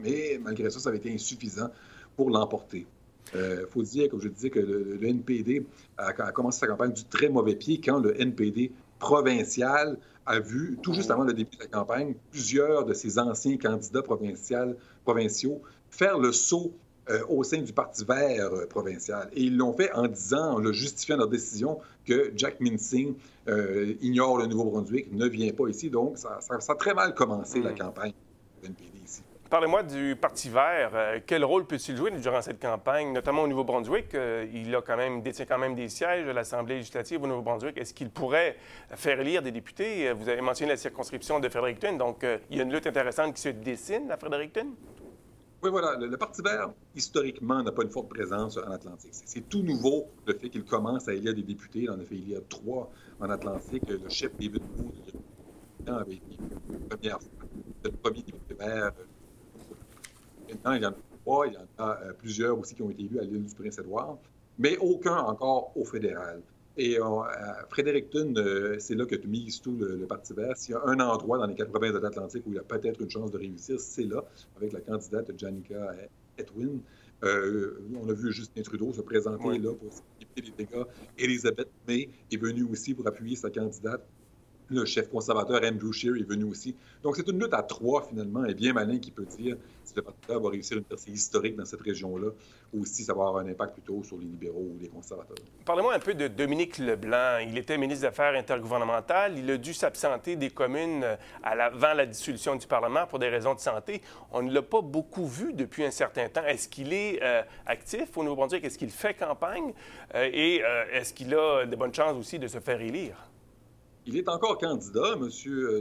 Mais 0.02 0.40
malgré 0.42 0.70
ça, 0.70 0.80
ça 0.80 0.90
avait 0.90 0.98
été 0.98 1.14
insuffisant 1.14 1.70
pour 2.16 2.30
l'emporter. 2.30 2.88
Il 3.34 3.40
euh, 3.40 3.68
faut 3.68 3.84
dire, 3.84 4.10
comme 4.10 4.22
je 4.22 4.28
disais, 4.28 4.50
que 4.50 4.60
le, 4.60 5.04
NPD 5.04 5.66
a, 5.98 6.14
commencé 6.32 6.60
sa 6.60 6.68
campagne 6.68 6.94
du 6.94 7.04
très 7.06 7.30
mauvais 7.30 7.56
pied 7.56 7.80
quand 7.84 8.00
le 8.00 8.20
NPD 8.20 8.72
provincial 9.00 9.98
a 10.26 10.40
vu, 10.40 10.78
tout 10.84 10.94
juste 10.94 11.10
avant 11.10 11.24
le 11.24 11.34
début 11.34 11.56
de 11.56 11.62
la 11.62 11.68
campagne, 11.68 12.14
plusieurs 12.32 12.86
de 12.86 12.94
ses 12.94 13.18
anciens 13.18 13.58
candidats 13.58 14.04
provinciaux 14.04 15.62
faire 15.90 16.20
le 16.20 16.32
saut 16.32 16.74
euh, 17.10 17.24
au 17.28 17.44
sein 17.44 17.62
du 17.62 17.74
Parti 17.74 18.06
vert 18.06 18.54
euh, 18.54 18.68
provincial. 18.68 19.30
Et 19.34 19.44
ils 19.44 19.58
l'ont 19.58 19.74
fait 19.74 19.92
en 19.94 20.08
disant, 20.08 20.54
en 20.54 20.60
le 20.60 20.72
justifiant 20.72 21.18
leur 21.18 21.28
décision, 21.28 21.80
que 22.06 22.32
Jack 22.36 22.60
Minsing 22.60 23.16
euh, 23.48 23.96
ignore 24.02 24.38
le 24.38 24.46
Nouveau-Brunswick, 24.46 25.12
ne 25.12 25.28
vient 25.28 25.52
pas 25.52 25.68
ici. 25.70 25.90
Donc, 25.90 26.20
ça, 26.20 26.40
a 26.50 26.76
très 26.76 26.94
mal 26.94 27.16
commencé 27.16 27.62
la 27.62 27.72
hmm. 27.72 27.78
campagne 27.80 28.14
du 28.62 28.68
NPD 28.68 29.00
ici. 29.04 29.24
Parlez-moi 29.50 29.82
du 29.82 30.16
Parti 30.16 30.48
vert. 30.48 30.92
Euh, 30.94 31.20
quel 31.26 31.44
rôle 31.44 31.66
peut-il 31.66 31.98
jouer 31.98 32.12
durant 32.12 32.40
cette 32.40 32.62
campagne, 32.62 33.12
notamment 33.12 33.42
au 33.42 33.48
Nouveau-Brunswick? 33.48 34.14
Euh, 34.14 34.46
il 34.54 34.76
a 34.76 34.82
quand 34.84 34.96
même, 34.96 35.24
détient 35.24 35.46
quand 35.46 35.58
même 35.58 35.74
des 35.74 35.90
sièges 35.90 36.28
à 36.28 36.34
l'Assemblée 36.34 36.76
législative 36.76 37.24
au 37.24 37.28
Nouveau-Brunswick. 37.28 37.76
Est-ce 37.76 37.96
qu'il 37.96 38.12
pourrait 38.12 38.58
faire 38.92 39.20
élire 39.20 39.42
des 39.42 39.52
députés? 39.52 40.14
Vous 40.14 40.30
avez 40.30 40.42
mentionné 40.42 40.74
la 40.74 40.78
circonscription 40.78 41.40
de 41.40 41.50
Fredericton, 41.50 41.98
donc 41.98 42.24
il 42.52 42.58
y 42.58 42.60
a 42.60 42.64
une 42.64 42.72
lutte 42.72 42.86
intéressante 42.86 43.34
qui 43.34 43.42
se 43.42 43.50
dessine 43.50 44.12
à 44.12 44.18
Fredericton? 44.18 44.68
Oui, 45.64 45.72
voilà. 45.72 45.98
Le, 45.98 46.16
Parti 46.16 46.44
vert, 46.44 46.70
historiquement, 46.96 47.64
n'a 47.64 47.72
pas 47.72 47.82
une 47.82 47.90
forte 47.90 48.10
présence 48.10 48.56
en 48.58 48.72
Atlantique. 48.72 49.10
C'est 49.12 49.50
tout 49.50 49.64
nouveau 49.64 50.12
le 50.28 50.36
fait 50.36 50.50
qu'il 50.50 50.64
commence 50.64 51.08
à 51.08 51.14
élire 51.14 51.34
des 51.34 51.42
députés. 51.42 51.80
Il 51.80 51.90
en 51.90 52.00
a 52.00 52.04
fait 52.04 52.20
trois 52.50 52.92
en 53.20 53.32
Atlantique. 53.32 53.84
Le 53.90 54.08
chef 54.10 54.32
Wood, 54.40 54.62
avait 55.88 56.14
été 56.14 56.38
la 56.70 56.96
première 56.96 57.20
fois 57.20 57.30
le 57.84 57.92
premier 57.92 58.22
député 58.22 58.54
vert. 58.54 58.92
Maintenant, 60.50 60.74
il 60.74 60.84
y 60.84 60.86
en 60.86 60.90
a 60.90 60.96
trois. 61.24 61.48
Il 61.48 61.54
y 61.54 61.58
en 61.58 61.84
a 61.84 62.00
euh, 62.02 62.14
plusieurs 62.14 62.58
aussi 62.58 62.76
qui 62.76 62.82
ont 62.82 62.90
été 62.90 63.04
élus 63.04 63.20
à 63.20 63.24
l'île 63.24 63.46
du 63.46 63.56
Prince-Édouard, 63.56 64.18
mais 64.58 64.78
aucun 64.78 65.18
encore 65.18 65.72
au 65.76 65.86
fédéral. 65.86 66.42
Et 66.78 66.98
euh, 66.98 67.04
Fredericton, 67.70 68.34
euh, 68.38 68.78
c'est 68.80 68.96
là 68.96 69.06
que 69.06 69.16
tu 69.16 69.28
mises 69.28 69.60
tout 69.60 69.76
le, 69.76 70.06
Parti 70.06 70.34
vert. 70.34 70.56
S'il 70.56 70.76
y 70.76 70.78
a 70.78 70.82
un 70.86 71.00
endroit 71.00 71.38
dans 71.38 71.46
les 71.46 71.56
quatre 71.56 71.72
provinces 71.72 71.94
de 71.94 72.00
l'Atlantique 72.00 72.44
où 72.48 72.52
il 72.52 72.56
y 72.56 72.60
a 72.60 72.64
peut-être 72.64 73.02
une 73.02 73.10
chance 73.10 73.32
de 73.32 73.38
réussir, 73.38 73.80
c'est 73.80 74.06
là, 74.06 74.24
avec 74.56 74.72
la 74.72 74.80
candidate 74.80 75.38
Janica 75.38 75.94
Edwin. 76.38 76.80
Euh, 77.24 77.82
on 78.02 78.08
a 78.10 78.14
vu 78.14 78.32
Justin 78.32 78.62
Trudeau 78.62 78.94
se 78.94 79.02
présenter 79.02 79.58
là 79.58 79.74
pour 79.74 79.90
limiter 80.20 80.42
les 80.58 80.66
dégâts. 80.66 80.86
Elisabeth 81.18 81.68
May 81.88 82.10
est 82.32 82.38
venue 82.38 82.64
aussi 82.64 82.94
pour 82.94 83.06
appuyer 83.08 83.36
sa 83.36 83.50
candidate 83.50 84.08
le 84.70 84.86
chef 84.86 85.10
conservateur 85.10 85.62
Andrew 85.64 85.92
Scheer 85.92 86.16
est 86.16 86.28
venu 86.28 86.46
aussi. 86.46 86.76
Donc, 87.04 87.16
c'est 87.16 87.28
une 87.28 87.42
lutte 87.42 87.54
à 87.54 87.64
trois, 87.64 88.06
finalement, 88.08 88.46
et 88.46 88.54
bien 88.54 88.74
malin 88.74 89.00
qui 89.00 89.12
peut 89.12 89.26
dire 89.26 89.58
si 89.84 89.96
le 89.96 90.02
Parti 90.02 90.20
va 90.28 90.50
réussir 90.50 90.78
une 90.78 90.84
percée 90.84 91.12
historique 91.12 91.56
dans 91.56 91.66
cette 91.66 91.82
région-là, 91.82 92.30
ou 92.74 92.86
si 92.86 93.04
ça 93.04 93.14
va 93.14 93.28
avoir 93.28 93.38
un 93.38 93.50
impact 93.50 93.74
plutôt 93.74 94.04
sur 94.04 94.18
les 94.18 94.26
libéraux 94.26 94.70
ou 94.76 94.78
les 94.80 94.88
conservateurs. 94.88 95.36
Parlez-moi 95.66 95.96
un 95.96 96.00
peu 96.00 96.14
de 96.14 96.28
Dominique 96.28 96.78
Leblanc. 96.78 97.40
Il 97.40 97.58
était 97.58 97.78
ministre 97.78 98.02
des 98.02 98.08
Affaires 98.08 98.36
intergouvernementales. 98.36 99.38
Il 99.38 99.50
a 99.50 99.58
dû 99.58 99.74
s'absenter 99.74 100.36
des 100.36 100.52
communes 100.52 101.04
euh, 101.04 101.16
avant 101.44 101.94
la 101.94 102.06
dissolution 102.06 102.56
du 102.56 102.68
Parlement 102.68 103.08
pour 103.08 103.18
des 103.18 103.30
raisons 103.30 103.56
de 103.56 103.60
santé. 103.60 104.02
On 104.32 104.44
ne 104.44 104.54
l'a 104.54 104.62
pas 104.62 104.82
beaucoup 104.82 105.26
vu 105.26 105.54
depuis 105.54 105.84
un 105.84 105.92
certain 105.92 106.30
temps. 106.30 106.46
Est-ce 106.46 106.70
qu'il 106.70 106.94
est, 106.94 107.20
euh, 107.24 107.42
actif 107.66 108.16
au 108.16 108.24
Nouveau-Brunswick? 108.24 108.64
Est-ce 108.64 108.78
qu'il 108.78 108.92
fait 108.92 109.16
campagne? 109.16 109.74
Euh, 110.14 110.30
et 110.32 110.62
est-ce 110.94 111.14
qu'il 111.14 111.34
a 111.34 111.66
de 111.66 111.76
bonnes 111.76 111.94
chances 111.94 112.16
aussi 112.16 112.38
de 112.38 112.48
se 112.48 112.60
faire 112.60 112.80
élire? 112.80 113.29
Il 114.06 114.18
est 114.18 114.30
encore 114.30 114.58
candidat, 114.58 115.14
M. 115.16 115.30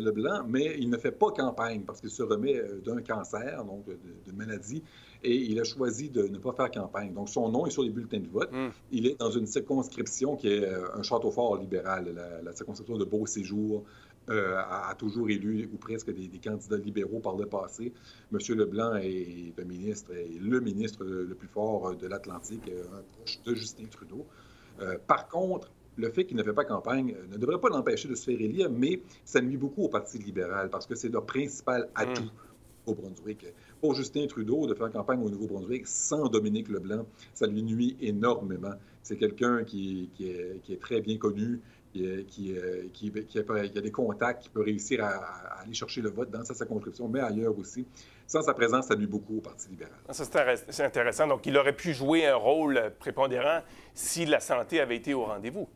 Leblanc, 0.00 0.44
mais 0.46 0.76
il 0.78 0.90
ne 0.90 0.98
fait 0.98 1.12
pas 1.12 1.30
campagne 1.30 1.82
parce 1.82 2.00
qu'il 2.00 2.10
se 2.10 2.22
remet 2.22 2.56
euh, 2.56 2.80
d'un 2.84 3.00
cancer, 3.00 3.64
donc 3.64 3.84
d'une 4.24 4.36
maladie, 4.36 4.82
et 5.22 5.34
il 5.34 5.58
a 5.60 5.64
choisi 5.64 6.10
de 6.10 6.24
ne 6.24 6.38
pas 6.38 6.52
faire 6.52 6.70
campagne. 6.70 7.14
Donc, 7.14 7.28
son 7.28 7.48
nom 7.48 7.66
est 7.66 7.70
sur 7.70 7.82
les 7.82 7.90
bulletins 7.90 8.20
de 8.20 8.28
vote. 8.28 8.50
Hmm. 8.52 8.68
Il 8.90 9.06
est 9.06 9.18
dans 9.18 9.30
une 9.30 9.46
circonscription 9.46 10.36
qui 10.36 10.48
est 10.48 10.64
euh, 10.64 10.94
un 10.94 11.02
château 11.02 11.30
fort 11.30 11.56
libéral, 11.56 12.14
la, 12.42 12.52
circonscription 12.52 12.98
de 12.98 13.04
Beau-Séjour. 13.04 13.84
Euh, 14.30 14.58
a, 14.58 14.94
toujours 14.94 15.30
élu 15.30 15.70
ou 15.72 15.78
presque 15.78 16.12
des, 16.12 16.28
candidats 16.38 16.76
libéraux 16.76 17.18
par 17.18 17.34
le 17.34 17.46
passé. 17.46 17.94
M. 18.30 18.38
Leblanc 18.58 18.96
est, 18.96 19.54
le 19.56 19.64
ministre, 19.64 20.12
est 20.12 20.38
le 20.38 20.60
ministre 20.60 21.02
le 21.02 21.34
plus 21.34 21.48
fort 21.48 21.96
de 21.96 22.06
l'Atlantique, 22.06 22.70
un 22.70 23.02
proche 23.16 23.40
de 23.46 23.54
Justin 23.54 23.86
Trudeau. 23.86 24.26
par 25.06 25.28
contre, 25.28 25.70
le 25.98 26.10
fait 26.10 26.24
qu'il 26.24 26.36
ne 26.36 26.42
fait 26.42 26.52
pas 26.52 26.64
campagne 26.64 27.14
euh, 27.18 27.26
ne 27.32 27.36
devrait 27.36 27.60
pas 27.60 27.68
l'empêcher 27.68 28.08
de 28.08 28.14
se 28.14 28.24
faire 28.24 28.40
élire, 28.40 28.70
mais 28.70 29.02
ça 29.24 29.40
nuit 29.40 29.56
beaucoup 29.56 29.82
au 29.82 29.88
Parti 29.88 30.18
libéral 30.18 30.70
parce 30.70 30.86
que 30.86 30.94
c'est 30.94 31.08
leur 31.08 31.26
principal 31.26 31.88
atout 31.94 32.22
mm. 32.22 32.90
au 32.90 32.94
Brunswick. 32.94 33.46
Pour 33.80 33.94
Justin 33.94 34.26
Trudeau, 34.26 34.66
de 34.66 34.74
faire 34.74 34.90
campagne 34.90 35.22
au 35.22 35.28
Nouveau-Brunswick 35.28 35.86
sans 35.86 36.28
Dominique 36.28 36.68
Leblanc, 36.68 37.04
ça 37.34 37.46
lui 37.46 37.62
nuit 37.62 37.96
énormément. 38.00 38.74
C'est 39.02 39.16
quelqu'un 39.16 39.64
qui, 39.64 40.10
est, 40.20 40.80
très 40.80 41.00
bien 41.00 41.16
connu, 41.18 41.60
qui, 41.92 42.54
a, 42.56 43.80
des 43.80 43.90
contacts, 43.90 44.42
qui 44.42 44.48
peut 44.50 44.62
réussir 44.62 45.04
à, 45.04 45.60
aller 45.62 45.74
chercher 45.74 46.02
le 46.02 46.10
vote 46.10 46.30
dans 46.30 46.44
sa 46.44 46.54
circonscription, 46.54 47.08
mais 47.08 47.20
ailleurs 47.20 47.56
aussi. 47.58 47.86
Sans 48.26 48.42
sa 48.42 48.52
présence, 48.52 48.86
ça 48.86 48.96
nuit 48.96 49.06
beaucoup 49.06 49.38
au 49.38 49.40
Parti 49.40 49.68
libéral. 49.70 49.94
Ça, 50.10 50.24
c'est 50.68 50.84
intéressant. 50.84 51.26
Donc, 51.26 51.46
il 51.46 51.56
aurait 51.56 51.74
pu 51.74 51.94
jouer 51.94 52.26
un 52.26 52.36
rôle 52.36 52.92
prépondérant 52.98 53.60
si 53.94 54.26
la 54.26 54.40
santé 54.40 54.80
avait 54.80 54.96
été 54.96 55.14
au 55.14 55.24
rendez-vous. 55.24 55.68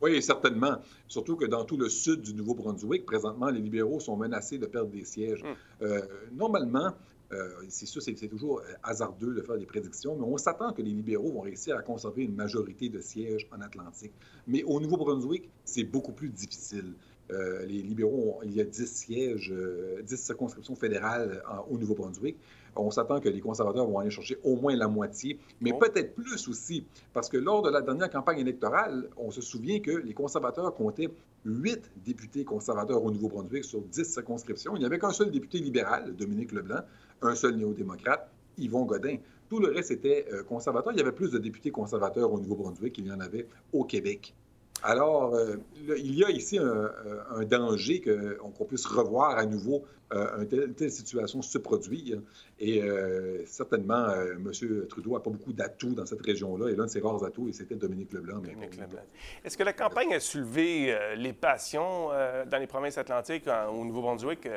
Oui, 0.00 0.22
certainement. 0.22 0.76
Surtout 1.08 1.36
que 1.36 1.44
dans 1.44 1.64
tout 1.64 1.76
le 1.76 1.88
sud 1.88 2.22
du 2.22 2.34
Nouveau-Brunswick, 2.34 3.06
présentement, 3.06 3.48
les 3.48 3.60
libéraux 3.60 4.00
sont 4.00 4.16
menacés 4.16 4.58
de 4.58 4.66
perdre 4.66 4.90
des 4.90 5.04
sièges. 5.04 5.42
Hmm. 5.42 5.84
Euh, 5.84 6.02
normalement, 6.32 6.92
euh, 7.32 7.48
c'est 7.68 7.86
sûr, 7.86 8.02
c'est 8.02 8.14
toujours 8.28 8.60
euh, 8.60 8.72
hasardeux 8.82 9.34
de 9.34 9.40
faire 9.42 9.56
des 9.56 9.66
prédictions, 9.66 10.16
mais 10.16 10.24
on 10.24 10.36
s'attend 10.36 10.72
que 10.72 10.82
les 10.82 10.90
libéraux 10.90 11.32
vont 11.32 11.40
réussir 11.40 11.76
à 11.76 11.82
conserver 11.82 12.24
une 12.24 12.34
majorité 12.34 12.88
de 12.88 13.00
sièges 13.00 13.48
en 13.56 13.60
Atlantique. 13.60 14.12
Mais 14.46 14.62
au 14.64 14.78
Nouveau-Brunswick, 14.80 15.48
c'est 15.64 15.84
beaucoup 15.84 16.12
plus 16.12 16.28
difficile. 16.28 16.94
les 17.30 17.80
libéraux, 17.80 18.40
il 18.44 18.52
y 18.54 18.60
a 18.60 18.64
10 18.64 18.86
sièges, 18.86 19.54
10 20.02 20.16
circonscriptions 20.16 20.76
fédérales 20.76 21.42
au 21.70 21.78
Nouveau-Brunswick 21.78 22.36
on 22.76 22.90
s'attend 22.90 23.20
que 23.20 23.28
les 23.28 23.40
conservateurs 23.40 23.86
vont 23.86 23.98
aller 23.98 24.10
chercher 24.10 24.38
au 24.42 24.56
moins 24.56 24.74
la 24.76 24.88
moitié, 24.88 25.38
mais 25.60 25.72
peut-être 25.72 26.14
plus 26.14 26.48
aussi, 26.48 26.86
parce 27.12 27.28
que 27.28 27.36
lors 27.36 27.62
de 27.62 27.70
la 27.70 27.80
dernière 27.80 28.10
campagne 28.10 28.38
électorale, 28.38 29.08
on 29.16 29.30
se 29.30 29.40
souvient 29.40 29.80
que 29.80 29.90
les 29.90 30.14
conservateurs 30.14 30.74
comptaient 30.74 31.10
huit 31.44 31.90
députés 32.04 32.44
conservateurs 32.44 33.02
au 33.02 33.10
Nouveau-Brunswick 33.10 33.64
sur 33.64 33.80
dix 33.82 34.04
circonscriptions. 34.04 34.76
Il 34.76 34.80
n'y 34.80 34.86
avait 34.86 34.98
qu'un 34.98 35.10
seul 35.10 35.30
député 35.30 35.58
libéral, 35.58 36.14
Dominique 36.16 36.52
Leblanc, 36.52 36.80
un 37.22 37.34
seul 37.34 37.56
néo-démocrate, 37.56 38.30
Yvon 38.58 38.84
Godin. 38.84 39.16
Tout 39.48 39.60
le 39.60 39.68
reste 39.68 39.90
était 39.90 40.26
euh, 40.32 40.42
conservateur. 40.42 40.92
Il 40.92 40.98
y 40.98 41.02
avait 41.02 41.12
plus 41.12 41.30
de 41.30 41.38
députés 41.38 41.70
conservateurs 41.70 42.32
au 42.32 42.38
Nouveau-Brunswick 42.38 42.94
qu'il 42.94 43.06
y 43.06 43.12
en 43.12 43.20
avait 43.20 43.46
au 43.72 43.84
Québec. 43.84 44.34
Alors, 44.82 45.34
euh, 45.34 45.56
il 45.96 46.14
y 46.14 46.24
a 46.24 46.30
ici 46.30 46.58
un, 46.58 47.44
danger 47.44 48.02
qu'on 48.02 48.64
puisse 48.64 48.84
revoir 48.84 49.38
à 49.38 49.46
nouveau 49.46 49.84
euh, 50.12 50.42
une 50.42 50.74
telle, 50.74 50.90
situation 50.90 51.40
se 51.40 51.56
produire. 51.56 52.20
Et 52.60 52.82
euh, 52.82 53.44
certainement, 53.46 54.12
M. 54.12 54.52
Trudeau 54.88 55.14
n'a 55.14 55.20
pas 55.20 55.30
beaucoup 55.30 55.54
d'atouts 55.54 55.94
dans 55.94 56.04
cette 56.04 56.20
région-là. 56.20 56.68
Et 56.68 56.76
l'un 56.76 56.84
de 56.84 56.90
ses 56.90 57.00
rares 57.00 57.24
atouts, 57.24 57.50
c'était 57.52 57.76
Dominique 57.76 58.12
Leblanc. 58.12 58.40
Dominique 58.40 58.76
Leblanc. 58.76 59.00
Est-ce 59.42 59.56
que 59.56 59.62
la 59.62 59.72
campagne 59.72 60.12
a 60.12 60.20
soulevé 60.20 60.94
les 61.16 61.32
passions 61.32 62.08
dans 62.46 62.58
les 62.58 62.66
provinces 62.66 62.98
atlantiques, 62.98 63.46
au 63.46 63.84
Nouveau-Brunswick? 63.84 64.48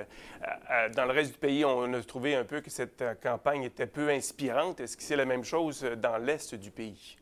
dans 0.95 1.05
le 1.05 1.11
reste 1.11 1.34
du 1.34 1.39
pays, 1.39 1.63
on 1.63 1.93
a 1.93 2.01
trouvé 2.03 2.36
un 2.36 2.43
peu 2.43 2.59
que 2.59 2.70
cette 2.70 3.03
campagne 3.24 3.63
était 3.63 3.88
peu 3.88 4.09
inspirante. 4.09 4.82
Est-ce 4.82 4.97
que 4.97 5.03
c'est 5.03 5.15
la 5.15 5.26
même 5.26 5.43
chose 5.43 5.86
dans 6.01 6.18
l'est 6.18 6.53
du 6.55 6.72
pays? 6.72 7.18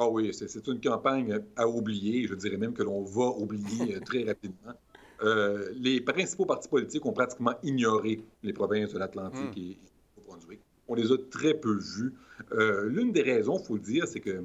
Ah 0.00 0.08
oui, 0.08 0.32
c'est 0.32 0.66
une 0.68 0.80
campagne 0.80 1.40
à 1.56 1.66
oublier. 1.66 2.28
Je 2.28 2.34
dirais 2.34 2.56
même 2.56 2.72
que 2.72 2.84
l'on 2.84 3.02
va 3.02 3.30
oublier 3.36 3.96
euh, 3.96 4.00
très 4.00 4.24
rapidement. 4.24 4.72
Euh, 5.20 5.72
les 5.74 6.00
principaux 6.00 6.46
partis 6.46 6.68
politiques 6.68 7.04
ont 7.04 7.12
pratiquement 7.12 7.54
ignoré 7.64 8.22
les 8.44 8.52
provinces 8.52 8.92
de 8.92 9.00
l'Atlantique 9.00 9.56
hmm. 9.56 9.58
et, 9.58 9.76
du 10.16 10.22
Brunswick. 10.24 10.60
On 10.86 10.94
les 10.94 11.10
a 11.10 11.16
très 11.28 11.54
peu 11.54 11.76
vus. 11.76 12.14
Euh, 12.52 12.88
l'une 12.88 13.10
des 13.10 13.22
raisons, 13.22 13.58
il 13.58 13.66
faut 13.66 13.74
le 13.74 13.80
dire, 13.80 14.06
c'est 14.06 14.20
que, 14.20 14.44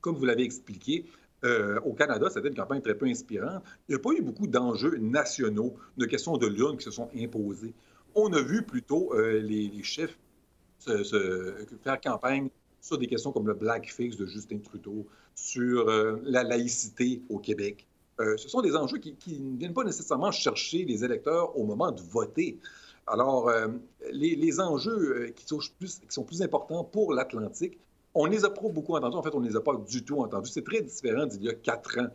comme 0.00 0.14
vous 0.14 0.24
l'avez 0.24 0.44
expliqué, 0.44 1.06
au 1.84 1.94
Canada, 1.94 2.30
c'était 2.30 2.46
une 2.46 2.54
campagne 2.54 2.80
très 2.80 2.94
peu 2.94 3.06
inspirante. 3.06 3.64
Il 3.88 3.96
n'y 3.96 3.96
a 3.96 3.98
pas 3.98 4.12
eu 4.12 4.22
beaucoup 4.22 4.46
d'enjeux 4.46 4.98
nationaux, 4.98 5.74
de 5.96 6.06
questions 6.06 6.36
de 6.36 6.46
l'urne 6.46 6.76
qui 6.76 6.84
se 6.84 6.92
sont 6.92 7.10
imposées. 7.18 7.74
On 8.14 8.32
a 8.34 8.40
vu 8.40 8.62
plutôt 8.62 9.12
les, 9.18 9.82
chefs 9.82 10.16
faire 10.78 12.00
campagne 12.00 12.50
sur 12.84 12.98
des 12.98 13.06
questions 13.06 13.32
comme 13.32 13.46
le 13.46 13.54
blackface 13.54 14.16
de 14.16 14.26
Justin 14.26 14.58
Trudeau, 14.58 15.06
sur 15.34 15.88
euh, 15.88 16.20
la 16.22 16.42
laïcité 16.42 17.22
au 17.30 17.38
Québec. 17.38 17.86
Euh, 18.20 18.36
ce 18.36 18.46
sont 18.48 18.60
des 18.60 18.76
enjeux 18.76 18.98
qui, 18.98 19.16
ne 19.40 19.56
viennent 19.56 19.72
pas 19.72 19.84
nécessairement 19.84 20.30
chercher 20.30 20.84
les 20.84 21.02
électeurs 21.02 21.58
au 21.58 21.64
moment 21.64 21.90
de 21.90 22.02
voter. 22.02 22.58
Alors, 23.06 23.48
euh, 23.48 23.68
les, 24.12 24.60
enjeux 24.60 25.32
qui 25.34 25.46
sont, 25.46 25.58
plus, 25.78 25.98
qui 25.98 26.14
sont 26.14 26.24
plus 26.24 26.42
importants 26.42 26.84
pour 26.84 27.14
l'Atlantique, 27.14 27.78
on 28.12 28.26
les 28.26 28.44
a 28.44 28.50
beaucoup 28.50 28.94
entendus. 28.94 29.16
En 29.16 29.22
fait, 29.22 29.34
on 29.34 29.40
ne 29.40 29.48
les 29.48 29.56
a 29.56 29.60
pas 29.60 29.74
du 29.76 30.04
tout 30.04 30.20
entendus. 30.20 30.50
C'est 30.50 30.64
très 30.64 30.82
différent 30.82 31.24
d'il 31.24 31.42
y 31.42 31.48
a 31.48 31.54
quatre 31.54 31.98
ans 31.98 32.08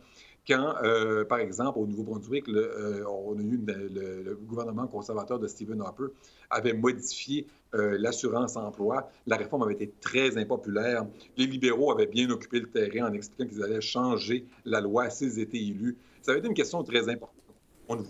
quand, 0.46 0.74
euh, 0.82 1.24
par 1.24 1.38
exemple, 1.38 1.78
au 1.78 1.86
Nouveau-Brunswick, 1.86 2.48
euh, 2.48 3.04
le, 3.36 4.34
gouvernement 4.34 4.86
conservateur 4.86 5.38
de 5.38 5.46
Stephen 5.46 5.80
Harper 5.80 6.06
avait 6.48 6.72
modifié 6.72 7.46
euh, 7.74 7.96
l'assurance-emploi. 7.98 9.10
La 9.26 9.36
réforme 9.36 9.62
avait 9.62 9.74
été 9.74 9.92
très 10.00 10.38
impopulaire. 10.38 11.06
Les 11.36 11.46
libéraux 11.46 11.92
avaient 11.92 12.06
bien 12.06 12.28
occupé 12.30 12.60
le 12.60 12.70
terrain 12.70 13.10
en 13.10 13.12
expliquant 13.12 13.48
qu'ils 13.48 13.62
allaient 13.62 13.80
changer 13.80 14.46
la 14.64 14.80
loi 14.80 15.10
s'ils 15.10 15.38
étaient 15.38 15.58
élus. 15.58 15.96
Ça 16.22 16.32
avait 16.32 16.40
été 16.40 16.48
une 16.48 16.54
question 16.54 16.82
très 16.82 17.08
importante. 17.08 17.36
On 17.88 17.96
ne 17.96 18.04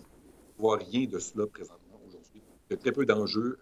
voit 0.59 0.77
rien 0.77 1.07
de 1.07 1.19
cela 1.19 1.47
présentement 1.47 2.01
aujourd'hui. 2.07 2.43
Il 2.69 2.73
y 2.73 2.75
a 2.75 2.77
très 2.77 2.93
peu 2.93 3.05
d'enjeux 3.05 3.59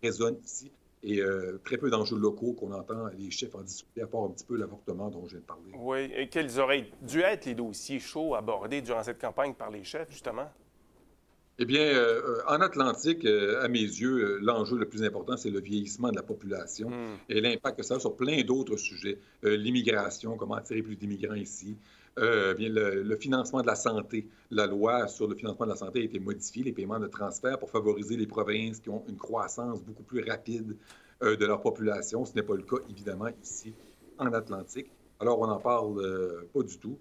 qui 0.00 0.08
résonnent 0.08 0.38
ici 0.44 0.70
et 1.04 1.20
euh, 1.20 1.60
très 1.64 1.76
peu 1.76 1.90
d'enjeux 1.90 2.18
locaux 2.18 2.54
qu'on 2.54 2.72
entend 2.72 3.08
les 3.18 3.30
chefs 3.30 3.54
en 3.54 3.62
discuter, 3.62 4.02
à 4.02 4.06
part 4.06 4.22
un 4.22 4.30
petit 4.30 4.44
peu 4.44 4.56
l'avortement 4.56 5.10
dont 5.10 5.24
je 5.26 5.32
viens 5.32 5.40
de 5.40 5.44
parler. 5.44 5.72
Oui, 5.78 6.10
et 6.16 6.28
quels 6.28 6.58
auraient 6.58 6.86
dû 7.02 7.20
être 7.20 7.44
les 7.44 7.54
dossiers 7.54 8.00
chauds 8.00 8.34
abordés 8.34 8.80
durant 8.80 9.02
cette 9.02 9.20
campagne 9.20 9.54
par 9.54 9.70
les 9.70 9.84
chefs, 9.84 10.10
justement? 10.10 10.48
Eh 11.58 11.66
bien, 11.66 11.82
euh, 11.82 12.40
en 12.48 12.60
Atlantique, 12.60 13.24
euh, 13.24 13.62
à 13.62 13.68
mes 13.68 13.78
yeux, 13.78 14.16
euh, 14.16 14.38
l'enjeu 14.42 14.76
le 14.76 14.88
plus 14.88 15.04
important, 15.04 15.36
c'est 15.36 15.50
le 15.50 15.60
vieillissement 15.60 16.10
de 16.10 16.16
la 16.16 16.24
population 16.24 16.88
Hmm. 16.88 17.16
et 17.28 17.40
l'impact 17.40 17.78
que 17.78 17.84
ça 17.84 17.94
a 17.94 18.00
sur 18.00 18.16
plein 18.16 18.42
d'autres 18.42 18.76
sujets. 18.76 19.18
L'immigration, 19.42 20.36
comment 20.36 20.54
attirer 20.54 20.82
plus 20.82 20.96
d'immigrants 20.96 21.34
ici. 21.34 21.76
Bien, 22.16 22.68
le, 22.68 23.02
le, 23.02 23.16
financement 23.16 23.62
de 23.62 23.66
la 23.66 23.74
santé. 23.74 24.28
La 24.50 24.66
loi 24.66 25.08
sur 25.08 25.26
le 25.26 25.34
financement 25.34 25.66
de 25.66 25.70
la 25.70 25.76
santé 25.76 26.00
a 26.00 26.02
été 26.02 26.18
modifiée, 26.18 26.62
les 26.62 26.72
paiements 26.72 27.00
de 27.00 27.08
transfert 27.08 27.58
pour 27.58 27.70
favoriser 27.70 28.16
les 28.16 28.26
provinces 28.26 28.80
qui 28.80 28.90
ont 28.90 29.02
une 29.08 29.16
croissance 29.16 29.82
beaucoup 29.82 30.02
plus 30.04 30.22
rapide 30.28 30.76
de 31.20 31.46
leur 31.46 31.60
population. 31.60 32.24
Ce 32.24 32.34
n'est 32.34 32.42
pas 32.42 32.54
le 32.54 32.62
cas, 32.62 32.76
évidemment, 32.90 33.28
ici, 33.42 33.72
en 34.18 34.32
Atlantique. 34.32 34.90
Alors, 35.20 35.40
on 35.40 35.46
n'en 35.46 35.58
parle 35.58 36.46
pas 36.52 36.62
du 36.62 36.78
tout. 36.78 36.98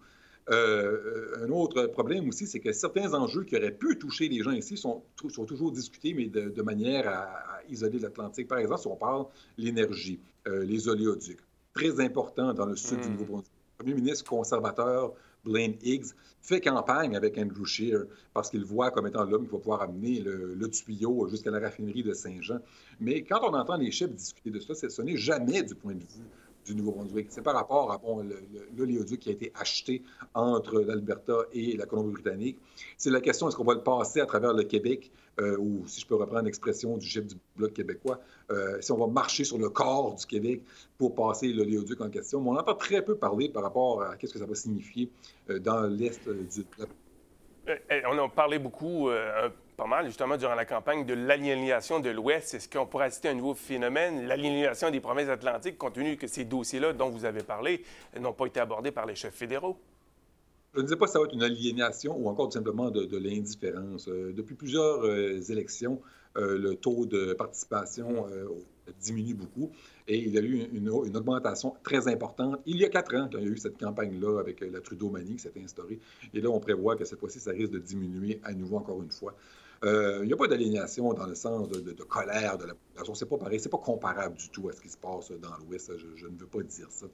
Euh, 0.49 1.35
un 1.41 1.49
autre 1.49 1.85
problème 1.87 2.27
aussi, 2.27 2.47
c'est 2.47 2.59
que 2.59 2.73
certains 2.73 3.13
enjeux 3.13 3.43
qui 3.43 3.55
auraient 3.55 3.71
pu 3.71 3.97
toucher 3.97 4.27
les 4.27 4.41
gens 4.41 4.51
ici 4.51 4.75
sont, 4.75 5.03
sont 5.29 5.45
toujours 5.45 5.71
discutés, 5.71 6.13
mais 6.13 6.25
de, 6.25 6.49
de 6.49 6.61
manière 6.61 7.07
à, 7.07 7.21
à 7.21 7.63
isoler 7.69 7.99
l'Atlantique. 7.99 8.47
Par 8.47 8.57
exemple, 8.57 8.81
si 8.81 8.87
on 8.87 8.95
parle 8.95 9.25
de 9.57 9.63
l'énergie, 9.63 10.19
euh, 10.47 10.63
les 10.65 10.87
oléoducs, 10.89 11.39
très 11.73 11.99
important 12.01 12.53
dans 12.53 12.65
le 12.65 12.75
sud 12.75 12.99
Mm. 12.99 13.01
du 13.01 13.09
Nouveau-Brunswick. 13.09 13.51
Premier 13.77 13.93
ministre 13.95 14.29
conservateur, 14.29 15.13
Blaine 15.43 15.75
Higgs, 15.83 16.13
fait 16.41 16.61
campagne 16.61 17.15
avec 17.15 17.37
Andrew 17.37 17.65
Scheer 17.65 18.05
parce 18.33 18.49
qu'il 18.49 18.65
voit 18.65 18.91
comme 18.91 19.07
étant 19.07 19.23
l'homme 19.23 19.45
qui 19.45 19.51
va 19.51 19.57
pouvoir 19.59 19.81
amener 19.81 20.19
le, 20.19 20.55
le 20.55 20.69
tuyau 20.69 21.27
jusqu'à 21.27 21.51
la 21.51 21.59
raffinerie 21.59 22.03
de 22.03 22.13
Saint-Jean. 22.13 22.59
Mais 22.99 23.23
quand 23.23 23.39
on 23.43 23.53
entend 23.53 23.77
les 23.77 23.91
chefs 23.91 24.11
discuter 24.11 24.51
de 24.51 24.59
ça, 24.59 24.75
ce 24.75 25.01
n'est 25.01 25.17
jamais 25.17 25.63
du 25.63 25.75
point 25.75 25.93
de 25.93 25.99
vue 25.99 26.27
du 26.65 26.75
Nouveau-Brunswick. 26.75 27.27
C'est 27.29 27.41
par 27.41 27.55
rapport 27.55 27.91
à 27.91 27.97
bon, 27.97 28.25
l'oléoduc 28.75 29.19
qui 29.19 29.29
a 29.29 29.31
été 29.33 29.51
acheté 29.55 30.03
entre 30.33 30.81
l'Alberta 30.81 31.39
et 31.53 31.77
la 31.77 31.85
Colombie-Britannique. 31.85 32.59
C'est 32.97 33.09
la 33.09 33.21
question, 33.21 33.47
est-ce 33.47 33.55
qu'on 33.55 33.63
va 33.63 33.73
le 33.73 33.83
passer 33.83 34.21
à 34.21 34.25
travers 34.25 34.53
le 34.53 34.63
Québec, 34.63 35.11
euh, 35.39 35.57
ou 35.57 35.83
si 35.87 36.01
je 36.01 36.07
peux 36.07 36.15
reprendre 36.15 36.43
l'expression 36.43 36.97
du 36.97 37.05
chef 37.05 37.25
du 37.25 37.35
Bloc 37.55 37.73
québécois, 37.73 38.19
euh, 38.51 38.79
si 38.81 38.91
on 38.91 38.97
va 38.97 39.07
marcher 39.07 39.43
sur 39.43 39.57
le 39.57 39.69
corps 39.69 40.15
du 40.15 40.25
Québec 40.25 40.61
pour 40.97 41.15
passer 41.15 41.51
l'oléoduc 41.53 42.01
en 42.01 42.09
question? 42.09 42.41
Mais 42.41 42.49
on 42.49 42.57
entend 42.57 42.75
très 42.75 43.03
peu 43.03 43.15
parler 43.15 43.49
par 43.49 43.63
rapport 43.63 44.03
à 44.03 44.15
ce 44.21 44.31
que 44.31 44.39
ça 44.39 44.45
va 44.45 44.55
signifier 44.55 45.09
euh, 45.49 45.59
dans 45.59 45.81
l'Est 45.83 46.29
du... 46.29 46.65
On 48.05 48.17
a 48.17 48.27
parlé 48.27 48.59
beaucoup, 48.59 49.09
euh, 49.09 49.49
pas 49.75 49.87
mal, 49.87 50.05
justement, 50.05 50.37
durant 50.37 50.55
la 50.55 50.65
campagne, 50.65 51.05
de 51.05 51.13
l'aliénation 51.13 51.99
de 51.99 52.09
l'Ouest. 52.09 52.53
Est-ce 52.53 52.69
qu'on 52.69 52.85
pourrait 52.85 53.09
à 53.23 53.29
un 53.29 53.33
nouveau 53.33 53.53
phénomène, 53.53 54.27
l'aliénation 54.27 54.89
des 54.89 54.99
provinces 54.99 55.29
atlantiques, 55.29 55.77
compte 55.77 55.93
tenu 55.93 56.17
que 56.17 56.27
ces 56.27 56.45
dossiers-là 56.45 56.93
dont 56.93 57.09
vous 57.09 57.25
avez 57.25 57.43
parlé 57.43 57.83
n'ont 58.19 58.33
pas 58.33 58.45
été 58.45 58.59
abordés 58.59 58.91
par 58.91 59.05
les 59.05 59.15
chefs 59.15 59.35
fédéraux? 59.35 59.77
Je 60.75 60.81
ne 60.81 60.87
sais 60.87 60.95
pas 60.95 61.05
si 61.05 61.13
ça 61.13 61.19
va 61.19 61.25
être 61.25 61.33
une 61.35 61.43
aliénation 61.43 62.17
ou 62.17 62.27
encore 62.27 62.47
tout 62.47 62.53
simplement 62.53 62.89
de, 62.89 63.05
de 63.05 63.17
l'indifférence. 63.17 64.07
Euh, 64.07 64.33
depuis 64.35 64.55
plusieurs 64.55 65.05
euh, 65.05 65.39
élections, 65.49 66.01
euh, 66.35 66.57
le 66.57 66.75
taux 66.75 67.05
de 67.05 67.33
participation 67.33 68.25
diminue 68.99 69.35
beaucoup 69.35 69.71
et 70.07 70.17
il 70.17 70.33
y 70.33 70.37
a 70.37 70.41
eu 70.41 70.67
une, 70.73 70.87
une, 71.05 71.15
augmentation 71.17 71.73
très 71.83 72.07
importante 72.09 72.59
il 72.65 72.77
y 72.77 72.85
a 72.85 72.89
quatre 72.89 73.15
ans 73.15 73.29
quand 73.31 73.37
il 73.37 73.45
y 73.45 73.47
a 73.47 73.51
eu 73.51 73.57
cette 73.57 73.77
campagne-là 73.77 74.39
avec 74.39 74.59
la 74.61 74.81
Trudeau-manie 74.81 75.35
qui 75.35 75.39
s'est 75.39 75.53
instaurée. 75.63 75.99
Et 76.33 76.41
là, 76.41 76.49
on 76.49 76.59
prévoit 76.59 76.95
que 76.95 77.05
cette 77.05 77.19
fois-ci, 77.19 77.39
ça 77.39 77.51
risque 77.51 77.71
de 77.71 77.79
diminuer 77.79 78.41
à 78.43 78.53
nouveau 78.53 78.77
encore 78.77 79.01
une 79.01 79.11
fois. 79.11 79.35
Euh, 79.83 80.19
il 80.21 80.27
n'y 80.27 80.33
a 80.33 80.37
pas 80.37 80.47
d'aliénation 80.47 81.13
dans 81.13 81.25
le 81.25 81.35
sens 81.35 81.69
de, 81.69 82.03
colère 82.03 82.57
de 82.57 82.65
la 82.65 82.73
population. 82.73 83.15
C'est 83.15 83.25
pas 83.25 83.37
pareil, 83.37 83.59
c'est 83.59 83.69
pas 83.69 83.77
comparable 83.77 84.35
du 84.35 84.49
tout 84.49 84.69
à 84.69 84.73
ce 84.73 84.81
qui 84.81 84.89
se 84.89 84.97
passe 84.97 85.31
dans 85.31 85.55
l'Ouest. 85.57 85.91
Je, 86.15 86.27
ne 86.27 86.37
veux 86.37 86.47
pas 86.47 86.63
dire 86.63 86.87
ça. 86.89 87.07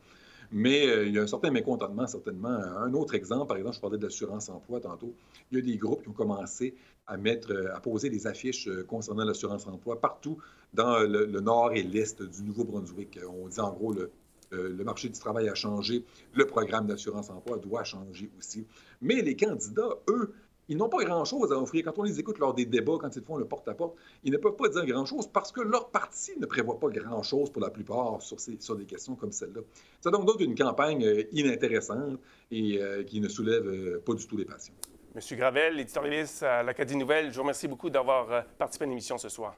Mais 0.51 0.87
euh, 0.87 1.05
il 1.07 1.13
y 1.13 1.19
a 1.19 1.23
un 1.23 1.27
certain 1.27 1.51
mécontentement, 1.51 2.07
certainement. 2.07 2.49
Un 2.49 2.93
autre 2.93 3.15
exemple, 3.15 3.47
par 3.47 3.57
exemple, 3.57 3.75
je 3.75 3.81
parlais 3.81 3.97
de 3.97 4.03
l'assurance-emploi 4.03 4.79
tantôt. 4.81 5.13
Il 5.51 5.57
y 5.57 5.61
a 5.61 5.63
des 5.63 5.77
groupes 5.77 6.03
qui 6.03 6.09
ont 6.09 6.13
commencé 6.13 6.75
à 7.07 7.17
mettre, 7.17 7.51
euh, 7.51 7.75
à 7.75 7.79
poser 7.79 8.09
des 8.09 8.27
affiches 8.27 8.69
concernant 8.87 9.25
l'assurance-emploi 9.25 9.99
partout 9.99 10.37
dans 10.73 10.99
le, 10.99 11.25
nord 11.39 11.73
et 11.73 11.83
l'est 11.83 12.21
du 12.21 12.43
Nouveau-Brunswick. 12.43 13.19
On 13.27 13.47
dit 13.47 13.59
en 13.59 13.71
gros 13.73 13.93
le, 13.93 14.11
euh, 14.53 14.83
marché 14.83 15.09
du 15.09 15.19
travail 15.19 15.47
a 15.47 15.53
changé, 15.53 16.03
le 16.33 16.45
programme 16.45 16.87
d'assurance-emploi 16.87 17.57
doit 17.57 17.83
changer 17.83 18.31
aussi. 18.37 18.65
Mais 19.01 19.21
les 19.21 19.35
candidats, 19.35 19.97
eux, 20.09 20.33
ils 20.69 20.77
n'ont 20.77 20.87
pas 20.87 21.03
grand-chose 21.03 21.51
à 21.51 21.59
offrir. 21.59 21.83
Quand 21.83 21.97
on 21.97 22.03
les 22.03 22.19
écoute 22.19 22.37
lors 22.37 22.53
des 22.53 22.65
débats, 22.65 22.97
quand 23.01 23.13
ils 23.15 23.23
font 23.23 23.37
le 23.37 23.45
porte-à-porte, 23.45 23.95
ils 24.23 24.31
ne 24.31 24.37
peuvent 24.37 24.55
pas 24.55 24.69
dire 24.69 24.85
grand-chose 24.85 25.27
parce 25.27 25.51
que 25.51 25.61
leur 25.61 25.89
parti 25.89 26.31
ne 26.39 26.45
prévoit 26.45 26.79
pas 26.79 26.89
grand-chose 26.89 27.49
pour 27.49 27.61
la 27.61 27.71
plupart 27.71 28.21
sur, 28.21 28.39
ces, 28.39 28.57
sur 28.59 28.75
des 28.75 28.85
questions 28.85 29.15
comme 29.15 29.31
celle-là. 29.31 29.61
C'est 29.99 30.11
donc, 30.11 30.25
donc 30.25 30.39
une 30.39 30.55
campagne 30.55 31.03
euh, 31.03 31.23
inintéressante 31.31 32.19
et 32.51 32.77
euh, 32.79 33.03
qui 33.03 33.19
ne 33.19 33.27
soulève 33.27 33.67
euh, 33.67 34.01
pas 34.05 34.13
du 34.13 34.25
tout 34.27 34.37
les 34.37 34.45
passions. 34.45 34.75
Monsieur 35.15 35.35
Gravel, 35.35 35.79
éditorialiste 35.79 36.43
à 36.43 36.61
l'Acadie 36.61 36.95
Nouvelle, 36.95 37.31
je 37.31 37.35
vous 37.35 37.41
remercie 37.41 37.67
beaucoup 37.67 37.89
d'avoir 37.89 38.45
participé 38.59 38.85
à 38.85 38.87
l'émission 38.87 39.17
ce 39.17 39.27
soir. 39.27 39.55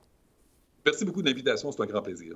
Merci 0.86 1.03
beaucoup 1.03 1.22
de 1.22 1.28
l'invitation, 1.28 1.72
c'est 1.74 1.82
un 1.82 1.86
grand 1.86 2.01
plaisir. 2.01 2.36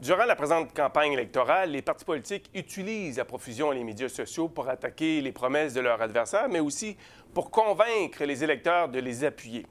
Durant 0.00 0.24
la 0.24 0.34
présente 0.34 0.72
campagne 0.72 1.12
électorale, 1.12 1.72
les 1.72 1.82
partis 1.82 2.06
politiques 2.06 2.50
utilisent 2.54 3.18
à 3.18 3.26
profusion 3.26 3.70
les 3.70 3.84
médias 3.84 4.08
sociaux 4.08 4.48
pour 4.48 4.66
attaquer 4.66 5.20
les 5.20 5.30
promesses 5.30 5.74
de 5.74 5.82
leurs 5.82 6.00
adversaires, 6.00 6.48
mais 6.48 6.60
aussi 6.60 6.96
pour 7.34 7.50
convaincre 7.50 8.24
les 8.24 8.42
électeurs 8.42 8.88
de 8.88 8.98
les 8.98 9.24
appuyer. 9.24 9.66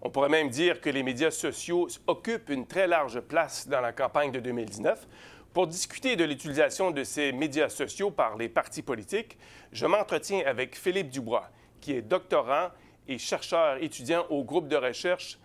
On 0.00 0.10
pourrait 0.10 0.28
même 0.28 0.48
dire 0.48 0.80
que 0.80 0.90
les 0.90 1.02
médias 1.02 1.32
sociaux 1.32 1.88
occupent 2.06 2.50
une 2.50 2.68
très 2.68 2.86
large 2.86 3.18
place 3.18 3.66
dans 3.66 3.80
la 3.80 3.92
campagne 3.92 4.30
de 4.30 4.38
2019. 4.38 5.08
Pour 5.52 5.66
discuter 5.66 6.14
de 6.14 6.22
l'utilisation 6.22 6.92
de 6.92 7.02
ces 7.02 7.32
médias 7.32 7.68
sociaux 7.68 8.12
par 8.12 8.36
les 8.36 8.48
partis 8.48 8.82
politiques, 8.82 9.36
je 9.72 9.86
m'entretiens 9.86 10.44
avec 10.46 10.78
Philippe 10.78 11.10
Dubois, 11.10 11.50
qui 11.80 11.94
est 11.94 12.02
doctorant 12.02 12.68
et 13.08 13.18
chercheur 13.18 13.82
étudiant 13.82 14.24
au 14.30 14.44
groupe 14.44 14.68
de 14.68 14.76
recherche 14.76 15.40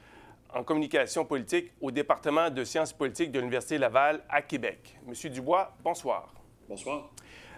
en 0.54 0.64
communication 0.64 1.26
politique 1.26 1.72
au 1.82 1.91
département 1.91 2.50
de 2.50 2.64
sciences 2.64 2.93
politiques 2.93 3.32
de 3.32 3.39
l'Université 3.39 3.78
Laval 3.78 4.22
à 4.30 4.41
Québec. 4.41 4.97
Monsieur 5.06 5.30
Dubois, 5.30 5.76
bonsoir. 5.84 6.34
Bonsoir. 6.68 7.10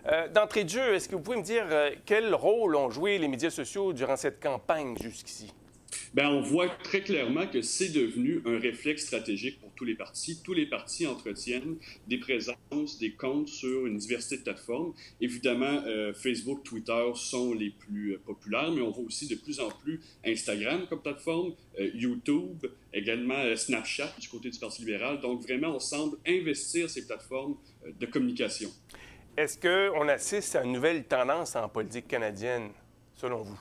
Euh, 0.08 0.28
D'entrée 0.30 0.64
de 0.64 0.70
jeu, 0.70 0.96
est-ce 0.96 1.08
que 1.08 1.16
vous 1.16 1.22
pouvez 1.22 1.38
me 1.38 1.44
dire 1.44 1.66
euh, 1.70 1.92
quel 2.06 2.34
rôle 2.34 2.76
ont 2.76 2.89
joué 2.89 3.18
les 3.18 3.28
médias 3.28 3.50
sociaux 3.52 3.94
durant 3.94 4.16
cette 4.16 4.42
campagne 4.42 4.98
jusqu'ici? 4.98 5.54
Bien, 6.14 6.30
on 6.30 6.42
voit 6.42 6.70
très 6.70 7.02
clairement 7.02 7.48
que 7.48 7.62
c'est 7.62 7.89
devenu 7.89 8.42
un 8.46 8.60
réflexe 8.60 9.06
stratégique 9.06 9.60
pour 9.60 9.72
tous 9.74 9.86
les 9.86 9.96
partis. 9.96 10.42
Tous 10.44 10.54
les 10.54 10.66
partis 10.66 11.08
entretiennent 11.08 11.78
des 12.08 12.18
présences, 12.18 13.00
des 13.00 13.14
comptes 13.14 13.48
sur 13.48 13.86
une 13.86 13.98
diversité 13.98 14.38
de 14.38 14.44
plateformes. 14.44 14.94
Évidemment, 15.20 15.82
euh, 15.86 16.14
Facebook, 16.14 16.64
Twitter 16.64 17.04
sont 17.16 17.54
les 17.54 17.70
plus 17.70 18.14
euh, 18.14 18.22
populaires, 18.26 18.72
mais 18.72 18.82
on 18.82 18.92
voit 18.92 19.06
aussi 19.06 19.28
de 19.28 19.36
plus 19.36 19.60
en 19.60 19.70
plus 19.70 20.02
Instagram 20.26 20.86
comme 20.89 21.02
plateforme, 21.02 21.54
euh, 21.80 21.89
YouTube, 21.94 22.66
également 22.94 23.56
Snapchat 23.56 24.14
du 24.20 24.28
côté 24.28 24.50
du 24.50 24.60
Parti 24.60 24.82
libéral. 24.82 25.20
Donc, 25.22 25.42
vraiment, 25.42 25.76
on 25.76 25.80
semble 25.80 26.18
investir 26.28 26.89
ces 26.89 27.06
plateformes 27.06 27.56
de 28.00 28.06
communication. 28.06 28.70
Est-ce 29.38 29.58
qu'on 29.58 30.08
assiste 30.10 30.56
à 30.56 30.64
une 30.64 30.74
nouvelle 30.74 31.06
tendance 31.06 31.56
en 31.56 31.70
politique 31.70 32.08
canadienne, 32.08 32.72
selon 33.14 33.44
vous? 33.44 33.58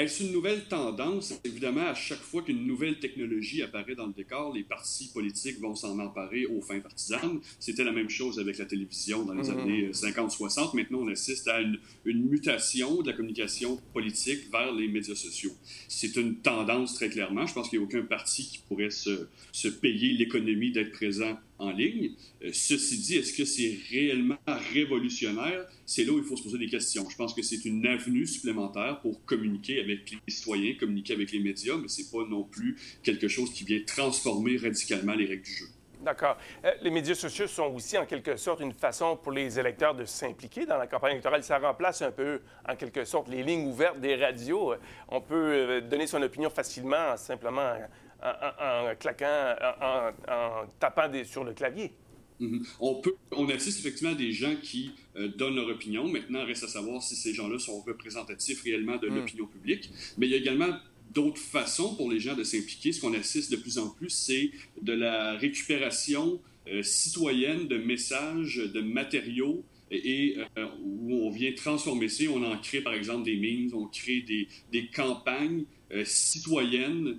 Est-ce 0.00 0.22
une 0.22 0.32
nouvelle 0.32 0.64
tendance? 0.64 1.34
Évidemment, 1.44 1.82
à 1.88 1.94
chaque 1.94 2.20
fois 2.22 2.40
qu'une 2.40 2.66
nouvelle 2.66 2.98
technologie 3.00 3.60
apparaît 3.62 3.94
dans 3.94 4.06
le 4.06 4.14
décor, 4.14 4.50
les 4.54 4.62
partis 4.64 5.10
politiques 5.12 5.60
vont 5.60 5.74
s'en 5.74 5.98
emparer 5.98 6.46
aux 6.46 6.62
fins 6.62 6.80
partisanes. 6.80 7.38
C'était 7.58 7.84
la 7.84 7.92
même 7.92 8.08
chose 8.08 8.38
avec 8.40 8.56
la 8.56 8.64
télévision 8.64 9.24
dans 9.26 9.34
les 9.34 9.50
Mhm. 9.50 9.58
années 9.58 9.90
50-60. 9.92 10.72
Maintenant, 10.72 11.00
on 11.02 11.08
assiste 11.08 11.48
à 11.48 11.60
une, 11.60 11.78
une 12.06 12.24
mutation 12.30 13.02
de 13.02 13.10
la 13.10 13.12
communication 13.14 13.78
politique 13.92 14.50
vers 14.50 14.72
les 14.72 14.88
médias 14.88 15.14
sociaux. 15.14 15.52
C'est 15.86 16.16
une 16.16 16.36
tendance 16.36 16.94
très 16.94 17.10
clairement. 17.10 17.46
Je 17.46 17.52
pense 17.52 17.68
qu'il 17.68 17.78
n'y 17.78 17.84
a 17.84 17.86
aucun 17.86 18.00
parti 18.02 18.44
qui 18.44 18.58
pourrait 18.68 18.88
se, 18.88 19.26
se 19.52 19.68
payer 19.68 20.14
l'économie 20.14 20.72
d'être 20.72 20.92
présent 20.92 21.38
Euh, 21.60 22.50
ceci 22.52 22.98
dit, 22.98 23.16
est-ce 23.16 23.32
que 23.32 23.44
c'est 23.44 23.78
réellement 23.90 24.38
révolutionnaire? 24.72 25.66
C'est 25.84 26.04
là 26.04 26.12
où 26.12 26.18
il 26.18 26.24
faut 26.24 26.36
se 26.36 26.42
poser 26.42 26.58
des 26.58 26.68
questions. 26.68 27.08
Je 27.08 27.16
pense 27.16 27.34
que 27.34 27.42
c'est 27.42 27.64
une 27.64 27.86
avenue 27.86 28.26
supplémentaire 28.26 29.00
pour 29.00 29.24
communiquer 29.24 29.80
avec 29.80 30.10
les 30.10 30.18
citoyens, 30.32 30.74
communiquer 30.78 31.14
avec 31.14 31.32
les 31.32 31.40
médias, 31.40 31.76
mais 31.76 31.88
c'est 31.88 32.10
pas 32.10 32.26
non 32.28 32.44
plus 32.44 32.78
quelque 33.02 33.28
chose 33.28 33.52
qui 33.52 33.64
vient 33.64 33.80
transformer 33.86 34.56
radicalement 34.56 35.14
les 35.14 35.26
règles 35.26 35.44
du 35.44 35.52
jeu. 35.52 35.66
D'accord. 36.00 36.38
Euh, 36.64 36.72
les 36.80 36.90
médias 36.90 37.14
sociaux 37.14 37.46
sont 37.46 37.74
aussi, 37.74 37.98
en 37.98 38.06
quelque 38.06 38.36
sorte, 38.36 38.60
une 38.60 38.72
façon 38.72 39.18
pour 39.18 39.32
les 39.32 39.58
électeurs 39.60 39.94
de 39.94 40.06
s'impliquer 40.06 40.64
dans 40.64 40.78
la 40.78 40.86
campagne 40.86 41.12
électorale. 41.12 41.44
Ça 41.44 41.58
remplace 41.58 42.00
un 42.00 42.10
peu, 42.10 42.40
en 42.66 42.74
quelque 42.74 43.04
sorte, 43.04 43.28
les 43.28 43.42
lignes 43.42 43.68
ouvertes 43.68 44.00
des 44.00 44.16
radios. 44.16 44.74
On 45.08 45.20
peut 45.20 45.34
euh, 45.34 45.80
donner 45.82 46.06
son 46.06 46.22
opinion 46.22 46.48
facilement, 46.48 47.18
simplement 47.18 47.74
en, 48.22 48.94
claquant, 48.96 49.54
en, 49.80 50.10
en 50.32 50.66
tapant 50.78 51.08
des, 51.08 51.24
sur 51.24 51.44
le 51.44 51.52
clavier. 51.52 51.92
Mm-hmm. 52.40 52.66
On, 52.80 52.94
peut, 52.96 53.14
on 53.32 53.48
assiste 53.50 53.80
effectivement 53.80 54.12
à 54.12 54.14
des 54.14 54.32
gens 54.32 54.54
qui 54.62 54.92
euh, 55.16 55.28
donnent 55.28 55.56
leur 55.56 55.68
opinion. 55.68 56.08
Maintenant, 56.08 56.44
reste 56.44 56.64
à 56.64 56.68
savoir 56.68 57.02
si 57.02 57.14
ces 57.14 57.34
gens-là 57.34 57.58
sont 57.58 57.80
représentatifs 57.82 58.62
réellement 58.62 58.96
de 58.96 59.08
mm. 59.08 59.14
l'opinion 59.14 59.46
publique. 59.46 59.90
Mais 60.16 60.26
il 60.26 60.30
y 60.30 60.34
a 60.34 60.38
également 60.38 60.74
d'autres 61.12 61.40
façons 61.40 61.94
pour 61.96 62.10
les 62.10 62.20
gens 62.20 62.34
de 62.34 62.44
s'impliquer. 62.44 62.92
Ce 62.92 63.00
qu'on 63.00 63.14
assiste 63.14 63.50
de 63.50 63.56
plus 63.56 63.78
en 63.78 63.90
plus, 63.90 64.10
c'est 64.10 64.50
de 64.80 64.92
la 64.92 65.34
récupération 65.34 66.40
euh, 66.68 66.82
citoyenne 66.82 67.68
de 67.68 67.76
messages, 67.76 68.56
de 68.56 68.80
matériaux 68.80 69.64
et 69.92 70.36
où 70.84 71.26
on 71.26 71.30
vient 71.30 71.52
transformer 71.52 72.08
ça. 72.08 72.22
On 72.32 72.44
en 72.44 72.56
crée, 72.58 72.80
par 72.80 72.94
exemple, 72.94 73.24
des 73.24 73.34
memes, 73.36 73.74
on 73.74 73.86
crée 73.86 74.20
des, 74.20 74.46
des 74.70 74.86
campagnes 74.86 75.64
citoyennes 76.04 77.18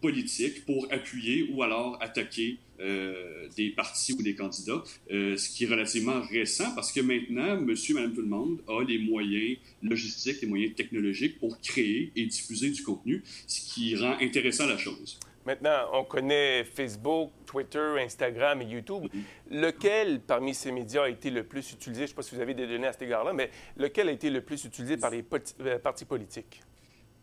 politiques 0.00 0.64
pour 0.66 0.86
appuyer 0.90 1.48
ou 1.50 1.62
alors 1.62 1.98
attaquer 2.02 2.58
euh, 2.78 3.48
des 3.56 3.70
partis 3.70 4.12
ou 4.12 4.22
des 4.22 4.34
candidats, 4.34 4.82
euh, 5.10 5.38
ce 5.38 5.48
qui 5.48 5.64
est 5.64 5.66
relativement 5.66 6.20
récent 6.20 6.74
parce 6.74 6.92
que 6.92 7.00
maintenant, 7.00 7.58
monsieur, 7.58 7.94
madame, 7.94 8.12
tout 8.12 8.20
le 8.20 8.28
monde 8.28 8.58
a 8.68 8.82
les 8.84 8.98
moyens 8.98 9.56
logistiques, 9.82 10.42
les 10.42 10.48
moyens 10.48 10.74
technologiques 10.74 11.38
pour 11.38 11.58
créer 11.62 12.12
et 12.14 12.26
diffuser 12.26 12.68
du 12.68 12.82
contenu, 12.82 13.22
ce 13.46 13.72
qui 13.72 13.96
rend 13.96 14.18
intéressant 14.20 14.66
la 14.66 14.76
chose. 14.76 15.18
Maintenant, 15.46 15.88
on 15.94 16.04
connaît 16.04 16.64
Facebook, 16.64 17.30
Twitter, 17.46 17.94
Instagram 17.98 18.60
et 18.60 18.66
YouTube. 18.66 19.04
Mm-hmm. 19.04 19.58
Lequel 19.62 20.20
parmi 20.20 20.52
ces 20.54 20.70
médias 20.70 21.04
a 21.04 21.08
été 21.08 21.30
le 21.30 21.44
plus 21.44 21.72
utilisé? 21.72 22.00
Je 22.00 22.02
ne 22.02 22.08
sais 22.08 22.14
pas 22.14 22.22
si 22.22 22.34
vous 22.34 22.42
avez 22.42 22.52
des 22.52 22.66
données 22.66 22.88
à 22.88 22.92
cet 22.92 23.02
égard-là, 23.02 23.32
mais 23.32 23.50
lequel 23.78 24.10
a 24.10 24.12
été 24.12 24.28
le 24.28 24.42
plus 24.42 24.62
utilisé 24.66 24.98
par 24.98 25.10
les 25.10 25.24
euh, 25.60 25.78
partis 25.78 26.04
politiques? 26.04 26.60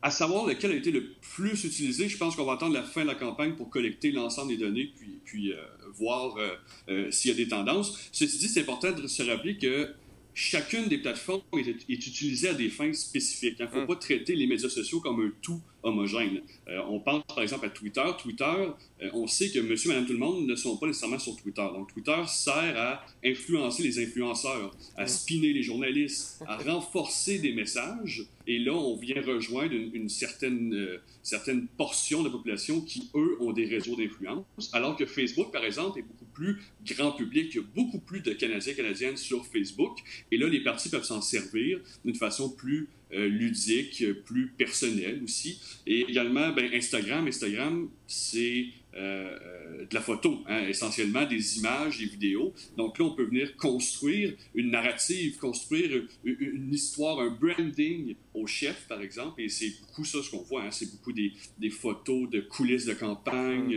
À 0.05 0.11
savoir 0.11 0.45
lequel 0.45 0.71
a 0.71 0.75
été 0.75 0.91
le 0.91 1.13
plus 1.33 1.63
utilisé, 1.63 2.09
je 2.09 2.17
pense 2.17 2.35
qu'on 2.35 2.43
va 2.43 2.53
attendre 2.53 2.73
la 2.73 2.83
fin 2.83 3.03
de 3.03 3.07
la 3.07 3.15
campagne 3.15 3.53
pour 3.53 3.69
collecter 3.69 4.11
l'ensemble 4.11 4.49
des 4.49 4.57
données, 4.57 4.91
puis, 4.97 5.21
puis 5.23 5.53
euh, 5.53 5.55
voir 5.93 6.35
euh, 6.35 6.49
euh, 6.89 7.09
s'il 7.09 7.31
y 7.31 7.33
a 7.33 7.37
des 7.37 7.47
tendances. 7.47 7.97
Ceci 8.11 8.37
dit, 8.37 8.49
c'est 8.49 8.59
important 8.59 8.91
de 8.91 9.07
se 9.07 9.23
rappeler 9.23 9.57
que 9.57 9.93
chacune 10.33 10.89
des 10.89 10.97
plateformes 10.97 11.41
est, 11.57 11.87
utilisée 11.87 12.49
à 12.49 12.53
des 12.53 12.67
fins 12.67 12.91
spécifiques. 12.91 13.55
Il 13.59 13.63
ne 13.63 13.69
faut 13.69 13.81
mm. 13.81 13.87
pas 13.87 13.95
traiter 13.95 14.35
les 14.35 14.45
médias 14.45 14.67
sociaux 14.67 14.99
comme 14.99 15.21
un 15.21 15.31
tout 15.41 15.61
homogène. 15.84 16.41
Euh, 16.67 16.81
on 16.88 16.99
pense 16.99 17.23
par 17.27 17.41
exemple 17.41 17.65
à 17.65 17.69
Twitter. 17.69 18.03
Twitter, 18.17 18.45
euh, 18.45 19.09
on 19.13 19.27
sait 19.27 19.51
que 19.51 19.59
monsieur, 19.59 19.89
madame, 19.89 20.05
tout 20.05 20.13
le 20.13 20.19
monde 20.19 20.47
ne 20.47 20.55
sont 20.55 20.77
pas 20.77 20.88
nécessairement 20.88 21.19
sur 21.19 21.36
Twitter. 21.36 21.65
Donc 21.73 21.93
Twitter 21.93 22.15
sert 22.27 22.77
à 22.77 23.05
influencer 23.23 23.84
les 23.84 24.03
influenceurs, 24.03 24.75
à 24.97 25.05
spinner 25.07 25.53
les 25.53 25.63
journalistes, 25.63 26.41
à 26.47 26.57
renforcer 26.71 27.39
des 27.39 27.53
messages. 27.53 28.25
Et 28.45 28.59
là, 28.59 28.73
on 28.73 28.97
vient 28.97 29.21
rejoindre 29.21 29.73
une, 29.73 30.09
certaine, 30.09 30.73
euh, 30.73 31.01
certaine 31.21 31.67
portion 31.67 32.21
de 32.21 32.27
la 32.27 32.31
population 32.31 32.81
qui, 32.81 33.09
eux, 33.15 33.38
ont 33.39 33.53
des 33.53 33.65
réseaux 33.65 33.95
d'influence. 33.95 34.45
Alors 34.73 34.97
que 34.97 35.05
Facebook, 35.05 35.51
par 35.51 35.63
exemple, 35.63 35.99
est 35.99 36.03
beaucoup 36.03 36.25
plus 36.34 36.61
grand 36.86 37.11
public. 37.11 37.51
Il 37.53 37.57
y 37.57 37.59
a 37.59 37.67
beaucoup 37.75 37.99
plus 37.99 38.21
de 38.21 38.34
Canadiens 38.34 38.73
et 38.73 38.75
Canadiennes 38.75 39.17
sur 39.17 39.45
Facebook. 39.45 39.99
Et 40.31 40.38
là, 40.38 40.47
les 40.47 40.61
partis 40.61 40.89
peuvent 40.89 41.05
s'en 41.05 41.21
servir 41.21 41.79
d'une 42.03 42.15
façon 42.15 42.49
plus 42.49 42.89
ludique, 43.14 44.03
plus 44.26 44.49
personnel 44.57 45.22
aussi. 45.24 45.59
Et 45.86 46.01
également, 46.01 46.51
ben, 46.51 46.70
Instagram. 46.74 47.28
Instagram, 47.28 47.89
c'est 48.07 48.66
euh, 48.95 49.39
euh, 49.41 49.86
de 49.89 49.95
la 49.95 50.01
photo, 50.01 50.43
hein, 50.47 50.68
essentiellement 50.68 51.26
des 51.26 51.57
images, 51.57 51.97
des 51.97 52.05
vidéos. 52.05 52.53
Donc 52.78 52.99
là, 52.99 53.05
on 53.05 53.16
peut 53.16 53.24
venir 53.24 53.57
construire 53.57 54.34
une 54.53 54.70
narrative, 54.70 55.38
construire 55.38 56.03
une, 56.24 56.72
histoire, 56.72 57.20
un 57.20 57.32
branding 57.32 58.16
au 58.36 58.45
chef, 58.45 58.86
par 58.88 59.01
exemple. 59.01 59.41
Et 59.41 59.49
c'est 59.49 59.74
beaucoup 59.82 60.05
ça 60.05 60.22
ce 60.22 60.30
qu'on 60.30 60.43
voit. 60.43 60.64
Hein. 60.64 60.72
c'est 60.72 60.91
beaucoup 60.91 61.11
des, 61.11 61.34
des, 61.57 61.72
photos 61.72 62.30
de 62.30 62.41
coulisses 62.41 62.86
de 62.86 62.93
campagne, 62.93 63.76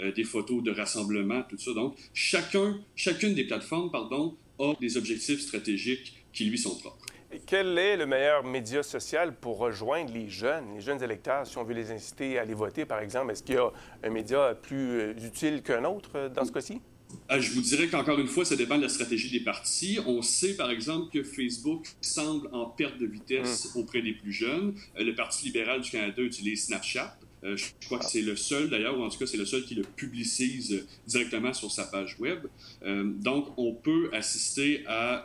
mm. 0.00 0.12
des 0.12 0.24
photos 0.24 0.62
de 0.62 0.70
rassemblement, 0.70 1.42
tout 1.42 1.58
ça. 1.58 1.74
Donc, 1.74 1.96
chacun, 2.14 2.80
chacune 2.94 3.34
des 3.34 3.44
plateformes, 3.44 3.90
pardon, 3.90 4.36
a 4.60 4.74
des 4.80 4.96
objectifs 4.96 5.40
stratégiques 5.40 6.14
qui 6.32 6.44
lui 6.44 6.56
sont 6.56 6.78
propres. 6.78 7.11
Quel 7.46 7.78
est 7.78 7.96
le 7.96 8.04
meilleur 8.04 8.44
média 8.44 8.82
social 8.82 9.34
pour 9.34 9.56
rejoindre 9.56 10.12
les 10.12 10.28
jeunes, 10.28 10.74
les 10.74 10.80
jeunes 10.80 11.02
électeurs, 11.02 11.46
si 11.46 11.56
on 11.56 11.64
veut 11.64 11.74
les 11.74 11.90
inciter 11.90 12.38
à 12.38 12.42
aller 12.42 12.52
voter, 12.52 12.84
par 12.84 13.00
exemple? 13.00 13.32
Est-ce 13.32 13.42
qu'il 13.42 13.54
y 13.54 13.58
a 13.58 13.70
un 14.02 14.10
média 14.10 14.54
plus 14.54 15.00
euh, 15.00 15.14
utile 15.16 15.62
qu'un 15.62 15.84
autre 15.84 16.10
euh, 16.16 16.28
dans 16.28 16.44
ce 16.44 16.52
cas-ci? 16.52 16.80
Ah, 17.28 17.40
je 17.40 17.52
vous 17.52 17.62
dirais 17.62 17.88
qu'encore 17.88 18.18
une 18.18 18.26
fois, 18.26 18.44
ça 18.44 18.56
dépend 18.56 18.76
de 18.76 18.82
la 18.82 18.88
stratégie 18.88 19.30
des 19.30 19.44
partis. 19.44 19.98
On 20.06 20.20
sait, 20.20 20.56
par 20.56 20.70
exemple, 20.70 21.10
que 21.10 21.22
Facebook 21.22 21.86
semble 22.02 22.48
en 22.52 22.66
perte 22.66 22.98
de 22.98 23.06
vitesse 23.06 23.74
hmm. 23.74 23.78
auprès 23.78 24.02
des 24.02 24.12
plus 24.12 24.32
jeunes. 24.32 24.74
Euh, 24.98 25.04
le 25.04 25.14
Parti 25.14 25.46
libéral 25.46 25.80
du 25.80 25.90
Canada 25.90 26.20
utilise 26.20 26.66
Snapchat. 26.66 27.16
je 27.42 27.64
crois 27.86 27.98
que 27.98 28.04
c'est 28.04 28.20
le 28.20 28.36
seul, 28.36 28.68
d'ailleurs, 28.68 28.98
ou 28.98 29.02
en 29.02 29.08
tout 29.08 29.18
cas, 29.18 29.26
c'est 29.26 29.38
le 29.38 29.46
seul 29.46 29.64
qui 29.64 29.74
le 29.74 29.82
publicise 29.82 30.86
directement 31.06 31.54
sur 31.54 31.70
sa 31.70 31.84
page 31.84 32.16
web. 32.20 32.46
donc, 32.84 33.48
on 33.56 33.74
peut 33.74 34.10
assister 34.12 34.84
à 34.86 35.24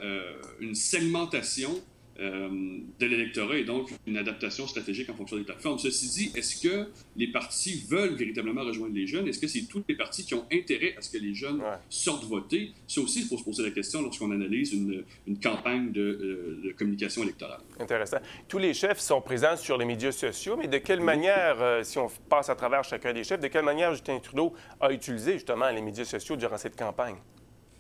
une 0.59 0.73
segmentation 0.73 1.75
euh, 1.75 1.96
de 2.19 3.05
l'électorat 3.05 3.57
et 3.57 3.63
donc 3.63 3.89
une 4.05 4.17
adaptation 4.17 4.65
stratégique 4.67 5.09
en 5.09 5.13
fonction 5.13 5.37
des 5.37 5.43
plateformes. 5.43 5.77
Ceci 5.77 6.09
dit, 6.09 6.31
est-ce 6.35 6.61
que 6.61 6.87
les 7.15 7.27
partis 7.27 7.85
veulent 7.87 8.15
véritablement 8.15 8.63
rejoindre 8.63 8.95
les 8.95 9.05
jeunes? 9.05 9.27
Est-ce 9.27 9.39
que 9.39 9.47
c'est 9.47 9.67
tous 9.67 9.83
les 9.87 9.95
partis 9.95 10.25
qui 10.25 10.33
ont 10.33 10.45
intérêt 10.51 10.95
à 10.97 11.01
ce 11.01 11.11
que 11.11 11.17
les 11.17 11.33
jeunes 11.33 11.61
sortent 11.89 12.25
voter? 12.25 12.71
Ça 12.87 13.01
aussi, 13.01 13.21
il 13.21 13.27
faut 13.27 13.37
se 13.37 13.43
poser 13.43 13.63
la 13.63 13.71
question 13.71 14.01
lorsqu'on 14.01 14.31
analyse 14.31 14.73
une, 14.73 15.03
campagne 15.41 15.91
euh, 15.95 16.59
de, 16.63 16.71
communication 16.71 17.23
électorale. 17.23 17.61
Intéressant. 17.79 18.17
Tous 18.47 18.57
les 18.57 18.73
chefs 18.73 18.99
sont 18.99 19.21
présents 19.21 19.57
sur 19.57 19.77
les 19.77 19.85
médias 19.85 20.11
sociaux, 20.11 20.57
mais 20.57 20.67
de 20.67 20.77
quelle 20.77 21.01
manière, 21.01 21.61
euh, 21.61 21.83
si 21.83 21.97
on 21.97 22.09
passe 22.29 22.49
à 22.49 22.55
travers 22.55 22.83
chacun 22.83 23.13
des 23.13 23.23
chefs, 23.23 23.39
de 23.39 23.47
quelle 23.47 23.65
manière 23.65 23.91
Justin 23.91 24.19
Trudeau 24.19 24.53
a 24.79 24.91
utilisé 24.91 25.33
justement 25.33 25.69
les 25.69 25.81
médias 25.81 26.05
sociaux 26.05 26.35
durant 26.35 26.57
cette 26.57 26.75
campagne? 26.75 27.15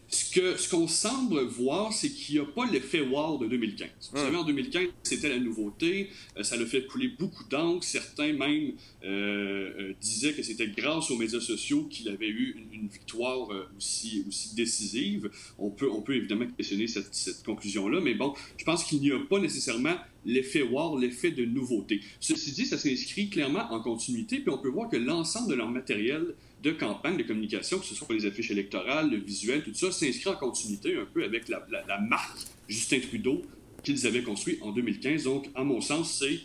Ce 0.09 0.69
qu'on 0.69 0.87
semble 0.87 1.41
voir, 1.41 1.91
c'est 1.91 2.09
qu'il 2.09 2.35
n'y 2.35 2.41
a 2.41 2.45
pas 2.45 2.65
l'effet 2.65 3.01
wow 3.01 3.37
de 3.37 3.47
2015. 3.47 3.89
Vous 4.13 4.17
hmm. 4.17 4.23
savez, 4.23 4.37
en 4.37 4.43
2015, 4.43 4.87
c'était 5.03 5.29
la 5.29 5.39
nouveauté. 5.39 6.09
Euh, 6.37 6.43
ça 6.43 6.55
l'a 6.55 6.65
fait 6.65 6.85
couler 6.85 7.09
beaucoup 7.19 7.43
d'encre. 7.43 7.83
Certains 7.83 8.31
même 8.31 8.73
euh, 9.03 9.71
euh, 9.79 9.93
disaient 9.99 10.33
que 10.33 10.43
c'était 10.43 10.67
grâce 10.67 11.11
aux 11.11 11.17
médias 11.17 11.41
sociaux 11.41 11.83
qu'il 11.89 12.07
avait 12.07 12.29
eu 12.29 12.55
une, 12.71 12.87
victoire 12.87 13.49
aussi, 13.75 14.23
aussi 14.29 14.55
décisive. 14.55 15.29
On 15.59 15.69
peut, 15.69 15.89
on 15.91 16.01
peut 16.01 16.15
évidemment 16.15 16.45
questionner 16.55 16.87
cette, 16.87 17.13
cette 17.13 17.43
conclusion-là, 17.43 17.99
mais 17.99 18.13
bon, 18.13 18.33
je 18.55 18.63
pense 18.63 18.85
qu'il 18.85 19.01
n'y 19.01 19.11
a 19.11 19.19
pas 19.19 19.39
nécessairement 19.39 19.95
l'effet 20.25 20.61
wow, 20.61 20.97
l'effet 20.97 21.31
de 21.31 21.43
nouveauté. 21.43 22.01
Ceci 22.19 22.51
dit, 22.51 22.65
ça 22.65 22.77
s'inscrit 22.77 23.29
clairement 23.29 23.71
en 23.71 23.81
continuité, 23.81 24.39
puis 24.39 24.49
on 24.49 24.57
peut 24.57 24.69
voir 24.69 24.89
que 24.89 24.97
l'ensemble 24.97 25.49
de 25.49 25.55
leur 25.55 25.69
matériel 25.69 26.35
de 26.67 26.73
campagne 26.73 27.17
de 27.17 27.23
communication, 27.23 27.79
que 27.79 27.85
ce 27.85 27.95
soit 27.95 28.13
les 28.13 28.25
affiches 28.25 28.51
électorales, 28.51 29.09
le 29.09 29.17
visuel, 29.17 29.63
tout 29.63 29.73
ça, 29.73 29.91
s'inscrit 29.91 30.29
en 30.29 30.35
continuité 30.35 30.97
un 30.97 31.05
peu 31.05 31.23
avec 31.23 31.47
la, 31.47 31.61
marque 31.99 32.37
Justin 32.67 32.99
Trudeau 32.99 33.41
qu'ils 33.83 34.05
avaient 34.05 34.23
construit 34.23 34.59
en 34.61 34.71
2015. 34.71 35.23
Donc, 35.23 35.49
à 35.55 35.63
mon 35.63 35.79
sens, 35.79 36.19
c'est 36.19 36.39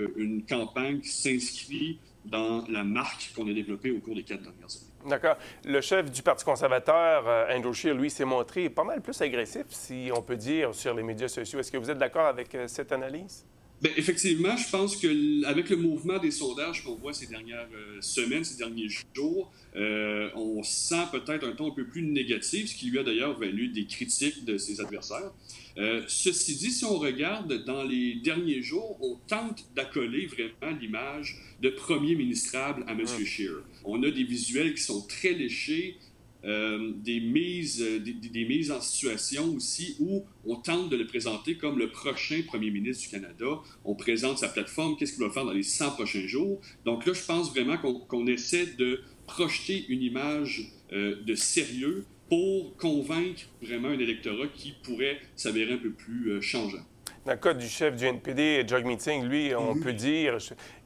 euh, 0.00 0.08
une 0.16 0.44
campagne 0.44 1.00
qui 1.00 1.08
s'inscrit 1.08 1.98
dans 2.24 2.64
la 2.68 2.84
marque 2.84 3.32
qu'on 3.34 3.48
a 3.48 3.52
développée 3.52 3.90
au 3.90 3.98
cours 3.98 4.14
des 4.14 4.22
quatre 4.22 4.42
dernières 4.42 4.66
années. 4.66 5.10
D'accord. 5.10 5.36
Le 5.64 5.80
chef 5.80 6.10
du 6.10 6.22
Parti 6.22 6.44
conservateur, 6.44 7.26
euh, 7.26 7.56
Andrew 7.56 7.72
Scheer, 7.72 7.94
lui, 7.94 8.10
s'est 8.10 8.26
montré 8.26 8.68
pas 8.68 8.84
mal 8.84 9.00
plus 9.00 9.20
agressif, 9.22 9.64
si 9.70 10.10
on 10.14 10.22
peut 10.22 10.36
dire, 10.36 10.74
sur 10.74 10.94
les 10.94 11.02
médias 11.02 11.28
sociaux. 11.28 11.58
Est-ce 11.58 11.72
que 11.72 11.78
vous 11.78 11.90
êtes 11.90 11.98
d'accord 11.98 12.26
avec 12.26 12.54
euh, 12.54 12.68
cette 12.68 12.92
analyse? 12.92 13.44
Bien, 13.82 13.90
effectivement, 13.96 14.56
je 14.56 14.70
pense 14.70 14.96
que 14.96 15.44
avec 15.44 15.68
le 15.68 15.76
mouvement 15.76 16.20
des 16.20 16.30
sondages 16.30 16.84
qu'on 16.84 16.94
voit 16.94 17.12
ces 17.12 17.26
dernières 17.26 17.66
euh, 17.74 18.00
semaines, 18.00 18.44
ces 18.44 18.56
derniers 18.56 18.88
jours, 19.16 19.52
euh, 19.74 20.30
on 20.36 20.62
sent 20.62 21.02
peut-être 21.10 21.44
un 21.44 21.52
ton 21.52 21.72
un 21.72 21.74
peu 21.74 21.84
plus 21.84 22.02
négatif, 22.02 22.70
ce 22.70 22.76
qui 22.76 22.90
lui 22.90 23.00
a 23.00 23.02
d'ailleurs 23.02 23.36
valu 23.36 23.68
des 23.68 23.86
critiques 23.86 24.44
de 24.44 24.56
ses 24.56 24.80
adversaires. 24.80 25.32
Euh, 25.78 26.02
ceci 26.06 26.54
dit, 26.54 26.70
si 26.70 26.84
on 26.84 26.96
regarde 26.96 27.64
dans 27.64 27.82
les 27.82 28.14
derniers 28.22 28.62
jours, 28.62 28.98
on 29.00 29.16
tente 29.26 29.64
d'accoler 29.74 30.26
vraiment 30.26 30.78
l'image 30.80 31.40
de 31.60 31.70
premier 31.70 32.14
ministrable 32.14 32.84
à 32.86 32.92
M. 32.92 33.02
Mmh. 33.02 33.24
Scheer. 33.24 33.64
On 33.84 34.00
a 34.04 34.10
des 34.12 34.22
visuels 34.22 34.74
qui 34.74 34.82
sont 34.82 35.04
très 35.08 35.32
léchés, 35.32 35.96
euh, 36.44 36.92
des, 36.96 37.20
mises, 37.20 37.80
euh, 37.80 38.00
des, 38.00 38.44
mises 38.44 38.72
en 38.72 38.80
situation 38.80 39.54
aussi 39.54 39.96
où 40.00 40.24
on 40.44 40.56
tente 40.56 40.90
de 40.90 40.96
le 40.96 41.06
présenter 41.06 41.56
comme 41.56 41.78
le 41.78 41.90
prochain 41.90 42.42
premier 42.46 42.70
ministre 42.70 43.04
du 43.04 43.10
Canada. 43.10 43.60
On 43.84 43.94
présente 43.94 44.38
sa 44.38 44.48
plateforme, 44.48 44.96
qu'est-ce 44.96 45.12
qu'il 45.12 45.22
va 45.22 45.30
faire 45.30 45.44
dans 45.44 45.52
les 45.52 45.62
100 45.62 45.92
prochains 45.92 46.26
jours? 46.26 46.60
Donc 46.84 47.06
là, 47.06 47.12
je 47.12 47.24
pense 47.24 47.50
vraiment 47.50 47.76
qu'on 47.78 48.26
essaie 48.26 48.66
de 48.76 49.02
projeter 49.26 49.86
une 49.88 50.02
image 50.02 50.72
euh, 50.92 51.22
de 51.22 51.34
sérieux 51.36 52.04
pour 52.28 52.76
convaincre 52.76 53.42
vraiment 53.60 53.88
un 53.88 53.98
électorat 53.98 54.48
qui 54.48 54.72
pourrait 54.82 55.20
s'avérer 55.36 55.74
un 55.74 55.78
peu 55.78 55.92
plus 55.92 56.42
changeant. 56.42 56.84
Dans 57.24 57.32
le 57.32 57.38
cas 57.38 57.54
du 57.54 57.68
chef 57.68 57.94
du 57.94 58.04
NPD, 58.04 58.64
Jog 58.66 58.84
Meeting, 58.84 59.24
lui, 59.24 59.54
on 59.54 59.76
peut 59.76 59.92
dire 59.92 60.38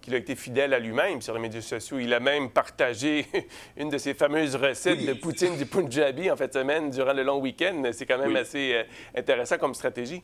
qu'il 0.03 0.15
a 0.15 0.19
été 0.19 0.37
fidèle 0.37 0.75
à 0.75 0.79
lui-même 0.79 1.23
sur 1.23 1.33
les 1.33 1.41
médias 1.41 1.63
sociaux. 1.63 1.99
Il 1.99 2.13
a 2.13 2.21
même 2.21 2.51
partagé 2.51 3.25
une 3.79 3.89
de 3.89 3.97
ses 3.97 4.13
fameuses 4.13 4.55
recettes 4.55 5.07
de 5.07 5.15
poutine 5.15 5.57
du 5.57 5.65
Punjabi 5.65 6.31
en 6.31 6.37
fait 6.37 6.53
semaine 6.53 6.91
durant 6.91 7.15
le 7.15 7.23
long 7.23 7.41
week-end. 7.41 7.83
C'est 7.93 8.05
quand 8.05 8.19
même 8.19 8.37
assez 8.37 8.75
euh, 8.75 8.83
intéressant 9.15 9.57
comme 9.57 9.73
stratégie. 9.73 10.21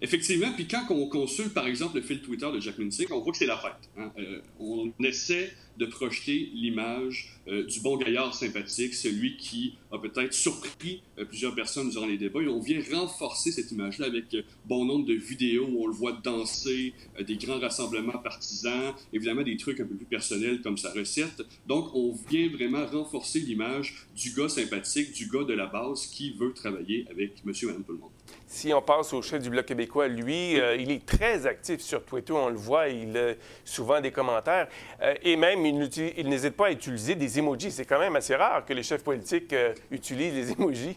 Effectivement, 0.00 0.52
puis 0.54 0.68
quand 0.68 0.84
on 0.90 1.08
consulte, 1.08 1.52
par 1.52 1.66
exemple, 1.66 1.96
le 1.96 2.02
fil 2.02 2.22
Twitter 2.22 2.46
de 2.52 2.60
Jack 2.60 2.78
Minsick, 2.78 3.12
on 3.12 3.18
voit 3.18 3.32
que 3.32 3.38
c'est 3.38 3.46
la 3.46 3.56
fête. 3.56 3.90
Hein. 3.98 4.12
Euh, 4.16 4.40
on 4.60 4.92
essaie 5.02 5.50
de 5.78 5.86
projeter 5.86 6.50
l'image 6.52 7.38
euh, 7.48 7.64
du 7.64 7.80
bon 7.80 7.96
gaillard 7.96 8.34
sympathique, 8.34 8.94
celui 8.94 9.36
qui 9.36 9.74
a 9.92 9.98
peut-être 9.98 10.34
surpris 10.34 11.02
euh, 11.18 11.24
plusieurs 11.24 11.54
personnes 11.54 11.90
durant 11.90 12.06
les 12.06 12.18
débats. 12.18 12.42
Et 12.42 12.48
on 12.48 12.60
vient 12.60 12.80
renforcer 12.92 13.52
cette 13.52 13.70
image-là 13.72 14.06
avec 14.06 14.36
bon 14.66 14.84
nombre 14.84 15.06
de 15.06 15.14
vidéos 15.14 15.66
où 15.70 15.84
on 15.84 15.86
le 15.86 15.94
voit 15.94 16.12
danser, 16.12 16.92
des 17.26 17.36
grands 17.36 17.60
rassemblements 17.60 18.18
partisans, 18.18 18.92
évidemment 19.12 19.42
des 19.42 19.56
trucs 19.56 19.80
un 19.80 19.86
peu 19.86 19.94
plus 19.94 20.06
personnels 20.06 20.60
comme 20.62 20.76
sa 20.76 20.92
recette. 20.92 21.42
Donc, 21.66 21.94
on 21.94 22.12
vient 22.28 22.48
vraiment 22.48 22.84
renforcer 22.86 23.40
l'image 23.40 24.06
du 24.16 24.32
gars 24.32 24.48
sympathique, 24.48 25.12
du 25.12 25.28
gars 25.28 25.44
de 25.44 25.54
la 25.54 25.66
base 25.66 26.06
qui 26.06 26.32
veut 26.32 26.52
travailler 26.52 27.06
avec 27.10 27.44
monsieur 27.44 27.68
et 27.68 27.72
madame 27.72 27.84
tout 27.84 27.92
le 27.92 27.98
monde. 27.98 28.10
Si 28.46 28.72
on 28.72 28.80
passe 28.80 29.12
au 29.12 29.20
chef 29.20 29.42
du 29.42 29.50
Bloc 29.50 29.66
québécois, 29.66 30.08
lui, 30.08 30.58
euh, 30.58 30.76
il 30.76 30.90
est 30.90 31.04
très 31.04 31.46
actif 31.46 31.80
sur 31.80 32.02
Twitter, 32.04 32.32
on 32.32 32.48
le 32.48 32.56
voit, 32.56 32.88
il 32.88 33.16
a 33.16 33.34
souvent 33.64 34.00
des 34.00 34.10
commentaires. 34.10 34.68
Euh, 35.02 35.14
et 35.22 35.36
même, 35.36 35.66
il, 35.68 36.28
n'hésite 36.28 36.54
pas 36.54 36.68
à 36.68 36.72
utiliser 36.72 37.14
des 37.14 37.38
emojis. 37.38 37.70
C'est 37.70 37.84
quand 37.84 37.98
même 37.98 38.16
assez 38.16 38.34
rare 38.34 38.64
que 38.64 38.72
les 38.72 38.82
chefs 38.82 39.04
politiques 39.04 39.52
euh, 39.52 39.74
utilisent 39.90 40.34
les 40.34 40.52
emojis. 40.52 40.96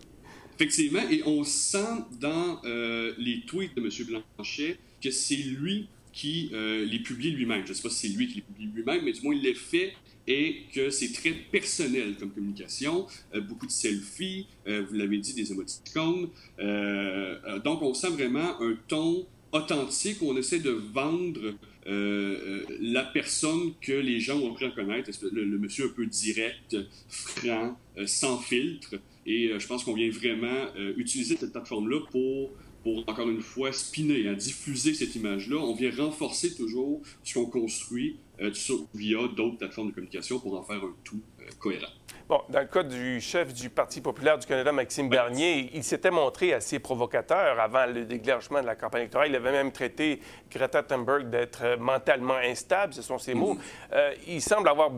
Effectivement, 0.56 1.10
et 1.10 1.24
on 1.26 1.44
sent 1.44 2.04
dans 2.20 2.62
les 2.64 3.42
tweets 3.48 3.76
de 3.76 3.82
M. 3.82 4.22
Blanchet 4.38 4.78
que 5.02 5.10
c'est 5.10 5.36
lui 5.36 5.88
qui 6.14 6.52
les 6.54 7.00
publie 7.00 7.32
lui-même. 7.32 7.64
Je 7.66 7.70
ne 7.70 7.74
sais 7.74 7.82
pas 7.82 7.90
si 7.90 8.08
c'est 8.08 8.16
lui 8.16 8.28
qui 8.28 8.36
les 8.36 8.42
publie 8.42 8.68
lui-même, 8.68 9.04
mais 9.04 9.12
du 9.12 9.22
moins 9.22 9.34
il 9.34 9.42
les 9.42 9.56
fait 9.56 9.94
et 10.28 10.64
que 10.74 10.90
c'est 10.90 11.12
très 11.12 11.32
personnel 11.32 12.16
comme 12.20 12.32
communication. 12.32 13.08
Euh, 13.34 13.42
beaucoup 13.42 13.66
de 13.66 13.72
selfies, 13.72 14.48
euh, 14.68 14.86
vous 14.88 14.96
l'avez 14.96 15.18
dit, 15.18 15.34
des 15.34 15.52
émoticônes. 15.52 16.30
Euh, 16.60 17.60
donc, 17.60 17.82
on 17.82 17.94
sent 17.94 18.10
vraiment 18.10 18.62
un 18.62 18.76
ton 18.88 19.26
authentique 19.54 20.20
on 20.22 20.38
essaie 20.38 20.60
de 20.60 20.70
vendre 20.70 21.54
la 21.86 23.04
personne 23.04 23.74
que 23.82 23.94
les 23.94 24.20
gens 24.20 24.40
ont 24.40 24.52
appris 24.52 24.66
à 24.66 24.70
connaître, 24.70 25.10
le, 25.32 25.58
monsieur 25.58 25.86
un 25.86 25.90
peu 25.90 26.06
direct, 26.06 26.78
franc, 27.10 27.78
sans 28.06 28.38
filtre. 28.38 28.96
Et 29.26 29.52
je 29.58 29.68
pense 29.68 29.84
qu'on 29.84 29.94
vient 29.94 30.10
vraiment 30.10 30.68
utiliser 30.98 31.38
cette 31.38 31.52
plateforme-là 31.52 32.02
pour 32.12 32.52
pour, 32.84 33.08
encore 33.08 33.30
une 33.30 33.42
fois, 33.42 33.72
spinner, 33.72 34.28
hein, 34.28 34.34
diffuser 34.34 34.94
cette 34.94 35.16
image-là. 35.16 35.58
On 35.58 35.76
vient 35.76 35.92
renforcer 35.96 36.56
toujours 36.56 37.02
ce 37.24 37.36
qu'on 37.36 37.46
construit 37.46 38.18
euh, 38.42 38.52
via 38.94 39.20
d'autres 39.36 39.58
plateformes 39.58 39.90
de 39.90 39.94
communication 39.94 40.40
pour 40.40 40.60
en 40.60 40.64
faire 40.64 40.78
un 40.78 40.94
tout 41.04 41.22
euh, 41.40 41.46
cohérent. 41.60 41.92
Bon, 42.28 42.42
dans 42.50 42.62
le 42.62 42.66
cas 42.66 42.84
du 42.84 43.20
chef 43.20 43.54
du 43.54 43.70
Parti 43.70 44.02
populaire 44.02 44.38
du 44.38 44.48
Canada, 44.48 44.72
Maxime 44.72 45.10
Bernier, 45.10 45.70
il 45.74 45.84
s'était 45.84 46.12
montré 46.12 46.54
assez 46.54 46.80
provocateur 46.80 47.60
avant 47.60 47.86
le 47.86 48.06
déclenchement 48.06 48.62
de 48.62 48.66
la 48.66 48.76
campagne 48.76 49.02
électorale. 49.02 49.30
Il 49.30 49.36
avait 49.36 49.52
même 49.52 49.72
traité 49.72 50.20
Greta 50.50 50.82
Thunberg 50.82 51.30
d'être 51.30 51.64
euh, 51.64 51.78
mentalement 51.78 52.38
instable, 52.38 52.94
ce 52.94 53.02
sont 53.02 53.18
ses 53.18 53.34
mots. 53.34 53.56
Mm-hmm. 53.92 54.16
il 54.28 54.42
semble 54.42 54.70
avoir, 54.70 54.92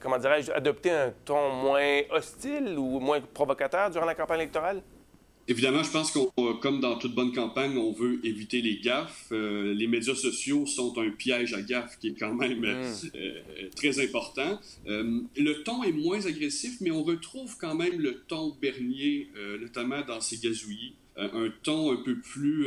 comment 0.00 0.18
dirais-je, 0.18 0.52
adopté 0.52 0.90
un 0.90 1.12
ton 1.24 1.50
moins 1.50 2.00
hostile 2.10 2.76
ou 2.78 3.00
moins 3.00 3.20
provocateur 3.20 3.90
durant 3.90 4.04
la 4.04 4.14
campagne 4.14 4.40
électorale? 4.40 4.82
Évidemment, 5.48 5.84
je 5.84 5.90
pense 5.90 6.10
qu'on, 6.10 6.30
comme 6.54 6.80
dans 6.80 6.96
toute 6.96 7.14
bonne 7.14 7.32
campagne, 7.32 7.76
on 7.78 7.92
veut 7.92 8.18
éviter 8.24 8.60
les 8.60 8.78
gaffes. 8.78 9.26
Euh, 9.30 9.74
les 9.74 9.86
médias 9.86 10.16
sociaux 10.16 10.66
sont 10.66 10.98
un 10.98 11.10
piège 11.10 11.54
à 11.54 11.62
gaffes 11.62 11.98
qui 12.00 12.08
est 12.08 12.18
quand 12.18 12.34
même 12.34 12.64
euh, 12.64 12.90
mm. 12.90 13.10
euh, 13.14 13.68
très 13.76 14.04
important. 14.04 14.58
le 14.86 15.52
ton 15.62 15.84
est 15.84 15.92
moins 15.92 16.24
agressif, 16.26 16.78
mais 16.80 16.90
on 16.90 17.04
retrouve 17.04 17.56
quand 17.60 17.76
même 17.76 18.00
le 18.00 18.22
ton 18.26 18.56
Bernier, 18.60 19.30
notamment 19.60 20.02
dans 20.02 20.20
ses 20.20 20.38
gazouillis. 20.38 20.94
un 21.16 21.50
ton 21.62 21.92
un 21.92 21.96
peu 21.96 22.18
plus, 22.18 22.66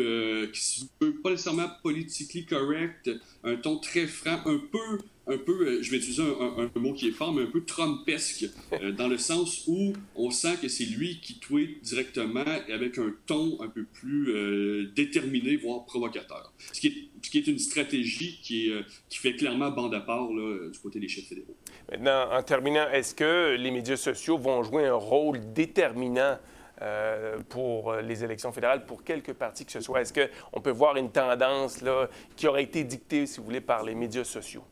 qui 0.54 0.62
se 0.62 0.86
veut 1.02 1.16
pas 1.22 1.32
nécessairement 1.32 1.70
politically 1.84 2.46
correct, 2.46 3.10
un 3.44 3.56
ton 3.58 3.78
très 3.78 4.08
franc, 4.08 4.40
un 4.46 4.60
peu 4.72 5.00
un 5.30 5.38
peu, 5.38 5.68
euh, 5.68 5.82
je 5.82 5.92
vais 5.92 5.98
utiliser 5.98 6.24
un, 6.24 6.80
mot 6.80 6.94
qui 6.94 7.10
est 7.10 7.12
fort, 7.12 7.34
mais 7.34 7.44
un 7.44 7.52
peu 7.52 7.64
Trumpesque, 7.64 8.46
euh, 8.74 8.92
dans 8.98 9.08
le 9.08 9.18
sens 9.18 9.66
où 9.68 9.94
on 10.16 10.32
sent 10.32 10.58
que 10.62 10.68
c'est 10.68 10.86
lui 10.86 11.20
qui 11.22 11.40
tweet 11.40 11.82
directement 11.84 12.46
avec 12.74 12.98
un 12.98 13.14
ton 13.26 13.62
un 13.62 13.68
peu 13.68 13.84
plus 13.84 14.30
euh, 14.30 14.92
déterminé, 14.96 15.56
voire 15.56 15.86
provocateur. 15.86 16.52
Ce 16.74 16.80
qui 16.80 16.88
est, 16.88 16.94
ce 17.22 17.30
qui 17.30 17.38
est 17.38 17.48
une 17.48 17.60
stratégie 17.60 18.40
qui, 18.42 18.72
qui 19.10 19.18
fait 19.18 19.36
clairement 19.36 19.70
bande 19.70 19.94
à 19.94 20.00
part 20.00 20.32
là, 20.32 20.70
du 20.70 20.80
côté 20.80 21.00
des 21.00 21.08
chefs 21.08 21.28
fédéraux. 21.28 21.56
Maintenant, 21.92 22.32
en 22.32 22.42
terminant, 22.42 22.90
est-ce 22.90 23.14
que 23.14 23.56
les 23.56 23.72
médias 23.72 23.98
sociaux 23.98 24.38
vont 24.38 24.64
jouer 24.64 24.88
un 24.88 24.96
rôle 24.96 25.54
déterminant 25.54 26.38
pour 27.50 27.94
les 27.96 28.24
élections 28.24 28.54
fédérales, 28.54 28.86
pour 28.86 29.04
quelque 29.04 29.34
parti 29.34 29.66
que 29.66 29.72
ce 29.72 29.82
soit? 29.82 30.02
Est-ce 30.02 30.14
qu'on 30.14 30.62
peut 30.62 30.72
voir 30.72 30.96
une 30.96 31.12
tendance 31.12 31.82
là, 31.82 32.10
qui 32.36 32.48
aurait 32.48 32.64
été 32.64 32.84
dictée, 32.84 33.26
si 33.26 33.40
vous 33.40 33.46
voulez, 33.46 33.62
par 33.62 33.84
les 33.84 33.96
médias 33.96 34.24
sociaux? 34.24 34.64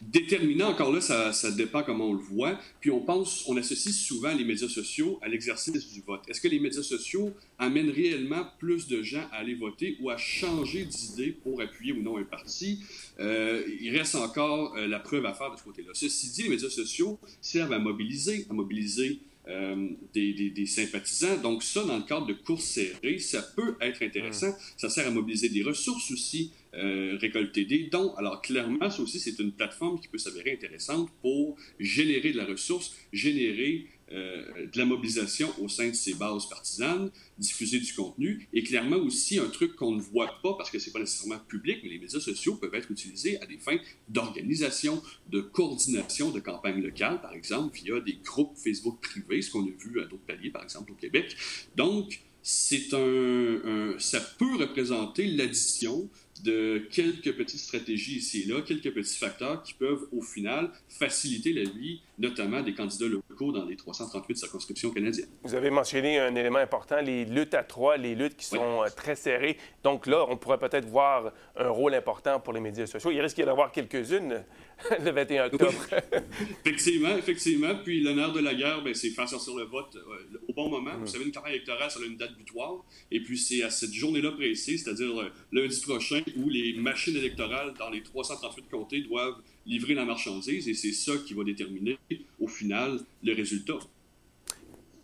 Déterminant, 0.00 0.68
encore 0.68 0.92
là, 0.92 1.00
ça, 1.00 1.32
ça, 1.32 1.50
dépend 1.50 1.82
comment 1.82 2.06
on 2.06 2.12
le 2.12 2.20
voit. 2.20 2.56
Puis 2.80 2.90
on 2.90 3.00
pense, 3.00 3.44
on 3.48 3.56
associe 3.56 3.94
souvent 3.94 4.32
les 4.32 4.44
médias 4.44 4.68
sociaux 4.68 5.18
à 5.22 5.28
l'exercice 5.28 5.92
du 5.92 6.02
vote. 6.02 6.22
Est-ce 6.28 6.40
que 6.40 6.46
les 6.46 6.60
médias 6.60 6.84
sociaux 6.84 7.34
amènent 7.58 7.90
réellement 7.90 8.46
plus 8.60 8.86
de 8.86 9.02
gens 9.02 9.26
à 9.32 9.38
aller 9.38 9.54
voter 9.54 9.96
ou 10.00 10.10
à 10.10 10.16
changer 10.16 10.84
d'idée 10.84 11.32
pour 11.32 11.60
appuyer 11.60 11.92
ou 11.92 12.02
non 12.02 12.16
un 12.16 12.22
parti? 12.22 12.80
Euh, 13.18 13.62
il 13.80 13.96
reste 13.96 14.14
encore 14.14 14.76
euh, 14.76 14.86
la 14.86 15.00
preuve 15.00 15.26
à 15.26 15.34
faire 15.34 15.50
de 15.50 15.56
ce 15.56 15.64
côté-là. 15.64 15.90
Ceci 15.94 16.30
dit, 16.30 16.42
les 16.44 16.50
médias 16.50 16.70
sociaux 16.70 17.18
servent 17.40 17.72
à 17.72 17.80
mobiliser, 17.80 18.46
à 18.48 18.52
mobiliser 18.52 19.18
euh, 19.48 19.88
des, 20.12 20.66
sympathisants. 20.66 21.38
Donc 21.38 21.62
ça, 21.62 21.82
dans 21.82 21.96
le 21.96 22.02
cadre 22.02 22.26
de 22.26 22.34
courses 22.34 22.64
serrées, 22.64 23.18
ça 23.18 23.40
peut 23.40 23.76
être 23.80 24.02
intéressant. 24.02 24.50
Hmm. 24.50 24.56
Ça 24.76 24.90
sert 24.90 25.06
à 25.06 25.10
mobiliser 25.10 25.48
des 25.48 25.62
ressources 25.62 26.10
aussi, 26.10 26.52
euh, 26.74 27.16
récolter 27.20 27.64
des 27.64 27.84
dons. 27.84 28.14
Alors 28.16 28.42
clairement, 28.42 28.90
ça 28.90 29.02
aussi, 29.02 29.18
c'est 29.20 29.38
une 29.38 29.52
plateforme 29.52 30.00
qui 30.00 30.08
peut 30.08 30.18
s'avérer 30.18 30.52
intéressante 30.52 31.10
pour 31.22 31.56
générer 31.80 32.32
de 32.32 32.36
la 32.36 32.44
ressource, 32.44 32.94
générer 33.12 33.86
euh, 34.10 34.66
de 34.72 34.78
la 34.78 34.86
mobilisation 34.86 35.52
au 35.60 35.68
sein 35.68 35.88
de 35.88 35.94
ces 35.94 36.14
bases 36.14 36.46
partisanes, 36.48 37.10
diffuser 37.36 37.78
du 37.78 37.92
contenu, 37.92 38.48
et 38.54 38.62
clairement 38.62 38.96
aussi 38.96 39.38
un 39.38 39.48
truc 39.48 39.76
qu'on 39.76 39.92
ne 39.92 40.00
voit 40.00 40.40
pas 40.42 40.54
parce 40.54 40.70
que 40.70 40.78
c'est 40.78 40.92
pas 40.92 40.98
nécessairement 40.98 41.40
public, 41.46 41.80
mais 41.82 41.90
les 41.90 41.98
médias 41.98 42.20
sociaux 42.20 42.56
peuvent 42.56 42.74
être 42.74 42.90
utilisés 42.90 43.38
à 43.42 43.46
des 43.46 43.58
fins 43.58 43.78
d'organisation, 44.08 45.02
de 45.30 45.40
coordination 45.40 46.30
de 46.30 46.40
campagnes 46.40 46.80
locales, 46.80 47.20
par 47.20 47.34
exemple, 47.34 47.76
via 47.76 48.00
des 48.00 48.18
groupes 48.24 48.56
Facebook 48.56 48.98
privés, 49.02 49.42
ce 49.42 49.50
qu'on 49.50 49.66
a 49.66 49.70
vu 49.70 50.00
à 50.00 50.04
d'autres 50.04 50.24
paliers, 50.26 50.50
par 50.50 50.62
exemple 50.62 50.92
au 50.92 50.94
Québec. 50.94 51.36
Donc, 51.76 52.20
c'est 52.42 52.94
un, 52.94 53.94
ça 53.98 54.20
peut 54.38 54.56
représenter 54.56 55.26
l'addition 55.26 56.08
de 56.42 56.86
quelques 56.90 57.34
petites 57.36 57.60
stratégies 57.60 58.16
ici 58.16 58.42
et 58.42 58.46
là, 58.46 58.62
quelques 58.62 58.92
petits 58.92 59.18
facteurs 59.18 59.62
qui 59.62 59.74
peuvent 59.74 60.06
au 60.12 60.22
final 60.22 60.70
faciliter 60.88 61.52
la 61.52 61.64
vie, 61.64 62.00
notamment 62.18 62.62
des 62.62 62.74
candidats 62.74 63.06
locaux 63.06 63.52
dans 63.52 63.64
les 63.64 63.76
338 63.76 64.36
circonscriptions 64.36 64.90
canadiennes. 64.90 65.28
Vous 65.44 65.54
avez 65.54 65.70
mentionné 65.70 66.18
un 66.18 66.34
élément 66.34 66.58
important, 66.58 67.00
les 67.00 67.24
luttes 67.24 67.54
à 67.54 67.62
trois, 67.62 67.96
les 67.96 68.14
luttes 68.14 68.36
qui 68.36 68.46
sont 68.46 68.82
euh, 68.82 68.88
très 68.94 69.14
serrées. 69.14 69.56
Donc 69.84 70.06
là, 70.06 70.26
on 70.28 70.36
pourrait 70.36 70.58
peut-être 70.58 70.86
voir 70.86 71.32
un 71.56 71.68
rôle 71.68 71.94
important 71.94 72.40
pour 72.40 72.52
les 72.52 72.60
médias 72.60 72.86
sociaux. 72.86 73.10
Il 73.10 73.20
risque 73.20 73.36
d'y 73.36 73.44
en 73.44 73.48
avoir 73.48 73.70
quelques-unes 73.70 74.44
le 75.04 75.10
21 75.10 75.46
octobre. 75.46 75.72
effectivement, 76.64 77.16
effectivement. 77.16 77.74
Puis 77.84 78.00
l'honneur 78.00 78.32
de 78.32 78.40
la 78.40 78.54
guerre, 78.54 78.82
ben, 78.82 78.94
c'est 78.94 79.10
faire 79.10 79.28
sortir 79.28 79.54
le 79.56 79.64
vote 79.64 79.96
euh, 79.96 80.40
au 80.48 80.52
bon 80.52 80.68
moment. 80.68 80.98
Vous 80.98 81.06
savez, 81.06 81.24
une 81.24 81.32
campagne 81.32 81.52
électorale, 81.52 81.90
ça 81.90 82.00
a 82.00 82.04
une 82.04 82.16
date 82.16 82.36
butoir. 82.36 82.84
Et 83.10 83.20
puis 83.20 83.38
c'est 83.38 83.62
à 83.62 83.70
cette 83.70 83.92
journée-là 83.92 84.32
précise, 84.32 84.84
c'est-à-dire 84.84 85.20
euh, 85.20 85.30
lundi 85.52 85.80
prochain, 85.80 86.22
où 86.36 86.48
les 86.48 86.74
machines 86.74 87.16
électorales 87.16 87.74
dans 87.78 87.90
les 87.90 88.02
338 88.02 88.68
comtés 88.68 89.02
doivent 89.02 89.40
livrer 89.68 89.94
la 89.94 90.04
marchandise. 90.04 90.68
Et 90.68 90.74
c'est 90.74 90.92
ça 90.92 91.12
qui 91.26 91.34
va 91.34 91.44
déterminer, 91.44 91.98
au 92.40 92.48
final, 92.48 92.98
le 93.22 93.34
résultat. 93.34 93.78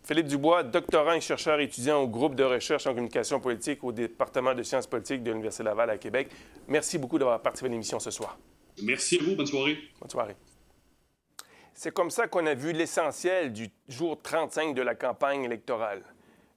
Philippe 0.03 0.27
Dubois, 0.27 0.63
doctorant 0.63 1.13
et 1.13 1.21
chercheur 1.21 1.59
étudiant 1.59 2.01
au 2.01 2.07
groupe 2.07 2.35
de 2.35 2.43
recherche 2.43 2.85
en 2.85 2.91
communication 2.91 3.39
politique 3.39 3.83
au 3.83 3.91
département 3.91 4.53
de 4.53 4.61
sciences 4.61 4.85
politiques 4.85 5.23
de 5.23 5.31
l'Université 5.31 5.63
Laval 5.63 5.89
à 5.89 5.97
Québec. 5.97 6.29
Merci 6.67 6.97
beaucoup 6.97 7.17
d'avoir 7.17 7.41
participé 7.41 7.69
à 7.69 7.71
l'émission 7.71 7.99
ce 7.99 8.11
soir. 8.11 8.37
Merci 8.83 9.17
à 9.17 9.23
vous. 9.23 9.35
Bonne 9.35 9.47
soirée. 9.47 9.77
Bonne 9.99 10.09
soirée. 10.09 10.35
C'est 11.73 11.91
comme 11.91 12.11
ça 12.11 12.27
qu'on 12.27 12.45
a 12.45 12.53
vu 12.53 12.71
l'essentiel 12.71 13.51
du 13.51 13.69
jour 13.87 14.21
35 14.21 14.75
de 14.75 14.81
la 14.81 14.93
campagne 14.93 15.43
électorale. 15.43 16.03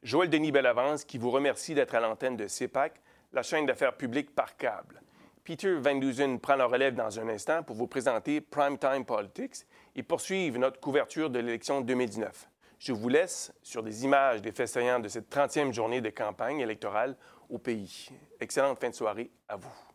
Joël 0.03 0.29
Denis 0.29 0.53
Bellavance 0.53 1.05
qui 1.05 1.19
vous 1.19 1.31
remercie 1.31 1.75
d'être 1.75 1.95
à 1.95 2.01
l'antenne 2.01 2.37
de 2.37 2.47
CEPAC, 2.47 3.01
la 3.33 3.43
chaîne 3.43 3.67
d'affaires 3.67 3.97
publiques 3.97 4.35
par 4.35 4.57
câble. 4.57 5.01
Peter 5.49 5.77
Van 5.77 5.95
Dusen 5.95 6.39
prend 6.39 6.57
la 6.57 6.67
relève 6.67 6.95
dans 6.95 7.19
un 7.19 7.27
instant 7.31 7.63
pour 7.63 7.75
vous 7.75 7.87
présenter 7.87 8.43
Primetime 8.43 9.07
Politics 9.07 9.65
et 9.97 10.03
poursuivre 10.03 10.59
notre 10.59 10.79
couverture 10.79 11.31
de 11.31 11.39
l'élection 11.39 11.81
2019. 11.81 12.51
Je 12.79 12.93
vous 12.93 13.09
laisse 13.09 13.51
sur 13.63 13.83
des 13.83 14.05
images 14.05 14.43
des 14.43 14.53
faits 14.53 14.69
saillants 14.69 15.01
de 15.01 15.09
cette 15.09 15.35
30e 15.35 15.73
journée 15.73 16.03
de 16.03 16.11
campagne 16.11 16.61
électorale 16.61 17.17
au 17.49 17.57
pays. 17.57 18.11
Excellente 18.39 18.79
fin 18.79 18.91
de 18.91 18.95
soirée 18.95 19.31
à 19.49 19.57
vous. 19.57 19.88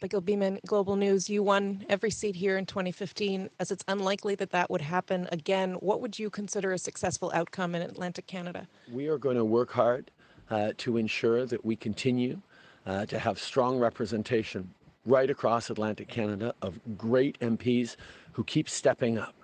Abigail 0.00 0.22
Beeman, 0.22 0.58
Global 0.66 0.96
News. 0.96 1.28
You 1.28 1.42
won 1.42 1.84
every 1.90 2.10
seat 2.10 2.34
here 2.34 2.56
in 2.56 2.64
2015. 2.64 3.50
As 3.60 3.70
it's 3.70 3.84
unlikely 3.86 4.34
that 4.36 4.48
that 4.48 4.70
would 4.70 4.80
happen 4.80 5.28
again, 5.30 5.74
what 5.74 6.00
would 6.00 6.18
you 6.18 6.30
consider 6.30 6.72
a 6.72 6.78
successful 6.78 7.30
outcome 7.34 7.74
in 7.74 7.82
Atlantic 7.82 8.26
Canada? 8.26 8.66
We 8.90 9.08
are 9.08 9.18
going 9.18 9.36
to 9.36 9.44
work 9.44 9.70
hard 9.70 10.10
uh, 10.48 10.72
to 10.78 10.96
ensure 10.96 11.44
that 11.44 11.66
we 11.66 11.76
continue 11.76 12.40
uh, 12.86 13.04
to 13.06 13.18
have 13.18 13.38
strong 13.38 13.78
representation 13.78 14.72
right 15.04 15.28
across 15.28 15.68
Atlantic 15.68 16.08
Canada 16.08 16.54
of 16.62 16.80
great 16.96 17.38
MPs 17.40 17.96
who 18.32 18.42
keep 18.42 18.70
stepping 18.70 19.18
up. 19.18 19.34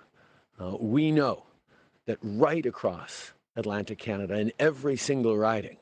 Uh, 0.59 0.75
we 0.79 1.11
know 1.11 1.43
that 2.07 2.17
right 2.23 2.65
across 2.65 3.31
Atlantic 3.57 3.99
Canada, 3.99 4.39
in 4.39 4.51
every 4.57 4.97
single 4.97 5.37
riding, 5.37 5.77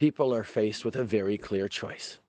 people 0.00 0.34
are 0.34 0.44
faced 0.44 0.82
with 0.82 0.96
a 0.96 1.04
very 1.04 1.36
clear 1.36 1.68
choice. 1.68 2.20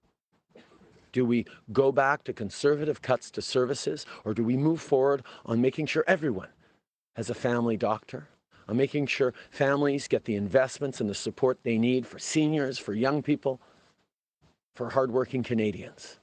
Do 1.16 1.24
we 1.24 1.46
go 1.72 1.94
back 1.94 2.26
to 2.26 2.34
conservative 2.34 3.02
cuts 3.02 3.32
to 3.32 3.42
services, 3.42 4.06
or 4.26 4.34
do 4.34 4.44
we 4.44 4.58
move 4.58 4.82
forward 4.82 5.24
on 5.46 5.62
making 5.62 5.86
sure 5.86 6.04
everyone 6.08 6.50
has 7.16 7.30
a 7.30 7.34
family 7.34 7.78
doctor, 7.78 8.28
on 8.68 8.76
making 8.76 9.08
sure 9.08 9.34
families 9.50 10.10
get 10.10 10.26
the 10.26 10.36
investments 10.36 11.00
and 11.00 11.10
the 11.10 11.16
support 11.16 11.58
they 11.64 11.78
need 11.78 12.06
for 12.06 12.20
seniors, 12.20 12.78
for 12.78 12.94
young 12.94 13.24
people, 13.24 13.62
for 14.74 14.90
hardworking 14.90 15.42
Canadians? 15.42 16.20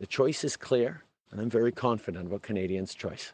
The 0.00 0.08
choice 0.08 0.42
is 0.42 0.56
clear, 0.56 1.04
and 1.30 1.40
I'm 1.40 1.48
very 1.48 1.70
confident 1.70 2.26
about 2.26 2.42
Canadians' 2.42 2.96
choice 2.96 3.32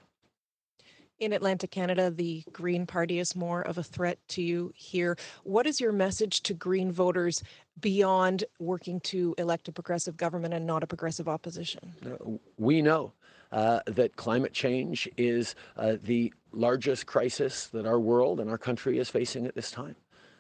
in 1.21 1.35
Atlantic 1.35 1.71
Canada, 1.71 2.11
the 2.11 2.43
Green 2.53 2.87
Party 2.87 3.18
is 3.18 3.37
more 3.37 3.61
of 3.62 3.79
a 3.79 3.83
threat 3.83 4.18
to 4.29 4.43
you 4.43 4.73
here. 4.75 5.16
What 5.45 5.66
is 5.66 5.81
your 5.81 5.93
message 5.93 6.43
to 6.45 6.55
Green 6.55 6.91
voters 6.91 7.43
beyond 7.81 8.45
working 8.59 9.01
to 9.01 9.35
elect 9.39 9.68
a 9.68 9.73
progressive 9.73 10.16
government 10.16 10.55
and 10.55 10.66
not 10.66 10.83
a 10.83 10.87
progressive 10.87 11.29
opposition? 11.29 11.93
Uh, 12.05 12.39
we 12.57 12.81
know 12.81 13.12
uh, 13.53 13.81
that 13.87 14.16
climate 14.16 14.55
change 14.55 15.09
is 15.16 15.55
uh, 15.77 15.97
the 16.03 16.33
largest 16.53 17.07
crisis 17.07 17.66
that 17.66 17.87
our 17.87 18.01
world 18.01 18.41
and 18.41 18.51
our 18.51 18.59
country 18.59 18.99
is 18.99 19.11
facing 19.11 19.47
at 19.47 19.55
this 19.55 19.71
time. 19.71 19.97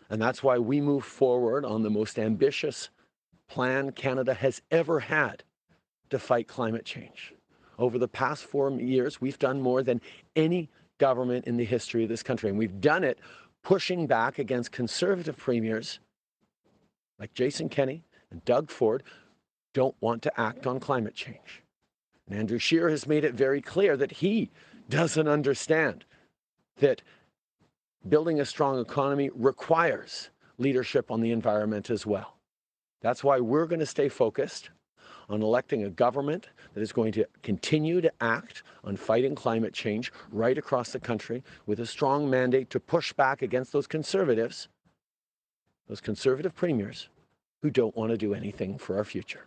And 0.08 0.20
that's 0.20 0.42
why 0.42 0.58
we 0.58 0.80
move 0.80 1.04
forward 1.04 1.64
on 1.64 1.82
the 1.82 1.90
most 1.90 2.18
ambitious 2.18 2.88
plan 3.48 3.92
Canada 3.92 4.32
has 4.34 4.62
ever 4.70 4.98
had 4.98 5.44
to 6.08 6.18
fight 6.18 6.48
climate 6.48 6.84
change. 6.84 7.34
Over 7.80 7.98
the 7.98 8.08
past 8.08 8.44
four 8.44 8.70
years, 8.70 9.20
we've 9.20 9.38
done 9.38 9.60
more 9.60 9.82
than 9.82 10.02
any 10.36 10.68
government 10.98 11.46
in 11.46 11.56
the 11.56 11.64
history 11.64 12.02
of 12.02 12.10
this 12.10 12.22
country. 12.22 12.50
And 12.50 12.58
we've 12.58 12.80
done 12.80 13.02
it 13.02 13.18
pushing 13.64 14.06
back 14.06 14.38
against 14.38 14.70
conservative 14.70 15.36
premiers 15.36 15.98
like 17.18 17.32
Jason 17.32 17.70
Kenney 17.70 18.04
and 18.30 18.44
Doug 18.44 18.70
Ford 18.70 19.02
don't 19.72 19.94
want 20.00 20.22
to 20.22 20.40
act 20.40 20.66
on 20.66 20.78
climate 20.78 21.14
change. 21.14 21.62
And 22.28 22.38
Andrew 22.38 22.58
Scheer 22.58 22.90
has 22.90 23.06
made 23.06 23.24
it 23.24 23.34
very 23.34 23.62
clear 23.62 23.96
that 23.96 24.12
he 24.12 24.50
doesn't 24.90 25.28
understand 25.28 26.04
that 26.80 27.00
building 28.06 28.40
a 28.40 28.44
strong 28.44 28.78
economy 28.78 29.30
requires 29.34 30.28
leadership 30.58 31.10
on 31.10 31.22
the 31.22 31.32
environment 31.32 31.88
as 31.88 32.04
well. 32.04 32.36
That's 33.00 33.24
why 33.24 33.40
we're 33.40 33.66
going 33.66 33.80
to 33.80 33.86
stay 33.86 34.10
focused 34.10 34.68
on 35.30 35.42
electing 35.42 35.84
a 35.84 35.90
government 35.90 36.48
that 36.74 36.80
is 36.80 36.92
going 36.92 37.12
to 37.12 37.24
continue 37.42 38.00
to 38.00 38.12
act 38.20 38.64
on 38.84 38.96
fighting 38.96 39.34
climate 39.34 39.72
change 39.72 40.12
right 40.32 40.58
across 40.58 40.90
the 40.90 40.98
country 40.98 41.42
with 41.66 41.80
a 41.80 41.86
strong 41.86 42.28
mandate 42.28 42.68
to 42.70 42.80
push 42.80 43.12
back 43.12 43.40
against 43.40 43.72
those 43.72 43.86
conservatives, 43.86 44.68
those 45.88 46.00
conservative 46.00 46.54
premiers 46.54 47.08
who 47.62 47.70
don't 47.70 47.96
want 47.96 48.10
to 48.10 48.18
do 48.18 48.34
anything 48.34 48.76
for 48.76 48.96
our 48.96 49.04
future. 49.04 49.46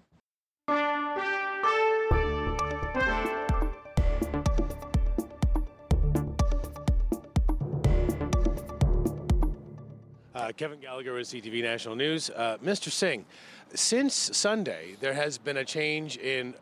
Kevin 10.56 10.80
Gallagher 10.80 11.14
with 11.14 11.28
CTV 11.28 11.64
National 11.64 11.96
News. 11.96 12.30
Uh, 12.30 12.58
Mr. 12.64 12.92
Singh, 12.92 13.26
since 13.74 14.14
Sunday, 14.14 14.96
there 15.00 15.14
has 15.14 15.38
been 15.38 15.58
a 15.58 15.66
change 15.66 16.18
in 16.18 16.54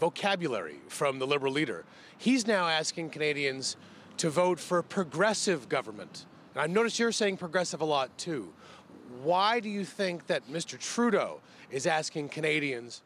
vocabulary 0.00 0.80
from 0.88 1.18
the 1.18 1.26
Liberal 1.26 1.52
leader. 1.52 1.84
He's 2.18 2.46
now 2.46 2.68
asking 2.68 3.10
Canadians 3.10 3.76
to 4.16 4.28
vote 4.28 4.58
for 4.58 4.82
progressive 4.82 5.68
government. 5.68 6.26
And 6.54 6.62
I 6.62 6.66
notice 6.66 6.98
you're 6.98 7.12
saying 7.12 7.36
progressive 7.36 7.80
a 7.80 7.84
lot 7.84 8.16
too. 8.18 8.52
Why 9.22 9.60
do 9.60 9.68
you 9.68 9.84
think 9.84 10.26
that 10.26 10.48
Mr. 10.50 10.78
Trudeau 10.78 11.40
is 11.70 11.86
asking 11.86 12.30
Canadians 12.30 13.02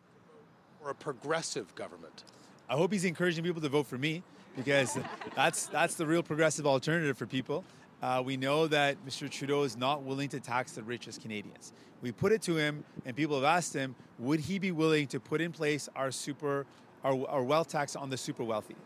for 0.81 0.91
a 0.91 0.95
progressive 0.95 1.75
government? 1.75 2.25
I 2.69 2.75
hope 2.75 2.93
he's 2.93 3.05
encouraging 3.05 3.45
people 3.45 3.61
to 3.61 3.69
vote 3.69 3.87
for 3.87 3.99
me 3.99 4.23
because 4.57 4.99
that's 5.37 5.67
that's 5.67 5.95
the 5.95 6.07
real 6.07 6.23
progressive 6.23 6.67
alternative 6.67 7.19
for 7.19 7.27
people. 7.27 7.65
Uh, 8.03 8.23
we 8.25 8.37
know 8.37 8.67
that 8.67 8.97
Mr. 9.07 9.29
Trudeau 9.31 9.63
is 9.63 9.77
not 9.77 10.03
willing 10.03 10.29
to 10.29 10.41
tax 10.41 10.73
the 10.73 10.83
richest 10.83 11.23
Canadians. 11.23 11.73
We 12.03 12.13
put 12.13 12.33
it 12.33 12.43
to 12.43 12.57
him, 12.57 12.85
and 13.05 13.17
people 13.17 13.37
have 13.37 13.45
asked 13.45 13.73
him, 13.73 13.95
would 14.19 14.41
he 14.41 14.59
be 14.59 14.71
willing 14.71 15.07
to 15.09 15.21
put 15.21 15.41
in 15.41 15.53
place 15.53 15.89
our 15.97 16.11
super, 16.11 16.67
our, 17.03 17.27
our 17.29 17.43
wealth 17.43 17.69
tax 17.69 17.97
on 17.97 18.11
the 18.11 18.17
super 18.17 18.45
wealthy? 18.45 18.77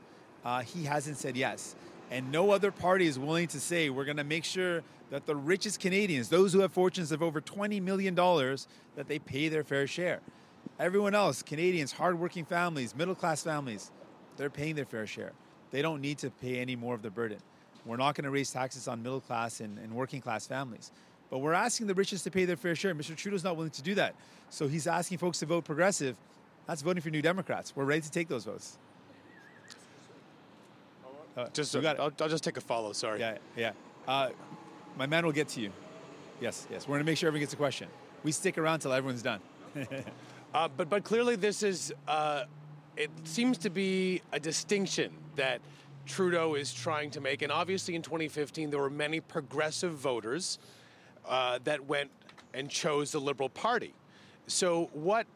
Uh, 0.44 0.62
he 0.62 0.84
hasn't 0.84 1.16
said 1.16 1.36
yes. 1.36 1.74
And 2.10 2.30
no 2.32 2.50
other 2.50 2.70
party 2.70 3.06
is 3.06 3.18
willing 3.18 3.48
to 3.48 3.60
say 3.60 3.90
we're 3.90 4.04
going 4.04 4.16
to 4.16 4.24
make 4.24 4.44
sure 4.44 4.82
that 5.10 5.26
the 5.26 5.36
richest 5.36 5.80
Canadians, 5.80 6.28
those 6.28 6.52
who 6.52 6.60
have 6.60 6.72
fortunes 6.72 7.12
of 7.12 7.22
over 7.22 7.40
$20 7.40 7.82
million, 7.82 8.14
that 8.14 9.08
they 9.08 9.18
pay 9.18 9.48
their 9.48 9.64
fair 9.64 9.86
share. 9.86 10.20
Everyone 10.78 11.14
else, 11.14 11.42
Canadians, 11.42 11.92
hardworking 11.92 12.44
families, 12.44 12.94
middle 12.96 13.14
class 13.14 13.42
families, 13.42 13.90
they're 14.36 14.50
paying 14.50 14.76
their 14.76 14.84
fair 14.84 15.06
share. 15.06 15.32
They 15.70 15.82
don't 15.82 16.00
need 16.00 16.18
to 16.18 16.30
pay 16.30 16.58
any 16.58 16.74
more 16.74 16.94
of 16.94 17.02
the 17.02 17.10
burden. 17.10 17.38
We're 17.86 17.96
not 17.96 18.14
going 18.14 18.24
to 18.24 18.30
raise 18.30 18.52
taxes 18.52 18.88
on 18.88 19.02
middle 19.02 19.20
class 19.20 19.60
and, 19.60 19.78
and 19.78 19.92
working 19.92 20.20
class 20.20 20.46
families. 20.46 20.92
But 21.30 21.38
we're 21.38 21.52
asking 21.52 21.86
the 21.86 21.94
richest 21.94 22.24
to 22.24 22.30
pay 22.30 22.44
their 22.44 22.56
fair 22.56 22.74
share. 22.74 22.94
Mr. 22.94 23.16
Trudeau's 23.16 23.44
not 23.44 23.56
willing 23.56 23.70
to 23.70 23.82
do 23.82 23.94
that. 23.94 24.14
So 24.50 24.66
he's 24.66 24.86
asking 24.86 25.18
folks 25.18 25.38
to 25.40 25.46
vote 25.46 25.64
progressive. 25.64 26.16
That's 26.66 26.82
voting 26.82 27.02
for 27.02 27.10
New 27.10 27.22
Democrats. 27.22 27.74
We're 27.74 27.84
ready 27.84 28.02
to 28.02 28.10
take 28.10 28.28
those 28.28 28.44
votes. 28.44 28.78
Uh, 31.36 31.48
just 31.52 31.72
got 31.80 31.98
I'll, 32.00 32.12
I'll, 32.20 32.28
just 32.28 32.42
take 32.42 32.56
a 32.56 32.60
follow. 32.60 32.92
Sorry. 32.92 33.20
Yeah, 33.20 33.38
yeah. 33.56 33.72
Uh, 34.06 34.30
my 34.98 35.06
man 35.06 35.24
will 35.24 35.32
get 35.32 35.48
to 35.50 35.60
you. 35.60 35.72
Yes, 36.40 36.66
yes. 36.70 36.86
We're 36.86 36.94
going 36.94 37.06
to 37.06 37.10
make 37.10 37.16
sure 37.16 37.28
everyone 37.28 37.42
gets 37.42 37.52
a 37.52 37.56
question. 37.56 37.88
We 38.24 38.32
stick 38.32 38.58
around 38.58 38.74
until 38.74 38.92
everyone's 38.92 39.22
done. 39.22 39.40
uh, 40.54 40.68
but 40.76 40.90
but 40.90 41.04
clearly 41.04 41.36
this 41.36 41.62
is. 41.62 41.92
Uh, 42.08 42.44
it 42.96 43.10
seems 43.24 43.56
to 43.58 43.70
be 43.70 44.20
a 44.32 44.40
distinction 44.40 45.12
that 45.36 45.60
Trudeau 46.10 46.54
is 46.54 46.74
trying 46.74 47.10
to 47.12 47.20
make. 47.20 47.42
And 47.42 47.52
obviously, 47.52 47.94
in 47.94 48.02
2015, 48.02 48.70
there 48.70 48.80
were 48.80 48.90
many 48.90 49.20
progressive 49.20 49.92
voters 49.94 50.58
uh, 51.26 51.60
that 51.64 51.86
went 51.86 52.10
and 52.52 52.68
chose 52.68 53.12
the 53.12 53.20
Liberal 53.20 53.48
Party. 53.48 53.94
So, 54.46 54.90
what 54.92 55.26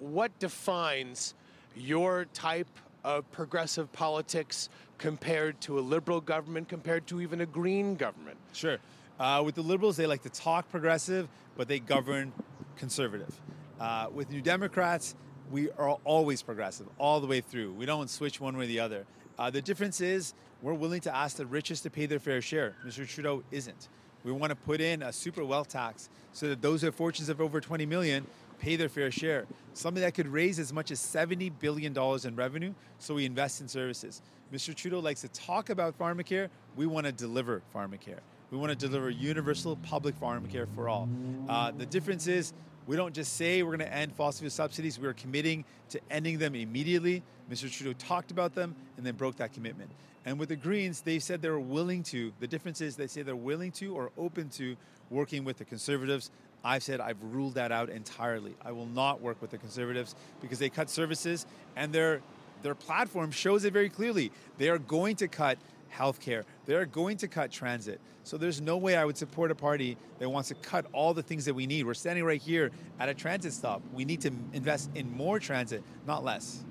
what 0.00 0.36
defines 0.40 1.34
your 1.76 2.24
type 2.34 2.68
of 3.04 3.30
progressive 3.30 3.92
politics 3.92 4.68
compared 4.98 5.60
to 5.60 5.78
a 5.78 5.80
Liberal 5.82 6.20
government, 6.20 6.68
compared 6.68 7.06
to 7.06 7.20
even 7.20 7.40
a 7.40 7.46
Green 7.46 7.94
government? 7.94 8.36
Sure. 8.52 8.78
Uh, 9.20 9.40
with 9.44 9.54
the 9.54 9.62
Liberals, 9.62 9.96
they 9.96 10.06
like 10.06 10.22
to 10.22 10.30
talk 10.30 10.68
progressive, 10.68 11.28
but 11.56 11.68
they 11.68 11.78
govern 11.78 12.32
conservative. 12.76 13.40
Uh, 13.78 14.08
with 14.12 14.30
New 14.30 14.40
Democrats, 14.40 15.14
we 15.50 15.70
are 15.72 15.96
always 16.04 16.42
progressive 16.42 16.88
all 16.98 17.20
the 17.20 17.26
way 17.26 17.40
through. 17.40 17.72
We 17.74 17.86
don't 17.86 18.10
switch 18.10 18.40
one 18.40 18.56
way 18.56 18.64
or 18.64 18.68
the 18.68 18.80
other. 18.80 19.06
Uh, 19.38 19.50
the 19.50 19.62
difference 19.62 20.00
is 20.00 20.34
we're 20.62 20.74
willing 20.74 21.00
to 21.02 21.14
ask 21.14 21.36
the 21.36 21.46
richest 21.46 21.82
to 21.82 21.90
pay 21.90 22.06
their 22.06 22.18
fair 22.18 22.40
share. 22.40 22.74
Mr. 22.86 23.06
Trudeau 23.06 23.42
isn't. 23.50 23.88
We 24.24 24.32
want 24.32 24.50
to 24.50 24.56
put 24.56 24.80
in 24.80 25.02
a 25.02 25.12
super 25.12 25.44
wealth 25.44 25.68
tax 25.68 26.08
so 26.32 26.48
that 26.48 26.62
those 26.62 26.80
who 26.80 26.86
have 26.86 26.94
fortunes 26.94 27.28
of 27.28 27.40
over 27.40 27.60
20 27.60 27.84
million 27.84 28.26
pay 28.58 28.76
their 28.76 28.88
fair 28.88 29.10
share. 29.10 29.46
Something 29.74 30.02
that 30.02 30.14
could 30.14 30.28
raise 30.28 30.58
as 30.58 30.72
much 30.72 30.90
as 30.90 30.98
$70 30.98 31.52
billion 31.60 31.96
in 32.24 32.36
revenue, 32.36 32.72
so 32.98 33.14
we 33.14 33.26
invest 33.26 33.60
in 33.60 33.68
services. 33.68 34.22
Mr. 34.52 34.74
Trudeau 34.74 35.00
likes 35.00 35.20
to 35.20 35.28
talk 35.28 35.68
about 35.68 35.98
pharmacare. 35.98 36.48
We 36.76 36.86
want 36.86 37.06
to 37.06 37.12
deliver 37.12 37.60
pharmacare. 37.74 38.20
We 38.50 38.58
want 38.58 38.70
to 38.70 38.76
deliver 38.76 39.10
universal 39.10 39.76
public 39.76 40.18
pharmacare 40.18 40.66
for 40.74 40.88
all. 40.88 41.08
Uh, 41.48 41.72
the 41.72 41.86
difference 41.86 42.26
is 42.26 42.52
we 42.86 42.96
don't 42.96 43.14
just 43.14 43.34
say 43.34 43.62
we're 43.62 43.76
going 43.76 43.88
to 43.88 43.94
end 43.94 44.14
fossil 44.14 44.40
fuel 44.40 44.50
subsidies, 44.50 44.98
we're 44.98 45.14
committing 45.14 45.64
to 45.90 46.00
ending 46.10 46.38
them 46.38 46.54
immediately. 46.54 47.22
Mr. 47.50 47.70
Trudeau 47.70 47.94
talked 47.98 48.30
about 48.30 48.54
them 48.54 48.74
and 48.96 49.06
then 49.06 49.14
broke 49.14 49.36
that 49.36 49.52
commitment. 49.52 49.90
And 50.26 50.38
with 50.38 50.48
the 50.48 50.56
Greens, 50.56 51.02
they 51.02 51.18
said 51.18 51.42
they're 51.42 51.58
willing 51.58 52.02
to. 52.04 52.32
The 52.40 52.46
difference 52.46 52.80
is 52.80 52.96
they 52.96 53.06
say 53.06 53.22
they're 53.22 53.36
willing 53.36 53.72
to 53.72 53.94
or 53.94 54.10
open 54.16 54.48
to 54.50 54.76
working 55.10 55.44
with 55.44 55.58
the 55.58 55.64
Conservatives. 55.64 56.30
I've 56.64 56.82
said 56.82 57.00
I've 57.00 57.22
ruled 57.22 57.54
that 57.54 57.72
out 57.72 57.90
entirely. 57.90 58.54
I 58.64 58.72
will 58.72 58.86
not 58.86 59.20
work 59.20 59.40
with 59.42 59.50
the 59.50 59.58
Conservatives 59.58 60.14
because 60.40 60.58
they 60.58 60.70
cut 60.70 60.88
services 60.88 61.46
and 61.76 61.92
their 61.92 62.22
their 62.62 62.74
platform 62.74 63.30
shows 63.30 63.64
it 63.64 63.74
very 63.74 63.90
clearly. 63.90 64.32
They 64.56 64.70
are 64.70 64.78
going 64.78 65.16
to 65.16 65.28
cut 65.28 65.58
healthcare. 65.96 66.44
They're 66.66 66.86
going 66.86 67.16
to 67.18 67.28
cut 67.28 67.50
transit. 67.50 68.00
So 68.24 68.38
there's 68.38 68.60
no 68.60 68.76
way 68.76 68.96
I 68.96 69.04
would 69.04 69.18
support 69.18 69.50
a 69.50 69.54
party 69.54 69.96
that 70.18 70.28
wants 70.28 70.48
to 70.48 70.54
cut 70.54 70.86
all 70.92 71.14
the 71.14 71.22
things 71.22 71.44
that 71.44 71.54
we 71.54 71.66
need. 71.66 71.84
We're 71.84 71.94
standing 71.94 72.24
right 72.24 72.40
here 72.40 72.70
at 72.98 73.08
a 73.08 73.14
transit 73.14 73.52
stop. 73.52 73.82
We 73.92 74.04
need 74.04 74.20
to 74.22 74.30
invest 74.52 74.90
in 74.94 75.14
more 75.14 75.38
transit, 75.38 75.82
not 76.06 76.24
less. 76.24 76.64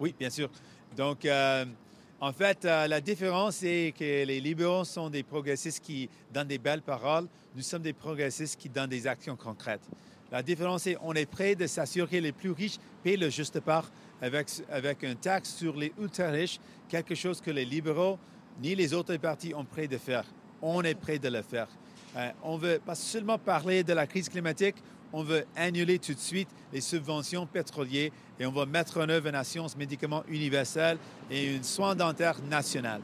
Oui, 0.00 0.14
bien 0.16 0.30
sûr. 0.30 0.48
Donc, 0.96 1.24
euh, 1.24 1.64
en 2.20 2.32
fait, 2.32 2.64
euh, 2.64 2.86
la 2.86 3.00
différence, 3.00 3.56
c'est 3.56 3.92
que 3.96 4.24
les 4.24 4.40
libéraux 4.40 4.84
sont 4.84 5.10
des 5.10 5.22
progressistes 5.22 5.80
qui 5.80 6.08
donnent 6.32 6.48
des 6.48 6.58
belles 6.58 6.82
paroles. 6.82 7.26
Nous 7.54 7.62
sommes 7.62 7.82
des 7.82 7.92
progressistes 7.92 8.60
qui 8.60 8.68
donnent 8.68 8.90
des 8.90 9.06
actions 9.06 9.36
concrètes. 9.36 9.88
La 10.30 10.42
différence, 10.42 10.82
c'est 10.82 10.94
qu'on 10.94 11.14
est 11.14 11.26
prêt 11.26 11.54
de 11.54 11.66
s'assurer 11.66 12.18
que 12.18 12.22
les 12.22 12.32
plus 12.32 12.50
riches 12.50 12.78
paient 13.02 13.16
le 13.16 13.30
juste 13.30 13.60
part 13.60 13.90
avec, 14.20 14.48
avec 14.70 15.02
une 15.02 15.16
taxe 15.16 15.54
sur 15.54 15.76
les 15.76 15.92
ultra-riches, 15.98 16.58
quelque 16.88 17.14
chose 17.14 17.40
que 17.40 17.50
les 17.50 17.64
libéraux 17.64 18.18
ni 18.60 18.74
les 18.74 18.92
autres 18.92 19.16
partis 19.16 19.54
ont 19.54 19.64
prêt 19.64 19.86
de 19.86 19.98
faire. 19.98 20.24
On 20.60 20.82
est 20.82 20.94
prêt 20.94 21.18
de 21.18 21.28
le 21.28 21.42
faire. 21.42 21.68
Euh, 22.16 22.30
on 22.42 22.56
veut 22.56 22.80
pas 22.84 22.94
seulement 22.94 23.38
parler 23.38 23.84
de 23.84 23.92
la 23.92 24.06
crise 24.06 24.28
climatique, 24.28 24.76
on 25.12 25.22
veut 25.22 25.44
annuler 25.56 25.98
tout 25.98 26.14
de 26.14 26.18
suite 26.18 26.48
les 26.72 26.80
subventions 26.80 27.46
pétrolières 27.46 28.10
et 28.38 28.46
on 28.46 28.52
va 28.52 28.66
mettre 28.66 29.00
en 29.00 29.08
œuvre 29.08 29.28
une 29.28 29.34
assurance 29.34 29.76
médicaments 29.76 30.24
universelle 30.28 30.98
et 31.30 31.54
une 31.54 31.64
soin 31.64 31.94
dentaire 31.94 32.40
national. 32.42 33.00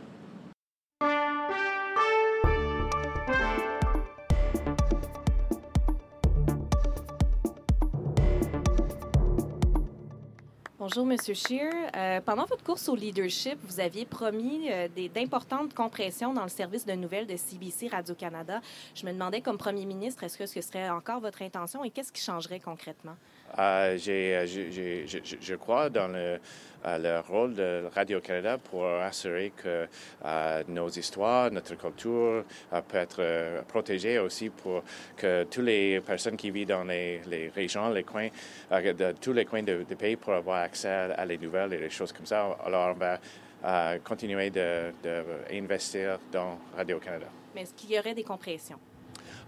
Bonjour, 10.95 11.07
Monsieur 11.07 11.35
Scheer. 11.35 11.73
Euh, 11.97 12.21
pendant 12.21 12.45
votre 12.45 12.63
course 12.63 12.89
au 12.89 12.95
leadership, 12.95 13.59
vous 13.65 13.81
aviez 13.81 14.05
promis 14.05 14.71
euh, 14.71 14.87
d'importantes 15.13 15.75
compressions 15.75 16.33
dans 16.33 16.45
le 16.45 16.49
service 16.49 16.87
de 16.87 16.93
nouvelles 16.93 17.27
de 17.27 17.37
CBC 17.37 17.89
Radio-Canada. 17.89 18.61
Je 18.95 19.05
me 19.05 19.13
demandais, 19.13 19.41
comme 19.41 19.59
Premier 19.59 19.87
ministre, 19.87 20.23
est-ce 20.23 20.39
que 20.39 20.47
ce 20.47 20.61
serait 20.61 20.89
encore 20.91 21.19
votre 21.19 21.43
intention 21.43 21.83
et 21.83 21.91
qu'est-ce 21.91 22.13
qui 22.13 22.23
changerait 22.23 22.61
concrètement? 22.61 23.17
Euh, 23.59 23.97
j'ai, 23.97 24.47
j'ai, 24.47 25.07
je, 25.41 25.55
crois 25.55 25.89
dans 25.89 26.09
le, 26.09 26.39
euh, 26.87 26.99
le 26.99 27.21
rôle 27.21 27.55
de 27.55 27.85
Radio-Canada 27.95 28.59
pour 28.59 28.87
assurer 28.87 29.53
que 29.57 29.87
euh, 30.25 30.63
nos 30.69 30.89
histoires, 30.89 31.51
notre 31.51 31.77
culture 31.77 32.45
euh, 32.73 32.81
peut 32.87 32.99
être 32.99 33.21
euh, 33.21 33.63
protégée 33.63 34.19
aussi 34.19 34.51
pour 34.51 34.83
que 35.17 35.45
toutes 35.45 35.65
les 35.65 36.01
personnes 36.01 36.37
qui 36.37 36.51
vivent 36.51 36.69
dans 36.69 36.85
les, 36.85 37.21
régions, 37.55 37.91
les 37.91 38.05
coins, 38.05 38.29
euh, 38.73 38.93
de 38.93 39.13
tous 39.21 39.33
les 39.33 39.45
coins 39.45 39.63
du 39.63 39.97
pays 39.97 40.17
pour 40.17 40.35
avoir 40.35 40.63
accès 40.63 40.89
à 41.17 41.25
les 41.25 41.39
nouvelles 41.39 41.73
et 41.75 41.79
les 41.79 41.91
choses 41.91 42.13
comme 42.13 42.27
ça. 42.27 42.57
Alors, 42.65 42.95
on 42.95 42.99
va 42.99 43.19
euh, 43.65 43.99
continuer 44.05 44.51
d'investir 44.51 46.19
dans 46.31 46.59
Radio-Canada. 46.77 47.27
Mais 47.55 47.63
est-ce 47.63 47.75
qu'il 47.75 47.93
y 47.93 47.99
aurait 47.99 48.15
des 48.15 48.25
compressions? 48.25 48.79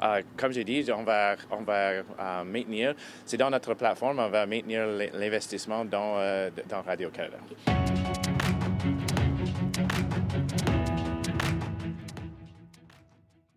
Euh, 0.02 0.22
comme 0.36 0.52
j'ai 0.52 0.64
dit, 0.64 0.86
on 0.94 1.02
va, 1.02 1.36
on 1.50 1.62
va 1.62 1.74
euh, 1.74 2.04
maintenir, 2.44 2.94
c'est 3.24 3.36
dans 3.36 3.50
notre 3.50 3.74
plateforme, 3.74 4.18
on 4.18 4.28
va 4.28 4.46
maintenir 4.46 4.86
l'investissement 5.14 5.84
dans, 5.84 6.16
euh, 6.18 6.50
dans 6.68 6.82
Radio-Canada. 6.82 7.38